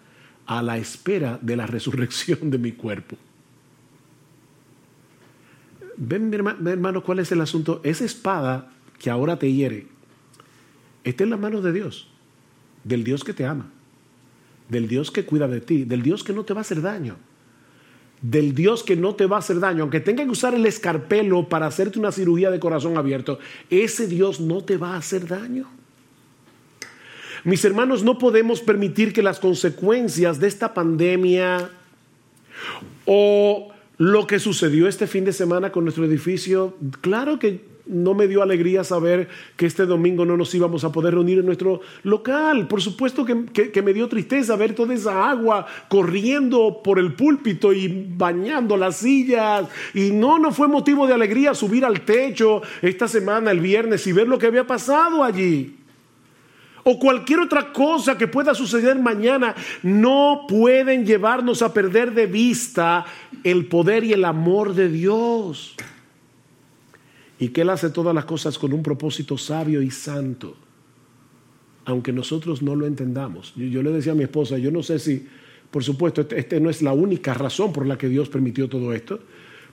a 0.46 0.62
la 0.62 0.76
espera 0.76 1.38
de 1.40 1.56
la 1.56 1.66
resurrección 1.66 2.50
de 2.50 2.58
mi 2.58 2.72
cuerpo. 2.72 3.16
Ven, 5.96 6.30
mi 6.30 6.70
hermano, 6.70 7.04
cuál 7.04 7.20
es 7.20 7.30
el 7.30 7.40
asunto. 7.40 7.80
Esa 7.84 8.04
espada 8.04 8.72
que 8.98 9.10
ahora 9.10 9.38
te 9.38 9.52
hiere 9.52 9.86
está 11.04 11.22
en 11.22 11.30
las 11.30 11.38
manos 11.38 11.62
de 11.62 11.72
Dios, 11.72 12.08
del 12.82 13.04
Dios 13.04 13.22
que 13.22 13.32
te 13.32 13.44
ama, 13.44 13.70
del 14.68 14.88
Dios 14.88 15.12
que 15.12 15.24
cuida 15.24 15.46
de 15.46 15.60
ti, 15.60 15.84
del 15.84 16.02
Dios 16.02 16.24
que 16.24 16.32
no 16.32 16.44
te 16.44 16.54
va 16.54 16.60
a 16.60 16.62
hacer 16.62 16.82
daño 16.82 17.16
del 18.22 18.54
Dios 18.54 18.84
que 18.84 18.96
no 18.96 19.16
te 19.16 19.26
va 19.26 19.36
a 19.36 19.38
hacer 19.40 19.58
daño, 19.58 19.82
aunque 19.82 20.00
tenga 20.00 20.24
que 20.24 20.30
usar 20.30 20.54
el 20.54 20.64
escarpelo 20.64 21.48
para 21.48 21.66
hacerte 21.66 21.98
una 21.98 22.12
cirugía 22.12 22.50
de 22.50 22.60
corazón 22.60 22.96
abierto, 22.96 23.38
ese 23.68 24.06
Dios 24.06 24.40
no 24.40 24.62
te 24.62 24.76
va 24.76 24.94
a 24.94 24.98
hacer 24.98 25.26
daño. 25.26 25.68
Mis 27.44 27.64
hermanos, 27.64 28.04
no 28.04 28.18
podemos 28.18 28.60
permitir 28.60 29.12
que 29.12 29.22
las 29.22 29.40
consecuencias 29.40 30.38
de 30.38 30.46
esta 30.46 30.72
pandemia 30.72 31.70
o 33.04 33.72
lo 33.98 34.26
que 34.28 34.38
sucedió 34.38 34.86
este 34.86 35.08
fin 35.08 35.24
de 35.24 35.32
semana 35.32 35.72
con 35.72 35.82
nuestro 35.82 36.04
edificio, 36.04 36.76
claro 37.00 37.40
que 37.40 37.71
no 37.86 38.14
me 38.14 38.28
dio 38.28 38.42
alegría 38.42 38.84
saber 38.84 39.28
que 39.56 39.66
este 39.66 39.86
domingo 39.86 40.24
no 40.24 40.36
nos 40.36 40.54
íbamos 40.54 40.84
a 40.84 40.92
poder 40.92 41.14
reunir 41.14 41.38
en 41.38 41.46
nuestro 41.46 41.80
local. 42.04 42.68
Por 42.68 42.80
supuesto 42.80 43.24
que, 43.24 43.82
me 43.82 43.92
dio 43.92 44.08
tristeza 44.08 44.56
ver 44.56 44.74
toda 44.74 44.94
esa 44.94 45.28
agua 45.28 45.66
corriendo 45.88 46.80
por 46.82 46.98
el 46.98 47.14
púlpito 47.14 47.72
y 47.72 48.06
bañando 48.16 48.76
las 48.76 48.98
sillas. 48.98 49.66
Y 49.94 50.10
no, 50.10 50.38
no 50.38 50.52
fue 50.52 50.68
motivo 50.68 51.06
de 51.06 51.14
alegría 51.14 51.54
subir 51.54 51.84
al 51.84 52.02
techo 52.02 52.62
esta 52.80 53.08
semana, 53.08 53.50
el 53.50 53.60
viernes, 53.60 54.06
y 54.06 54.12
ver 54.12 54.28
lo 54.28 54.38
que 54.38 54.46
había 54.46 54.66
pasado 54.66 55.24
allí. 55.24 55.76
O 56.84 56.98
cualquier 56.98 57.40
otra 57.40 57.72
cosa 57.72 58.18
que 58.18 58.26
pueda 58.26 58.54
suceder 58.54 58.98
mañana, 58.98 59.54
no 59.82 60.46
pueden 60.48 61.06
llevarnos 61.06 61.62
a 61.62 61.72
perder 61.72 62.12
de 62.12 62.26
vista 62.26 63.04
el 63.44 63.66
poder 63.66 64.02
y 64.04 64.12
el 64.12 64.24
amor 64.24 64.74
de 64.74 64.88
Dios 64.88 65.76
y 67.42 67.48
que 67.48 67.62
Él 67.62 67.70
hace 67.70 67.90
todas 67.90 68.14
las 68.14 68.24
cosas 68.24 68.56
con 68.56 68.72
un 68.72 68.84
propósito 68.84 69.36
sabio 69.36 69.82
y 69.82 69.90
santo, 69.90 70.54
aunque 71.84 72.12
nosotros 72.12 72.62
no 72.62 72.76
lo 72.76 72.86
entendamos. 72.86 73.52
Yo, 73.56 73.82
le 73.82 73.90
decía 73.90 74.12
a 74.12 74.14
mi 74.14 74.22
esposa, 74.22 74.58
yo 74.58 74.70
no 74.70 74.80
sé 74.84 75.00
si, 75.00 75.26
por 75.68 75.82
supuesto, 75.82 76.20
esta 76.20 76.36
este 76.36 76.60
no 76.60 76.70
es 76.70 76.82
la 76.82 76.92
única 76.92 77.34
razón 77.34 77.72
por 77.72 77.84
la 77.84 77.98
que 77.98 78.08
Dios 78.08 78.28
permitió 78.28 78.68
todo 78.68 78.92
esto, 78.92 79.18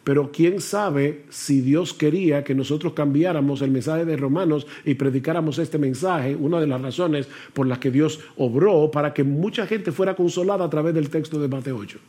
pero 0.03 0.32
quién 0.32 0.61
sabe 0.61 1.26
si 1.30 1.61
Dios 1.61 1.93
quería 1.93 2.43
que 2.43 2.55
nosotros 2.55 2.93
cambiáramos 2.93 3.61
el 3.61 3.70
mensaje 3.70 4.03
de 4.03 4.17
Romanos 4.17 4.65
y 4.84 4.95
predicáramos 4.95 5.59
este 5.59 5.78
mensaje, 5.78 6.36
una 6.36 6.59
de 6.59 6.65
las 6.65 6.82
razones 6.82 7.28
por 7.53 7.67
las 7.67 7.78
que 7.78 7.91
Dios 7.91 8.20
obró 8.38 8.89
para 8.89 9.13
que 9.13 9.24
mucha 9.24 9.67
gente 9.67 9.91
fuera 9.91 10.15
consolada 10.15 10.65
a 10.65 10.70
través 10.72 10.95
del 10.95 11.11
texto 11.11 11.39
de 11.39 11.47
Mateo 11.47 11.78
8. 11.78 11.99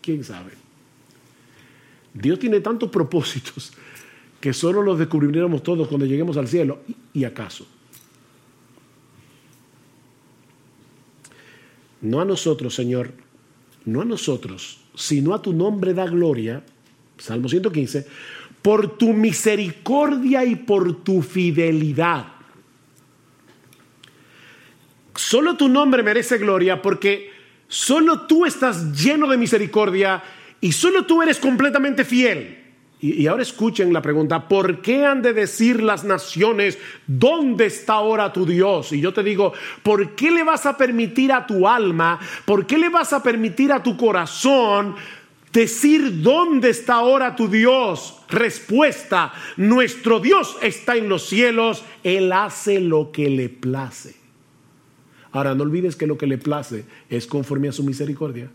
¿Quién 0.00 0.24
sabe? 0.24 0.59
Dios 2.14 2.38
tiene 2.38 2.60
tantos 2.60 2.90
propósitos 2.90 3.72
que 4.40 4.52
solo 4.52 4.82
los 4.82 4.98
descubriremos 4.98 5.62
todos 5.62 5.88
cuando 5.88 6.06
lleguemos 6.06 6.36
al 6.36 6.48
cielo. 6.48 6.80
¿Y 7.12 7.24
acaso? 7.24 7.66
no 12.00 12.20
a 12.20 12.24
nosotros, 12.24 12.74
Señor, 12.74 13.12
no 13.84 14.02
a 14.02 14.04
nosotros, 14.04 14.80
sino 14.94 15.34
a 15.34 15.42
tu 15.42 15.52
nombre 15.52 15.94
da 15.94 16.06
gloria, 16.06 16.62
Salmo 17.18 17.48
115, 17.48 18.06
por 18.62 18.96
tu 18.96 19.12
misericordia 19.12 20.44
y 20.44 20.56
por 20.56 21.02
tu 21.02 21.22
fidelidad. 21.22 22.26
Solo 25.14 25.56
tu 25.56 25.68
nombre 25.68 26.02
merece 26.02 26.38
gloria 26.38 26.80
porque 26.80 27.30
solo 27.68 28.22
tú 28.22 28.46
estás 28.46 28.98
lleno 28.98 29.28
de 29.28 29.36
misericordia 29.36 30.22
y 30.60 30.72
solo 30.72 31.06
tú 31.06 31.22
eres 31.22 31.38
completamente 31.38 32.04
fiel. 32.04 32.58
Y, 33.02 33.26
ahora 33.26 33.42
escuchen 33.42 33.94
la 33.94 34.02
pregunta, 34.02 34.46
¿por 34.46 34.82
qué 34.82 35.06
han 35.06 35.22
de 35.22 35.32
decir 35.32 35.82
las 35.82 36.04
naciones, 36.04 36.78
¿dónde 37.06 37.64
está 37.64 37.94
ahora 37.94 38.30
tu 38.30 38.44
Dios? 38.44 38.92
Y 38.92 39.00
yo 39.00 39.14
te 39.14 39.22
digo, 39.22 39.54
¿por 39.82 40.14
qué 40.14 40.30
le 40.30 40.44
vas 40.44 40.66
a 40.66 40.76
permitir 40.76 41.32
a 41.32 41.46
tu 41.46 41.66
alma, 41.66 42.20
por 42.44 42.66
qué 42.66 42.76
le 42.76 42.90
vas 42.90 43.14
a 43.14 43.22
permitir 43.22 43.72
a 43.72 43.82
tu 43.82 43.96
corazón 43.96 44.96
decir, 45.50 46.20
¿dónde 46.20 46.68
está 46.68 46.96
ahora 46.96 47.34
tu 47.34 47.48
Dios? 47.48 48.18
Respuesta, 48.28 49.32
nuestro 49.56 50.20
Dios 50.20 50.58
está 50.60 50.94
en 50.96 51.08
los 51.08 51.26
cielos, 51.26 51.82
Él 52.04 52.30
hace 52.32 52.80
lo 52.80 53.12
que 53.12 53.30
le 53.30 53.48
place. 53.48 54.14
Ahora, 55.32 55.54
no 55.54 55.62
olvides 55.62 55.96
que 55.96 56.06
lo 56.06 56.18
que 56.18 56.26
le 56.26 56.36
place 56.36 56.84
es 57.08 57.26
conforme 57.26 57.68
a 57.68 57.72
su 57.72 57.82
misericordia 57.82 58.50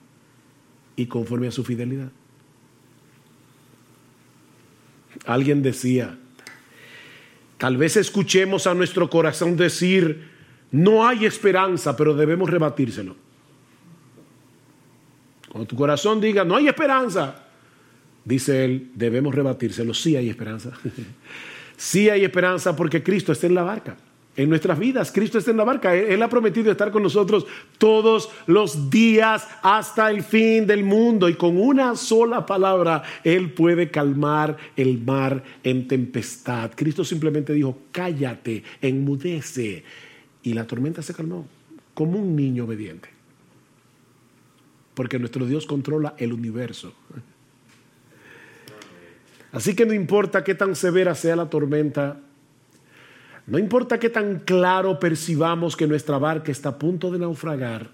y 0.96 1.06
conforme 1.08 1.48
a 1.48 1.52
su 1.52 1.64
fidelidad. 1.64 2.12
Alguien 5.26 5.62
decía, 5.62 6.18
tal 7.58 7.78
vez 7.78 7.98
escuchemos 7.98 8.68
a 8.68 8.74
nuestro 8.74 9.10
corazón 9.10 9.56
decir, 9.56 10.30
no 10.72 11.08
hay 11.08 11.26
esperanza, 11.26 11.96
pero 11.96 12.16
debemos 12.16 12.50
rebatírselo. 12.50 13.16
Cuando 15.50 15.68
tu 15.68 15.76
corazón 15.76 16.20
diga, 16.20 16.44
no 16.44 16.56
hay 16.58 16.68
esperanza, 16.68 17.48
dice 18.24 18.66
él, 18.66 18.92
debemos 18.94 19.34
rebatírselo, 19.34 19.94
sí 19.94 20.16
hay 20.16 20.30
esperanza. 20.30 20.72
sí 21.78 22.10
hay 22.10 22.26
esperanza 22.26 22.76
porque 22.76 23.02
Cristo 23.02 23.32
está 23.32 23.48
en 23.48 23.56
la 23.56 23.64
barca 23.64 23.98
en 24.36 24.50
nuestras 24.50 24.78
vidas. 24.78 25.12
Cristo 25.12 25.38
está 25.38 25.52
en 25.52 25.58
la 25.58 25.64
barca. 25.64 25.96
Él, 25.96 26.22
ha 26.22 26.30
prometido 26.30 26.72
estar 26.72 26.92
con 26.92 27.04
nosotros 27.04 27.46
todos 27.78 28.30
los 28.48 28.90
días 28.90 29.48
hasta 29.62 30.10
el 30.10 30.24
fin 30.24 30.68
del 30.68 30.84
mundo. 30.84 31.30
Y 31.30 31.36
con 31.36 31.58
una 31.58 31.96
sola 31.96 32.46
palabra, 32.46 33.04
Él 33.24 33.52
puede 33.52 33.90
calmar 33.90 34.58
el 34.76 35.02
mar 35.02 35.44
en 35.64 35.88
tempestad. 35.88 36.72
Cristo 36.76 37.04
simplemente 37.04 37.54
dijo, 37.54 37.78
cállate, 37.92 38.64
enmudece. 38.82 39.84
Y 40.44 40.54
la 40.54 40.68
tormenta 40.68 41.02
se 41.02 41.14
calmó 41.14 41.48
como 41.94 42.20
un 42.20 42.36
niño 42.36 42.66
obediente. 42.66 43.10
Porque 44.94 45.20
nuestro 45.20 45.46
Dios 45.46 45.66
controla 45.66 46.14
el 46.18 46.34
universo. 46.34 46.94
Así 49.52 49.74
que 49.74 49.86
no 49.86 49.94
importa 49.94 50.44
qué 50.44 50.54
tan 50.54 50.76
severa 50.76 51.16
sea 51.16 51.38
la 51.38 51.50
tormenta, 51.50 52.20
no 53.48 53.60
importa 53.60 54.00
qué 54.00 54.10
tan 54.10 54.40
claro 54.40 55.00
percibamos 55.00 55.76
que 55.76 55.88
nuestra 55.88 56.18
barca 56.18 56.52
está 56.52 56.70
a 56.70 56.80
punto 56.80 57.12
de 57.12 57.20
naufragar, 57.20 57.90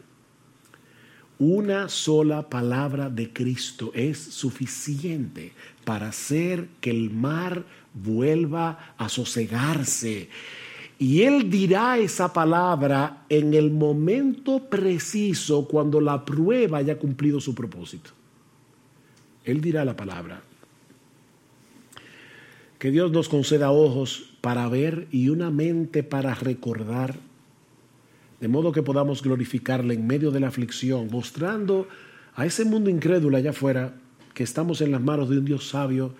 una 1.41 1.89
sola 1.89 2.47
palabra 2.49 3.09
de 3.09 3.33
Cristo 3.33 3.91
es 3.95 4.19
suficiente 4.19 5.53
para 5.83 6.09
hacer 6.09 6.67
que 6.79 6.91
el 6.91 7.09
mar 7.09 7.65
vuelva 7.95 8.93
a 8.95 9.09
sosegarse. 9.09 10.29
Y 10.99 11.23
Él 11.23 11.49
dirá 11.49 11.97
esa 11.97 12.31
palabra 12.31 13.25
en 13.27 13.55
el 13.55 13.71
momento 13.71 14.69
preciso 14.69 15.67
cuando 15.67 15.99
la 15.99 16.23
prueba 16.23 16.77
haya 16.77 16.99
cumplido 16.99 17.41
su 17.41 17.55
propósito. 17.55 18.11
Él 19.43 19.61
dirá 19.61 19.83
la 19.83 19.95
palabra. 19.95 20.43
Que 22.81 22.89
Dios 22.89 23.11
nos 23.11 23.29
conceda 23.29 23.69
ojos 23.69 24.23
para 24.41 24.67
ver 24.67 25.07
y 25.11 25.29
una 25.29 25.51
mente 25.51 26.01
para 26.01 26.33
recordar, 26.33 27.19
de 28.39 28.47
modo 28.47 28.71
que 28.71 28.81
podamos 28.81 29.21
glorificarle 29.21 29.93
en 29.93 30.07
medio 30.07 30.31
de 30.31 30.39
la 30.39 30.47
aflicción, 30.47 31.07
mostrando 31.11 31.87
a 32.33 32.47
ese 32.47 32.65
mundo 32.65 32.89
incrédulo 32.89 33.37
allá 33.37 33.51
afuera 33.51 33.93
que 34.33 34.41
estamos 34.41 34.81
en 34.81 34.91
las 34.91 34.99
manos 34.99 35.29
de 35.29 35.37
un 35.37 35.45
Dios 35.45 35.69
sabio, 35.69 36.15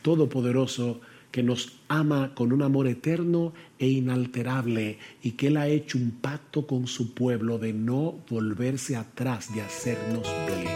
todopoderoso, 0.00 1.02
que 1.30 1.42
nos 1.42 1.80
ama 1.86 2.32
con 2.34 2.50
un 2.50 2.62
amor 2.62 2.86
eterno 2.86 3.52
e 3.78 3.86
inalterable 3.86 4.98
y 5.22 5.32
que 5.32 5.48
Él 5.48 5.58
ha 5.58 5.68
hecho 5.68 5.98
un 5.98 6.12
pacto 6.12 6.66
con 6.66 6.86
su 6.86 7.12
pueblo 7.12 7.58
de 7.58 7.74
no 7.74 8.24
volverse 8.30 8.96
atrás 8.96 9.54
de 9.54 9.60
hacernos 9.60 10.26
bien. 10.46 10.75